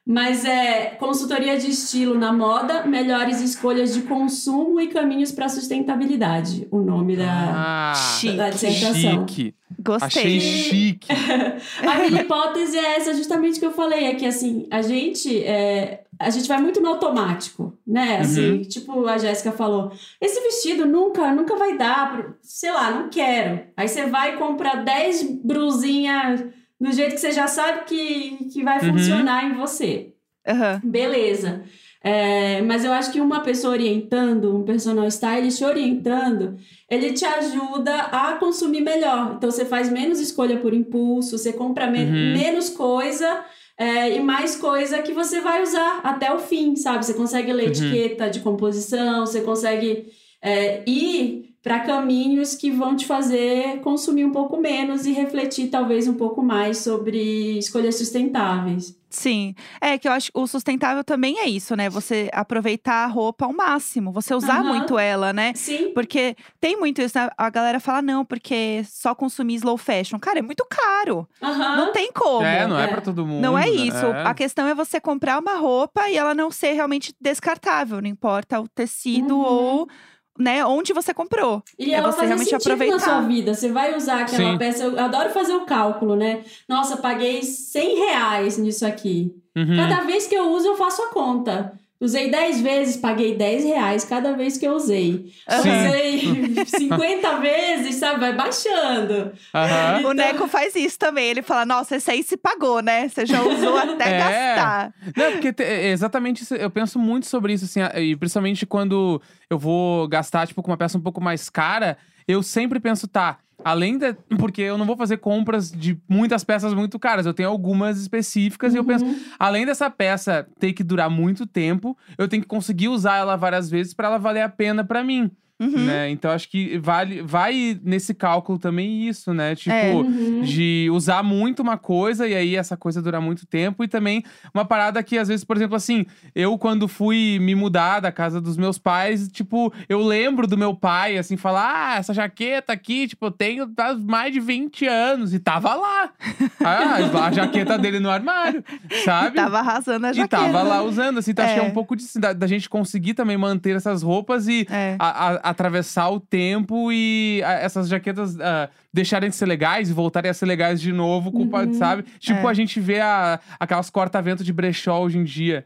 Mas 0.05 0.43
é 0.43 0.95
consultoria 0.99 1.57
de 1.57 1.69
estilo 1.69 2.17
na 2.17 2.33
moda, 2.33 2.85
melhores 2.85 3.39
escolhas 3.39 3.93
de 3.93 4.01
consumo 4.01 4.81
e 4.81 4.87
caminhos 4.87 5.31
para 5.31 5.47
sustentabilidade. 5.47 6.67
O 6.71 6.79
nome 6.79 7.15
da, 7.15 7.25
Ah, 7.55 7.93
Chique. 8.19 8.35
da 8.35 8.49
dissertação. 8.49 9.25
chique. 9.27 9.55
Gostei. 9.79 10.07
Achei 10.07 10.39
chique. 10.41 11.07
A 11.87 11.95
minha 12.09 12.21
hipótese 12.21 12.77
é 12.77 12.97
essa 12.97 13.13
justamente 13.13 13.59
que 13.59 13.65
eu 13.65 13.71
falei, 13.71 14.05
é 14.07 14.15
que 14.15 14.25
assim, 14.25 14.67
a 14.69 14.81
gente 14.81 15.41
é, 15.43 16.03
a 16.19 16.29
gente 16.29 16.47
vai 16.47 16.61
muito 16.61 16.79
no 16.81 16.89
automático, 16.89 17.73
né? 17.87 18.19
Assim, 18.19 18.61
tipo 18.61 19.07
a 19.07 19.17
Jéssica 19.17 19.51
falou, 19.51 19.91
esse 20.21 20.39
vestido 20.41 20.85
nunca, 20.85 21.33
nunca 21.33 21.55
vai 21.55 21.77
dar, 21.77 22.33
sei 22.41 22.71
lá, 22.71 22.91
não 22.91 23.09
quero. 23.09 23.61
Aí 23.75 23.87
você 23.87 24.05
vai 24.05 24.37
comprar 24.37 24.83
10 24.83 25.23
brusinhas 25.43 26.43
do 26.83 26.91
jeito 26.91 27.13
que 27.15 27.21
você 27.21 27.31
já 27.31 27.47
sabe 27.47 27.85
que, 27.85 28.49
que 28.51 28.63
vai 28.63 28.77
Uhum. 28.85 28.93
funcionar 28.93 29.45
em 29.45 29.53
você. 29.53 30.11
Aham. 30.47 30.81
Beleza. 30.83 31.63
É, 32.05 32.61
mas 32.63 32.83
eu 32.83 32.91
acho 32.91 33.13
que 33.13 33.21
uma 33.21 33.39
pessoa 33.39 33.71
orientando, 33.73 34.57
um 34.57 34.63
personal 34.63 35.07
stylist 35.07 35.61
orientando, 35.61 36.57
ele 36.89 37.13
te 37.13 37.23
ajuda 37.23 37.95
a 37.95 38.33
consumir 38.33 38.81
melhor. 38.81 39.35
Então 39.37 39.49
você 39.49 39.63
faz 39.63 39.89
menos 39.89 40.19
escolha 40.19 40.57
por 40.57 40.73
impulso, 40.73 41.37
você 41.37 41.53
compra 41.53 41.89
me- 41.89 42.03
Uhum. 42.03 42.33
menos 42.33 42.69
coisa 42.69 43.45
é, 43.77 44.15
e 44.17 44.19
mais 44.19 44.55
coisa 44.57 45.01
que 45.01 45.13
você 45.13 45.39
vai 45.39 45.63
usar 45.63 46.01
até 46.03 46.31
o 46.33 46.39
fim, 46.39 46.75
sabe? 46.75 47.05
Você 47.05 47.13
consegue 47.13 47.53
ler 47.53 47.63
Uhum. 47.63 47.69
etiqueta 47.69 48.29
de 48.29 48.41
composição, 48.41 49.25
você 49.25 49.39
consegue 49.41 50.11
é, 50.41 50.83
ir 50.85 51.52
para 51.63 51.79
caminhos 51.79 52.55
que 52.55 52.69
vão 52.69 52.93
te 52.95 53.05
fazer 53.05 53.79
consumir 53.79 54.25
um 54.25 54.31
pouco 54.31 54.57
menos 54.57 55.05
e 55.05 55.13
refletir 55.13 55.69
talvez 55.69 56.07
um 56.09 56.13
pouco 56.13 56.43
mais 56.43 56.79
sobre 56.79 57.57
escolhas 57.57 57.95
sustentáveis. 57.95 59.01
Sim. 59.09 59.53
É 59.79 59.95
que 59.97 60.07
eu 60.07 60.11
acho 60.11 60.31
que 60.31 60.39
o 60.39 60.47
sustentável 60.47 61.03
também 61.03 61.37
é 61.39 61.45
isso, 61.47 61.75
né? 61.75 61.87
Você 61.87 62.29
aproveitar 62.33 63.05
a 63.05 63.07
roupa 63.07 63.45
ao 63.45 63.53
máximo, 63.53 64.11
você 64.11 64.33
usar 64.33 64.55
Aham. 64.61 64.63
muito 64.69 64.97
ela, 64.97 65.31
né? 65.31 65.53
Sim. 65.55 65.91
Porque 65.93 66.35
tem 66.59 66.75
muito 66.77 66.99
isso, 66.99 67.17
né? 67.17 67.29
A 67.37 67.47
galera 67.51 67.79
fala, 67.79 68.01
não, 68.01 68.25
porque 68.25 68.83
só 68.89 69.13
consumir 69.13 69.53
slow 69.55 69.77
fashion. 69.77 70.17
Cara, 70.19 70.39
é 70.39 70.41
muito 70.41 70.65
caro. 70.67 71.29
Aham. 71.41 71.77
Não 71.77 71.91
tem 71.93 72.11
como. 72.11 72.43
É, 72.43 72.67
não 72.67 72.77
é, 72.79 72.85
É. 72.85 72.87
pra 72.87 73.01
todo 73.01 73.23
mundo. 73.25 73.39
Não 73.41 73.55
é 73.57 73.65
né? 73.65 73.69
isso. 73.69 74.05
É. 74.05 74.25
A 74.25 74.33
questão 74.33 74.67
é 74.67 74.73
você 74.73 74.99
comprar 74.99 75.39
uma 75.39 75.57
roupa 75.57 76.09
e 76.09 76.17
ela 76.17 76.33
não 76.33 76.49
ser 76.49 76.73
realmente 76.73 77.13
descartável. 77.21 78.01
Não 78.01 78.09
importa 78.09 78.59
o 78.59 78.67
tecido 78.67 79.35
Uhum. 79.37 79.45
ou, 79.45 79.89
né, 80.37 80.65
onde 80.65 80.93
você 80.93 81.13
comprou. 81.13 81.61
E 81.77 81.93
É 81.93 81.97
ela 81.97 82.11
você 82.11 82.17
fazer 82.17 82.27
realmente 82.27 82.55
aproveitar. 82.55 82.95
na 82.97 83.03
sua 83.03 83.21
vida. 83.21 83.53
Você 83.53 83.71
vai 83.71 83.95
usar 83.95 84.21
aquela 84.21 84.51
Sim. 84.53 84.57
peça. 84.57 84.83
Eu 84.83 84.99
adoro 84.99 85.29
fazer 85.29 85.53
o 85.53 85.65
cálculo, 85.65 86.15
né? 86.15 86.43
Nossa, 86.67 86.97
paguei 86.97 87.43
100 87.43 87.95
reais 87.97 88.57
nisso 88.57 88.85
aqui. 88.85 89.33
Uhum. 89.55 89.75
Cada 89.77 90.01
vez 90.01 90.25
que 90.27 90.35
eu 90.35 90.49
uso, 90.51 90.67
eu 90.67 90.75
faço 90.75 91.01
a 91.03 91.07
conta. 91.09 91.73
Usei 92.03 92.29
10 92.29 92.59
vezes, 92.61 92.97
paguei 92.97 93.35
10 93.37 93.63
reais 93.63 94.03
cada 94.03 94.33
vez 94.33 94.57
que 94.57 94.67
eu 94.67 94.73
usei. 94.73 95.31
Aham. 95.49 95.59
Usei 95.61 96.65
50 96.65 97.37
vezes, 97.39 97.95
sabe? 97.95 98.19
Vai 98.19 98.33
baixando. 98.35 99.31
O 99.53 99.99
Então- 99.99 100.13
Neco 100.13 100.47
faz 100.47 100.75
isso 100.75 100.99
também. 100.99 101.29
Ele 101.29 101.41
fala, 101.41 101.65
nossa, 101.65 101.95
esse 101.95 102.11
aí 102.11 102.21
se 102.23 102.35
pagou, 102.35 102.81
né? 102.81 103.07
Você 103.07 103.25
já 103.25 103.41
usou 103.41 103.77
até 103.77 104.09
É. 104.15 104.17
gastar. 104.19 104.93
Não, 105.15 105.31
porque 105.31 105.53
te- 105.53 105.63
é 105.63 105.91
exatamente 105.91 106.43
isso. 106.43 106.55
Eu 106.55 106.69
penso 106.69 106.99
muito 106.99 107.25
sobre 107.25 107.53
isso, 107.53 107.65
assim, 107.65 107.79
e 108.01 108.15
principalmente 108.15 108.65
quando 108.65 109.21
eu 109.49 109.57
vou 109.57 110.07
gastar, 110.07 110.45
tipo, 110.47 110.61
com 110.61 110.71
uma 110.71 110.77
peça 110.77 110.97
um 110.97 111.01
pouco 111.01 111.21
mais 111.21 111.49
cara, 111.49 111.97
eu 112.27 112.43
sempre 112.43 112.79
penso, 112.79 113.07
tá. 113.07 113.37
Além 113.63 113.97
da. 113.97 114.15
Porque 114.37 114.61
eu 114.61 114.77
não 114.77 114.85
vou 114.85 114.95
fazer 114.97 115.17
compras 115.17 115.71
de 115.71 115.97
muitas 116.07 116.43
peças 116.43 116.73
muito 116.73 116.97
caras. 116.99 117.25
Eu 117.25 117.33
tenho 117.33 117.49
algumas 117.49 117.99
específicas 117.99 118.73
e 118.73 118.77
eu 118.77 118.83
penso, 118.83 119.05
Uhum. 119.05 119.15
além 119.39 119.65
dessa 119.65 119.89
peça 119.89 120.47
ter 120.59 120.73
que 120.73 120.83
durar 120.83 121.09
muito 121.09 121.45
tempo, 121.45 121.97
eu 122.17 122.27
tenho 122.27 122.41
que 122.41 122.47
conseguir 122.47 122.87
usar 122.89 123.17
ela 123.17 123.35
várias 123.35 123.69
vezes 123.69 123.93
pra 123.93 124.07
ela 124.07 124.17
valer 124.17 124.41
a 124.41 124.49
pena 124.49 124.83
pra 124.83 125.03
mim. 125.03 125.29
Uhum. 125.59 125.85
né? 125.85 126.09
Então 126.09 126.31
acho 126.31 126.49
que 126.49 126.77
vale, 126.79 127.21
vai 127.21 127.79
nesse 127.83 128.13
cálculo 128.13 128.57
também 128.59 129.07
isso, 129.07 129.33
né? 129.33 129.55
Tipo, 129.55 129.73
É. 129.75 129.93
Uhum. 129.93 130.41
de 130.41 130.89
usar 130.91 131.23
muito 131.23 131.61
uma 131.61 131.77
coisa 131.77 132.27
e 132.27 132.33
aí 132.35 132.55
essa 132.55 132.75
coisa 132.75 133.01
durar 133.01 133.21
muito 133.21 133.45
tempo. 133.45 133.83
E 133.83 133.87
também 133.87 134.23
uma 134.53 134.65
parada 134.65 135.01
que, 135.03 135.17
às 135.17 135.27
vezes, 135.27 135.45
por 135.45 135.55
exemplo, 135.55 135.75
assim, 135.75 136.05
eu 136.35 136.57
quando 136.57 136.87
fui 136.87 137.37
me 137.39 137.55
mudar 137.55 137.99
da 137.99 138.11
casa 138.11 138.41
dos 138.41 138.57
meus 138.57 138.77
pais, 138.77 139.27
tipo, 139.29 139.71
eu 139.87 140.01
lembro 140.01 140.47
do 140.47 140.57
meu 140.57 140.75
pai, 140.75 141.17
assim, 141.17 141.37
falar: 141.37 141.71
ah, 141.93 141.95
essa 141.97 142.13
jaqueta 142.13 142.73
aqui, 142.73 143.07
tipo, 143.07 143.25
eu 143.27 143.31
tenho 143.31 143.71
há 143.77 143.93
mais 143.93 144.33
de 144.33 144.39
20 144.39 144.85
anos. 144.87 145.33
E 145.33 145.39
tava 145.39 145.73
lá. 145.75 146.09
Ah, 146.65 147.25
a 147.25 147.31
jaqueta 147.31 147.77
dele 147.77 147.99
no 147.99 148.09
armário, 148.09 148.63
sabe? 149.03 149.35
Tava 149.35 149.59
arrasando 149.59 150.05
a 150.07 150.11
E 150.11 150.13
jaqueta. 150.13 150.43
tava 150.43 150.63
lá 150.63 150.81
usando, 150.81 151.17
assim, 151.19 151.31
então 151.31 151.43
acho 151.43 151.53
que 151.55 151.59
é 151.59 151.63
É. 151.63 151.67
um 151.67 151.71
pouco 151.71 151.95
disso, 151.95 152.19
da, 152.19 152.31
da 152.31 152.47
gente 152.47 152.69
conseguir 152.69 153.13
também 153.13 153.35
manter 153.37 153.75
essas 153.75 154.01
roupas 154.01 154.47
e 154.47 154.65
É. 154.69 154.95
a- 154.97 155.27
a- 155.35 155.42
atravessar 155.43 156.09
o 156.09 156.19
tempo 156.19 156.91
e 156.91 157.41
a- 157.45 157.53
essas 157.53 157.87
jaquetas 157.89 158.39
ah, 158.39 158.69
deixarem 158.93 159.29
de 159.29 159.35
ser 159.35 159.45
legais 159.45 159.89
e 159.89 159.93
voltarem 159.93 160.31
a 160.31 160.33
ser 160.33 160.45
legais 160.45 160.79
de 160.81 160.91
novo, 160.93 161.31
com, 161.31 161.47
pa- 161.47 161.63
Uhum. 161.63 161.73
sabe? 161.73 162.03
Tipo, 162.19 162.47
É. 162.47 162.51
a 162.51 162.53
gente 162.53 162.79
vê 162.79 162.99
a- 163.01 163.39
aquelas 163.59 163.89
corta-vento 163.89 164.43
de 164.43 164.53
brechó 164.53 165.01
hoje 165.03 165.17
em 165.17 165.23
dia, 165.23 165.65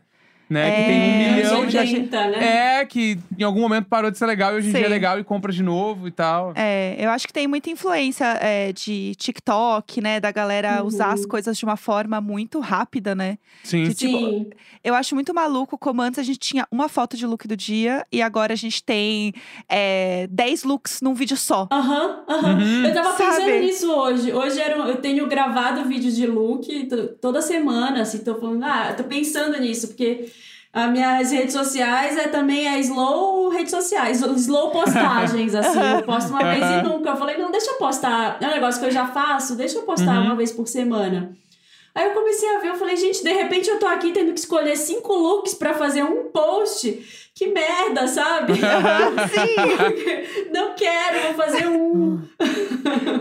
né? 0.49 0.71
Que 0.71 0.81
É. 0.81 0.85
tem 0.85 0.99
um 1.01 1.25
Anos 1.27 1.35
milhão 1.35 1.65
de 1.67 1.77
80, 1.77 2.27
né? 2.29 2.77
É, 2.81 2.85
que 2.85 3.19
em 3.37 3.43
algum 3.43 3.59
momento 3.61 3.85
parou 3.85 4.09
de 4.09 4.17
ser 4.17 4.25
legal 4.25 4.53
e 4.53 4.57
hoje 4.57 4.69
em 4.69 4.71
dia 4.71 4.81
é 4.81 4.83
Sim. 4.85 4.89
legal 4.89 5.19
e 5.19 5.23
compra 5.23 5.51
de 5.51 5.61
novo 5.63 6.07
e 6.07 6.11
tal. 6.11 6.53
É, 6.55 6.95
eu 6.99 7.09
acho 7.09 7.27
que 7.27 7.33
tem 7.33 7.47
muita 7.47 7.69
influência 7.69 8.25
é, 8.41 8.71
de 8.71 9.13
TikTok, 9.15 10.01
né? 10.01 10.19
Da 10.19 10.31
galera 10.31 10.83
usar 10.83 11.11
as 11.13 11.21
Uhum. 11.21 11.27
coisas 11.27 11.57
de 11.57 11.65
uma 11.65 11.77
forma 11.77 12.19
muito 12.21 12.59
rápida, 12.59 13.13
né? 13.15 13.37
Sim. 13.63 13.83
de- 13.83 13.95
tipo, 13.95 14.17
Sim. 14.17 14.49
Eu 14.83 14.93
acho 14.95 15.13
muito 15.15 15.33
maluco 15.33 15.77
como 15.77 16.01
antes 16.01 16.17
a 16.19 16.23
gente 16.23 16.39
tinha 16.39 16.65
uma 16.71 16.87
foto 16.87 17.17
de 17.17 17.25
look 17.25 17.45
do 17.47 17.57
dia 17.57 18.05
e 18.11 18.21
agora 18.21 18.53
a 18.53 18.55
gente 18.55 18.81
tem 18.83 19.33
é, 19.69 20.27
10 20.31 20.63
looks 20.63 21.01
num 21.01 21.13
vídeo 21.13 21.35
só. 21.35 21.67
Aham, 21.71 22.23
aham. 22.27 22.53
Uhum. 22.53 22.85
Eu 22.85 22.93
tava 22.93 23.17
Sabe? 23.17 23.35
pensando 23.37 23.59
nisso 23.59 23.91
hoje. 23.91 24.31
Hoje 24.33 24.59
era, 24.61 24.81
um- 24.81 24.87
eu 24.87 24.97
tenho 24.97 25.27
gravado 25.27 25.83
vídeos 25.85 26.15
de 26.15 26.25
look 26.25 26.85
to- 26.87 27.07
toda 27.21 27.41
semana, 27.41 28.01
assim, 28.01 28.19
tô 28.19 28.35
falando, 28.35 28.63
ah, 28.63 28.93
tô 28.95 29.03
pensando 29.03 29.59
nisso, 29.59 29.87
porque 29.89 30.29
as 30.85 30.91
minhas 30.91 31.31
redes 31.31 31.53
sociais 31.53 32.15
é 32.17 32.27
também 32.27 32.67
é 32.67 32.79
slow 32.81 33.49
redes 33.49 33.71
sociais, 33.71 34.21
slow 34.21 34.69
postagens, 34.71 35.53
assim, 35.55 35.79
eu 35.79 36.03
posto 36.03 36.29
uma 36.29 36.43
vez 36.43 36.63
e 36.63 36.81
nunca. 36.83 37.09
Eu 37.09 37.17
falei, 37.17 37.37
não, 37.37 37.49
deixa 37.49 37.71
eu 37.71 37.75
postar, 37.75 38.37
é 38.39 38.45
um 38.47 38.51
negócio 38.51 38.79
que 38.79 38.85
eu 38.87 38.91
já 38.91 39.07
faço, 39.07 39.55
deixa 39.55 39.77
eu 39.79 39.83
postar 39.83 40.19
Uhum. 40.19 40.25
uma 40.25 40.35
vez 40.35 40.51
por 40.51 40.67
semana. 40.67 41.35
Aí 41.95 42.05
eu 42.05 42.11
comecei 42.13 42.47
a 42.55 42.59
ver, 42.59 42.67
eu 42.69 42.75
falei, 42.75 42.95
gente, 42.95 43.23
de 43.23 43.33
repente 43.33 43.67
eu 43.67 43.79
tô 43.79 43.87
aqui 43.87 44.11
tendo 44.11 44.31
que 44.31 44.39
escolher 44.39 44.75
cinco 44.77 45.13
looks 45.15 45.55
pra 45.55 45.73
fazer 45.73 46.03
um 46.03 46.25
post. 46.25 47.26
Que 47.37 47.47
merda, 47.47 48.07
sabe? 48.07 48.53
Sim, 49.29 50.49
Não 50.51 50.73
quero, 50.73 51.21
vou 51.21 51.33
fazer 51.35 51.67
um. 51.67 52.19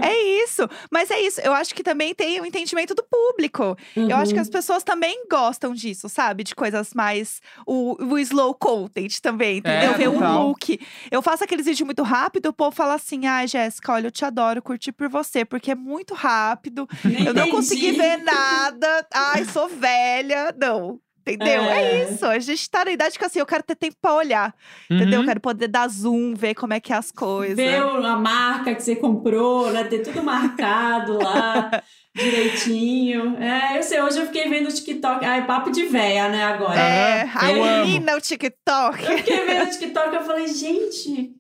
é 0.03 0.43
isso. 0.43 0.67
Mas 0.91 1.11
é 1.11 1.21
isso. 1.21 1.41
Eu 1.43 1.53
acho 1.53 1.75
que 1.75 1.83
também 1.83 2.15
tem 2.15 2.41
o 2.41 2.47
entendimento 2.47 2.95
do 2.95 3.03
público. 3.05 3.77
Eu 3.95 4.17
acho 4.17 4.31
que 4.33 4.37
Uhum. 4.37 4.43
as 4.43 4.49
pessoas 4.49 4.83
também 4.83 5.25
gostam 5.31 5.75
disso, 5.75 6.09
sabe? 6.09 6.45
De 6.45 6.55
coisas 6.55 6.95
mais. 6.95 7.41
O, 7.67 8.03
o 8.03 8.19
slow 8.19 8.55
content 8.55 9.19
também, 9.21 9.59
entendeu? 9.59 9.91
É, 9.91 9.95
Ver 9.99 10.09
um 10.09 10.19
look. 10.49 10.81
Eu 11.11 11.21
faço 11.21 11.45
aqueles 11.45 11.67
vídeos 11.67 11.85
muito 11.85 12.03
rápido, 12.03 12.47
o 12.47 12.53
povo 12.55 12.75
fala 12.75 12.95
assim: 12.95 13.27
ai, 13.27 13.47
Jéssica, 13.47 13.93
olha, 13.93 14.07
eu 14.07 14.11
te 14.11 14.25
adoro, 14.25 14.63
curti 14.63 14.93
por 14.93 15.09
você, 15.11 15.45
porque 15.45 15.73
é 15.73 15.75
muito 15.75 16.15
rápido. 16.15 16.89
Nem 17.05 17.19
Eu 17.27 17.35
não 17.35 17.43
entendi. 17.43 17.51
consegui 17.51 17.93
ver 17.93 18.17
nada. 18.23 19.07
Ai, 19.13 19.45
sou 19.45 19.69
velha. 19.69 20.55
Não. 20.59 20.99
Entendeu? 21.27 21.63
É. 21.65 21.83
É. 21.83 22.05
isso. 22.13 22.25
A 22.25 22.39
gente 22.39 22.71
tá 22.71 22.85
na 22.85 22.93
idade 22.93 23.19
que 23.19 23.25
assim, 23.25 23.41
eu 23.41 23.47
quero 23.47 23.63
ter 23.65 23.75
tempo 23.75 23.97
pra 24.01 24.15
olhar. 24.15 24.55
Entendeu? 24.89 25.15
Eu 25.15 25.21
Uhum. 25.21 25.27
quero 25.27 25.41
poder 25.41 25.67
dar 25.69 25.89
zoom, 25.89 26.35
ver 26.35 26.55
como 26.55 26.73
é 26.73 26.79
que 26.81 26.93
é 26.93 26.97
as 26.97 27.11
coisas. 27.11 27.57
Ver 27.57 27.81
a 27.81 28.17
marca 28.17 28.75
que 28.75 28.83
você 28.83 28.95
comprou, 28.95 29.71
né? 29.73 29.83
Ter 29.85 30.01
tudo 30.01 30.23
marcado 30.23 31.19
lá 31.19 31.83
direitinho. 32.15 33.37
É, 33.43 33.79
eu 33.79 33.83
sei, 33.83 34.01
hoje 34.01 34.19
eu 34.19 34.27
fiquei 34.27 34.49
vendo 34.49 34.69
o 34.69 34.73
TikTok. 34.73 35.25
Ai, 35.25 35.47
papo 35.47 35.71
de 35.71 35.85
véia, 35.87 36.29
né, 36.29 36.45
agora. 36.45 36.79
É, 36.81 37.23
amo. 37.23 37.65
menina, 37.87 38.17
o 38.17 38.21
TikTok. 38.21 39.03
Eu 39.05 39.19
fiquei 39.19 39.45
vendo 39.45 39.65
o 39.67 39.71
TikTok 39.73 40.13
e 40.13 40.17
eu 40.17 40.23
falei, 40.25 40.47
gente, 40.47 41.33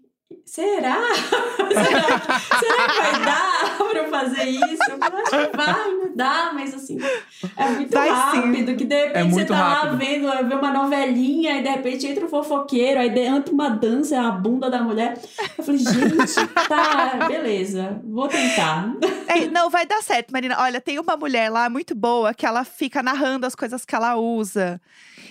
será? 0.46 0.96
será, 1.68 2.20
que- 2.20 2.58
será 2.58 2.88
que 2.88 3.00
vai 3.02 3.24
dar 3.24 3.76
pra 3.90 3.98
eu 4.00 4.08
fazer 4.10 4.44
isso? 4.44 4.82
Eu 4.90 4.98
falei, 4.98 5.22
acho 5.22 5.50
que 5.50 5.56
vai, 5.56 5.90
não 5.90 6.16
dá, 6.16 6.50
mas 6.54 6.72
assim, 6.74 6.98
é 7.56 7.68
muito 7.70 7.92
Vai 7.92 8.08
sim. 8.08 8.14
rápido, 8.14 8.76
que 8.76 8.84
de 8.84 8.94
repente 9.06 9.18
É 9.18 9.24
você 9.30 9.44
tá 9.44 9.54
lá 9.58 9.74
rápido. 9.74 9.98
vendo, 9.98 10.48
vê 10.48 10.54
uma 10.54 10.70
novelinha, 10.72 11.58
e 11.58 11.62
de 11.62 11.68
repente 11.68 12.06
entra 12.06 12.24
um 12.24 12.28
fofoqueiro, 12.28 13.00
aí 13.00 13.08
entra 13.18 13.52
uma 13.52 13.68
dança, 13.68 14.14
é 14.14 14.18
a 14.18 14.30
bunda 14.30 14.70
da 14.70 14.80
mulher. 14.82 15.18
Eu 15.58 15.64
falei, 15.64 15.80
gente, 15.80 16.46
tá, 16.68 17.26
beleza, 17.28 18.00
vou 18.04 18.28
tentar. 18.28 18.92
É, 19.28 19.48
não, 19.48 19.68
vai 19.68 19.84
dar 19.84 20.00
certo, 20.02 20.30
Marina. 20.32 20.56
Olha, 20.60 20.80
tem 20.80 20.98
uma 21.00 21.16
mulher 21.16 21.50
lá 21.50 21.68
muito 21.68 21.94
boa 21.96 22.32
que 22.32 22.46
ela 22.46 22.64
fica 22.64 23.02
narrando 23.02 23.44
as 23.44 23.54
coisas 23.56 23.84
que 23.84 23.94
ela 23.94 24.14
usa. 24.16 24.80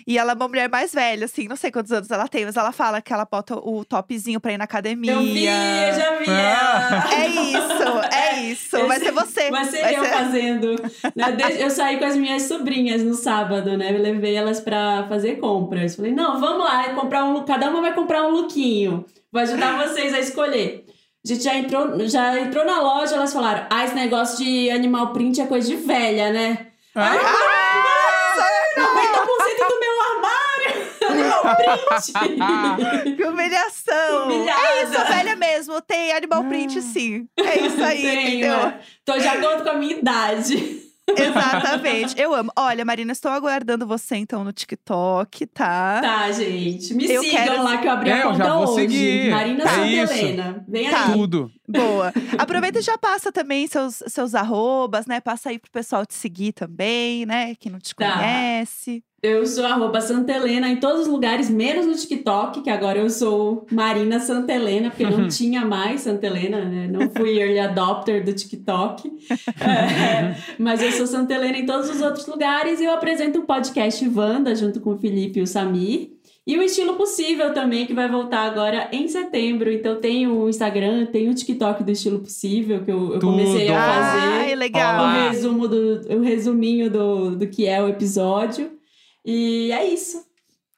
E 0.07 0.19
ela 0.19 0.33
é 0.33 0.35
uma 0.35 0.47
mulher 0.47 0.69
mais 0.69 0.93
velha, 0.93 1.25
assim, 1.25 1.47
não 1.47 1.55
sei 1.55 1.71
quantos 1.71 1.91
anos 1.91 2.11
ela 2.11 2.27
tem, 2.27 2.45
mas 2.45 2.55
ela 2.55 2.71
fala 2.71 3.01
que 3.01 3.11
ela 3.11 3.25
bota 3.25 3.55
o 3.55 3.83
topzinho 3.83 4.39
pra 4.39 4.53
ir 4.53 4.57
na 4.57 4.65
academia. 4.65 5.13
Eu 5.13 5.19
vi, 5.21 5.45
eu 5.47 5.93
já 5.93 6.15
vi. 6.19 6.25
Ah. 6.29 7.07
ela. 7.09 7.23
É 7.23 7.27
isso, 7.27 8.15
é 8.15 8.41
isso. 8.43 8.87
Vai 8.87 8.99
ser 8.99 9.11
você. 9.11 9.49
Vai 9.49 9.65
ser 9.65 9.93
eu 9.95 10.05
fazendo. 10.05 10.75
né? 11.15 11.31
Desde- 11.31 11.61
Eu 11.63 11.69
saí 11.71 11.97
com 11.97 12.05
as 12.05 12.15
minhas 12.15 12.43
sobrinhas 12.43 13.01
no 13.03 13.15
sábado, 13.15 13.75
né? 13.77 13.91
Eu 13.91 13.99
levei 13.99 14.35
elas 14.35 14.59
pra 14.59 15.05
fazer 15.09 15.37
compras. 15.37 15.95
Falei, 15.95 16.11
não, 16.11 16.39
vamos 16.39 16.63
lá, 16.63 16.89
comprar 16.93 17.23
um, 17.23 17.43
cada 17.43 17.67
uma 17.71 17.81
vai 17.81 17.93
comprar 17.95 18.23
um 18.27 18.29
lookinho. 18.29 19.05
Vou 19.31 19.41
ajudar 19.41 19.75
vocês 19.87 20.13
a 20.13 20.19
escolher. 20.19 20.85
A 21.25 21.27
gente 21.27 21.43
já 21.43 21.55
entrou, 21.55 22.07
já 22.07 22.39
entrou 22.39 22.63
na 22.63 22.79
loja, 22.79 23.15
elas 23.15 23.33
falaram: 23.33 23.65
Ah, 23.71 23.83
esse 23.83 23.95
negócio 23.95 24.37
de 24.37 24.69
animal 24.69 25.11
print 25.13 25.41
é 25.41 25.47
coisa 25.47 25.67
de 25.67 25.75
velha, 25.75 26.31
né? 26.31 26.67
Ai, 26.93 27.17
Ah, 27.17 28.35
90% 28.77 29.67
do 29.67 29.79
meu 29.79 30.01
armário! 30.01 31.34
Animal 31.47 32.75
print! 32.77 33.15
que 33.15 33.23
humilhação. 33.23 34.25
Humilhada. 34.25 34.61
É 34.61 34.83
isso, 34.83 34.91
velha 35.13 35.35
mesmo. 35.35 35.81
Tem 35.81 36.11
animal 36.13 36.43
print, 36.45 36.81
sim. 36.81 37.27
É 37.37 37.59
isso 37.59 37.83
aí, 37.83 38.01
Tenho, 38.01 38.21
entendeu? 38.21 38.57
né? 38.57 38.79
Tô 39.03 39.17
de 39.17 39.27
acordo 39.27 39.63
com 39.63 39.69
a 39.69 39.73
minha 39.75 39.95
idade. 39.97 40.81
Exatamente. 41.07 42.19
Eu 42.19 42.33
amo. 42.33 42.51
Olha, 42.57 42.83
Marina, 42.83 43.11
estou 43.11 43.31
aguardando 43.31 43.85
você 43.85 44.15
então 44.15 44.43
no 44.43 44.51
TikTok, 44.51 45.45
tá? 45.47 46.01
Tá, 46.01 46.31
gente. 46.31 46.93
Me 46.95 47.05
Eu 47.11 47.21
sigam 47.23 47.37
quero- 47.45 47.63
lá 47.63 47.77
que 47.77 47.87
eu 47.87 47.91
abri 47.91 48.09
É, 48.09 48.13
a 48.13 48.17
eu 48.21 48.31
conta 48.31 48.37
já 48.43 48.53
vou 48.53 48.63
hoje. 48.63 48.75
seguir. 48.81 49.29
Marina 49.31 49.63
É 49.63 49.67
Santa 49.67 49.85
isso. 49.87 50.13
Helena. 50.13 50.65
Vem 50.67 50.89
Tá. 50.89 51.05
aí. 51.05 51.13
Tudo. 51.13 51.51
Boa. 51.67 52.13
Aproveita 52.37 52.79
e 52.79 52.81
já 52.81 52.97
passa 52.97 53.31
também 53.31 53.67
seus, 53.67 54.03
seus 54.07 54.35
arrobas, 54.35 55.05
né? 55.05 55.19
Passa 55.19 55.49
aí 55.49 55.57
pro 55.59 55.71
pessoal 55.71 56.05
te 56.05 56.13
seguir 56.13 56.53
também, 56.53 57.25
né? 57.25 57.55
Que 57.55 57.69
não 57.69 57.79
te 57.79 57.95
Tá. 57.95 58.13
conhece. 58.13 59.03
Eu 59.23 59.43
sou 59.47 59.65
arroba 59.65 59.99
Santa 60.01 60.33
Helena 60.33 60.69
em 60.69 60.75
todos 60.79 61.01
os 61.01 61.07
lugares, 61.07 61.49
menos 61.49 61.87
no 61.87 61.95
TikTok, 61.95 62.61
que 62.61 62.69
agora 62.69 62.99
eu 62.99 63.09
sou 63.09 63.65
Marina 63.71 64.19
Santa 64.19 64.53
Helena, 64.53 64.91
porque 64.91 65.03
não 65.03 65.27
tinha 65.27 65.65
mais 65.65 66.01
Santa 66.01 66.27
Helena, 66.27 66.63
né? 66.63 66.87
Não 66.87 67.09
fui 67.09 67.39
early 67.39 67.57
adopter 67.59 68.23
do 68.23 68.33
TikTok. 68.33 69.11
É, 69.65 70.35
mas 70.59 70.81
eu 70.81 70.91
sou 70.91 71.07
Santa 71.07 71.33
Helena 71.33 71.57
em 71.57 71.65
todos 71.65 71.89
os 71.89 72.01
outros 72.01 72.27
lugares 72.27 72.79
e 72.79 72.83
eu 72.85 72.91
apresento 72.93 73.39
o 73.39 73.43
podcast 73.43 74.07
Wanda 74.09 74.53
junto 74.55 74.79
com 74.79 74.91
o 74.91 74.97
Felipe 74.97 75.39
e 75.39 75.41
o 75.41 75.47
Samir. 75.47 76.11
E 76.47 76.57
o 76.57 76.61
Estilo 76.61 76.95
Possível 76.95 77.53
também, 77.53 77.87
que 77.87 77.93
vai 77.93 78.07
voltar 78.07 78.41
agora 78.41 78.87
em 78.91 79.07
setembro. 79.07 79.71
Então 79.71 79.99
tem 79.99 80.27
o 80.27 80.47
Instagram, 80.47 81.07
tem 81.07 81.27
o 81.27 81.33
TikTok 81.33 81.83
do 81.83 81.91
Estilo 81.91 82.19
Possível, 82.19 82.83
que 82.83 82.91
eu, 82.91 83.15
eu 83.15 83.19
comecei 83.19 83.67
a 83.69 83.81
fazer. 83.81 84.27
Ai, 84.27 84.55
legal. 84.55 85.05
O 85.05 85.29
resumo 85.29 85.67
do 85.67 86.15
o 86.15 86.21
resuminho 86.21 86.89
do, 86.89 87.35
do 87.35 87.47
que 87.47 87.65
é 87.65 87.81
o 87.81 87.89
episódio. 87.89 88.71
E 89.25 89.71
é 89.71 89.87
isso. 89.87 90.23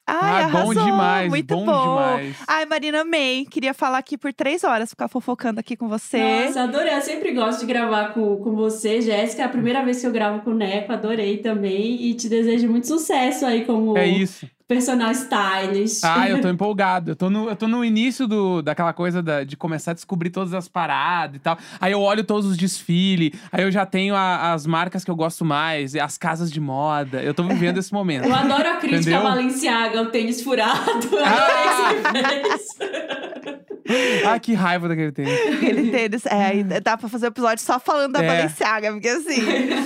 Ai, 0.10 0.44
ah, 0.44 0.48
bom 0.48 0.58
arrasou. 0.72 0.86
demais, 0.86 1.30
Muito 1.30 1.54
bom, 1.54 1.66
bom. 1.66 1.82
demais. 1.82 2.38
Ai, 2.48 2.66
Marina, 2.66 3.02
amei. 3.02 3.46
Queria 3.46 3.74
falar 3.74 3.98
aqui 3.98 4.18
por 4.18 4.32
três 4.32 4.64
horas, 4.64 4.92
ficar 4.92 5.10
fofocando 5.10 5.60
aqui 5.60 5.76
com 5.76 5.90
você. 5.90 6.46
Nossa, 6.46 6.62
adorei. 6.62 6.94
Eu 6.94 7.02
sempre 7.02 7.34
gosto 7.34 7.60
de 7.60 7.66
gravar 7.66 8.14
com, 8.14 8.38
com 8.38 8.56
você, 8.56 9.02
Jéssica. 9.02 9.42
É 9.42 9.46
a 9.46 9.50
primeira 9.50 9.84
vez 9.84 10.00
que 10.00 10.08
eu 10.08 10.12
gravo 10.14 10.44
com 10.46 10.52
o 10.52 10.56
Neco, 10.56 10.94
adorei 10.94 11.40
também. 11.40 12.04
E 12.04 12.14
te 12.14 12.30
desejo 12.30 12.70
muito 12.70 12.88
sucesso 12.88 13.46
aí 13.46 13.66
como 13.66 13.98
É 13.98 14.08
isso. 14.08 14.48
Personal 14.68 15.12
stylist. 15.12 16.04
Ah, 16.04 16.30
eu 16.30 16.42
tô 16.42 16.50
empolgado. 16.50 17.12
Eu 17.12 17.16
tô 17.16 17.30
no, 17.30 17.50
eu 17.50 17.56
tô 17.56 17.68
no 17.68 17.84
início 17.86 18.28
do, 18.28 18.62
daquela 18.62 18.92
coisa 18.94 19.24
da- 19.24 19.44
de 19.44 19.56
começar 19.56 19.92
a 19.92 19.94
descobrir 19.94 20.30
todas 20.30 20.54
as 20.54 20.68
paradas 20.68 21.38
e 21.38 21.40
tal. 21.40 21.58
Aí 21.80 21.92
eu 21.92 22.02
olho 22.02 22.24
todos 22.24 22.46
os 22.50 22.58
desfiles, 22.58 23.32
aí 23.52 23.64
eu 23.64 23.72
já 23.72 23.86
tenho 23.86 24.14
a- 24.16 24.52
as 24.54 24.66
marcas 24.66 25.04
que 25.06 25.12
eu 25.12 25.16
gosto 25.16 25.46
mais, 25.46 25.96
as 25.96 26.18
casas 26.18 26.52
de 26.52 26.60
moda. 26.60 27.22
Eu 27.24 27.34
tô 27.34 27.44
vivendo 27.44 27.78
esse 27.78 27.94
momento. 27.94 28.26
Eu 28.26 28.36
adoro 28.36 28.68
a 28.70 28.76
crítica 28.76 29.00
Entendeu? 29.00 29.20
a 29.20 29.24
Balenciaga, 29.24 30.02
o 30.02 30.06
tênis 30.08 30.42
furado. 30.42 31.08
Ah! 31.26 31.90
Adorei 32.10 32.42
que 32.42 32.50
você 32.58 32.88
fez. 32.88 33.47
ah, 34.26 34.40
que 34.40 34.54
raiva 34.54 34.88
daquele 34.88 35.12
tempo. 35.12 35.30
Aquele 35.56 35.92
tênis. 35.92 36.26
É, 36.26 36.46
aí 36.46 36.64
dá 36.64 36.98
pra 36.98 37.08
fazer 37.10 37.26
um 37.26 37.30
episódio 37.30 37.64
só 37.64 37.80
falando 37.80 38.14
da 38.14 38.24
É. 38.24 38.28
Balenciaga, 38.28 38.92
porque 38.92 39.08
assim, 39.10 39.42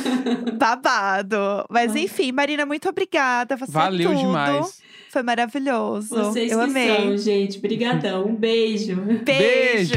babado. 0.58 1.38
Mas 1.70 1.96
enfim, 1.96 2.32
Marina, 2.32 2.66
muito 2.66 2.88
obrigada. 2.90 3.56
Você 3.58 3.72
é 3.72 3.74
Valeu 3.74 4.10
tudo. 4.10 4.20
demais. 4.20 4.82
Foi 5.12 5.24
maravilhoso. 5.24 6.08
Vocês 6.16 6.52
Eu 6.52 6.60
que 6.60 6.64
amei. 6.66 6.96
são, 6.98 7.18
gente. 7.18 7.60
Brigadão. 7.60 8.26
Um 8.28 8.36
beijo. 8.36 8.96
Beijo. 8.96 9.24
Beijo. 9.26 9.94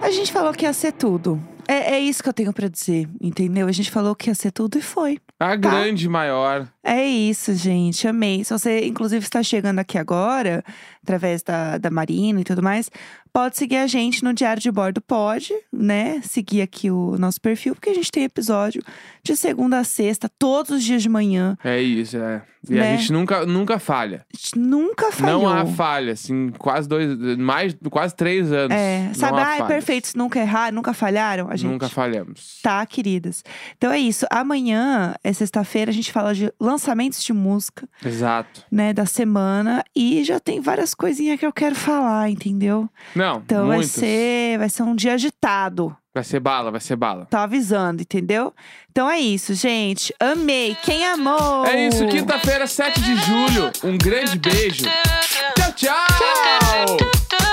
A 0.00 0.10
gente 0.10 0.32
falou 0.32 0.52
que 0.52 0.64
ia 0.64 0.72
ser 0.72 0.92
tudo. 0.92 1.42
É, 1.66 1.94
é 1.96 2.00
isso 2.00 2.22
que 2.22 2.28
eu 2.28 2.32
tenho 2.32 2.52
pra 2.52 2.68
dizer, 2.68 3.08
entendeu? 3.20 3.66
A 3.66 3.72
gente 3.72 3.90
falou 3.90 4.14
que 4.14 4.30
ia 4.30 4.34
ser 4.34 4.50
tudo 4.50 4.78
e 4.78 4.82
foi. 4.82 5.18
A 5.40 5.54
grande 5.54 6.08
maior. 6.08 6.66
É 6.82 7.04
isso, 7.04 7.54
gente. 7.54 8.08
Amei. 8.08 8.42
Se 8.42 8.52
você, 8.52 8.84
inclusive, 8.86 9.24
está 9.24 9.40
chegando 9.42 9.78
aqui 9.78 9.96
agora, 9.96 10.64
através 11.02 11.42
da, 11.42 11.78
da 11.78 11.90
Marina 11.90 12.40
e 12.40 12.44
tudo 12.44 12.62
mais, 12.62 12.90
pode 13.32 13.56
seguir 13.56 13.76
a 13.76 13.86
gente 13.86 14.22
no 14.24 14.32
Diário 14.32 14.62
de 14.62 14.70
Bordo. 14.70 15.00
Pode, 15.00 15.52
né? 15.72 16.20
Seguir 16.22 16.62
aqui 16.62 16.90
o 16.90 17.16
nosso 17.18 17.40
perfil, 17.40 17.74
porque 17.74 17.90
a 17.90 17.94
gente 17.94 18.10
tem 18.10 18.24
episódio 18.24 18.82
de 19.22 19.36
segunda 19.36 19.78
a 19.78 19.84
sexta, 19.84 20.28
todos 20.38 20.70
os 20.70 20.82
dias 20.84 21.02
de 21.02 21.08
manhã. 21.08 21.56
É 21.62 21.80
isso, 21.80 22.16
é. 22.16 22.42
E 22.68 22.74
Né? 22.74 22.94
a 22.94 22.96
gente 22.96 23.12
nunca, 23.12 23.46
nunca 23.46 23.78
falha. 23.78 24.26
A 24.34 24.36
gente 24.36 24.58
nunca 24.58 25.12
falhou. 25.12 25.42
Não 25.42 25.48
há 25.48 25.64
falha, 25.64 26.12
assim, 26.12 26.50
quase 26.58 26.88
dois, 26.88 27.16
mais, 27.38 27.74
quase 27.88 28.14
três 28.16 28.50
anos. 28.52 28.76
É, 28.76 29.10
sabe? 29.14 29.40
Ah, 29.40 29.58
é 29.58 29.62
perfeito. 29.64 30.10
Nunca 30.16 30.40
errar, 30.40 30.72
nunca 30.72 30.92
falharam. 30.92 31.48
A 31.48 31.56
gente 31.56 31.70
Nunca 31.70 31.88
falhamos. 31.88 32.58
Tá, 32.62 32.84
queridas. 32.84 33.44
Então 33.76 33.92
é 33.92 33.98
isso. 33.98 34.26
Amanhã, 34.30 35.14
é 35.22 35.32
sexta-feira, 35.32 35.90
a 35.90 35.94
gente 35.94 36.10
fala 36.10 36.34
de 36.34 36.52
lançamentos 36.60 37.22
de 37.22 37.32
música, 37.32 37.88
Exato. 38.04 38.64
né, 38.72 38.92
da 38.92 39.06
semana. 39.06 39.84
E 39.94 40.24
já 40.24 40.40
tem 40.40 40.60
várias 40.60 40.94
coisinhas 40.94 41.38
que 41.38 41.46
eu 41.46 41.52
quero 41.52 41.76
falar, 41.76 42.28
entendeu? 42.28 42.88
Não, 43.14 43.27
Então 43.36 43.66
vai 43.66 43.76
muitos. 43.76 43.92
ser, 43.92 44.58
vai 44.58 44.68
ser 44.68 44.82
um 44.82 44.94
dia 44.94 45.14
agitado. 45.14 45.96
Vai 46.14 46.24
ser 46.24 46.40
bala, 46.40 46.70
vai 46.70 46.80
ser 46.80 46.96
bala. 46.96 47.26
Tô 47.30 47.36
avisando, 47.36 48.02
entendeu? 48.02 48.52
Então 48.90 49.08
é 49.08 49.20
isso, 49.20 49.54
gente. 49.54 50.12
Amei. 50.18 50.76
Quem 50.82 51.06
amou? 51.06 51.64
É 51.64 51.86
isso, 51.86 52.06
quinta-feira, 52.08 52.66
7 52.66 53.00
de 53.00 53.14
julho. 53.16 53.70
Um 53.84 53.96
grande 53.96 54.38
beijo. 54.38 54.84
Tchau, 55.54 55.72
tchau! 55.76 57.47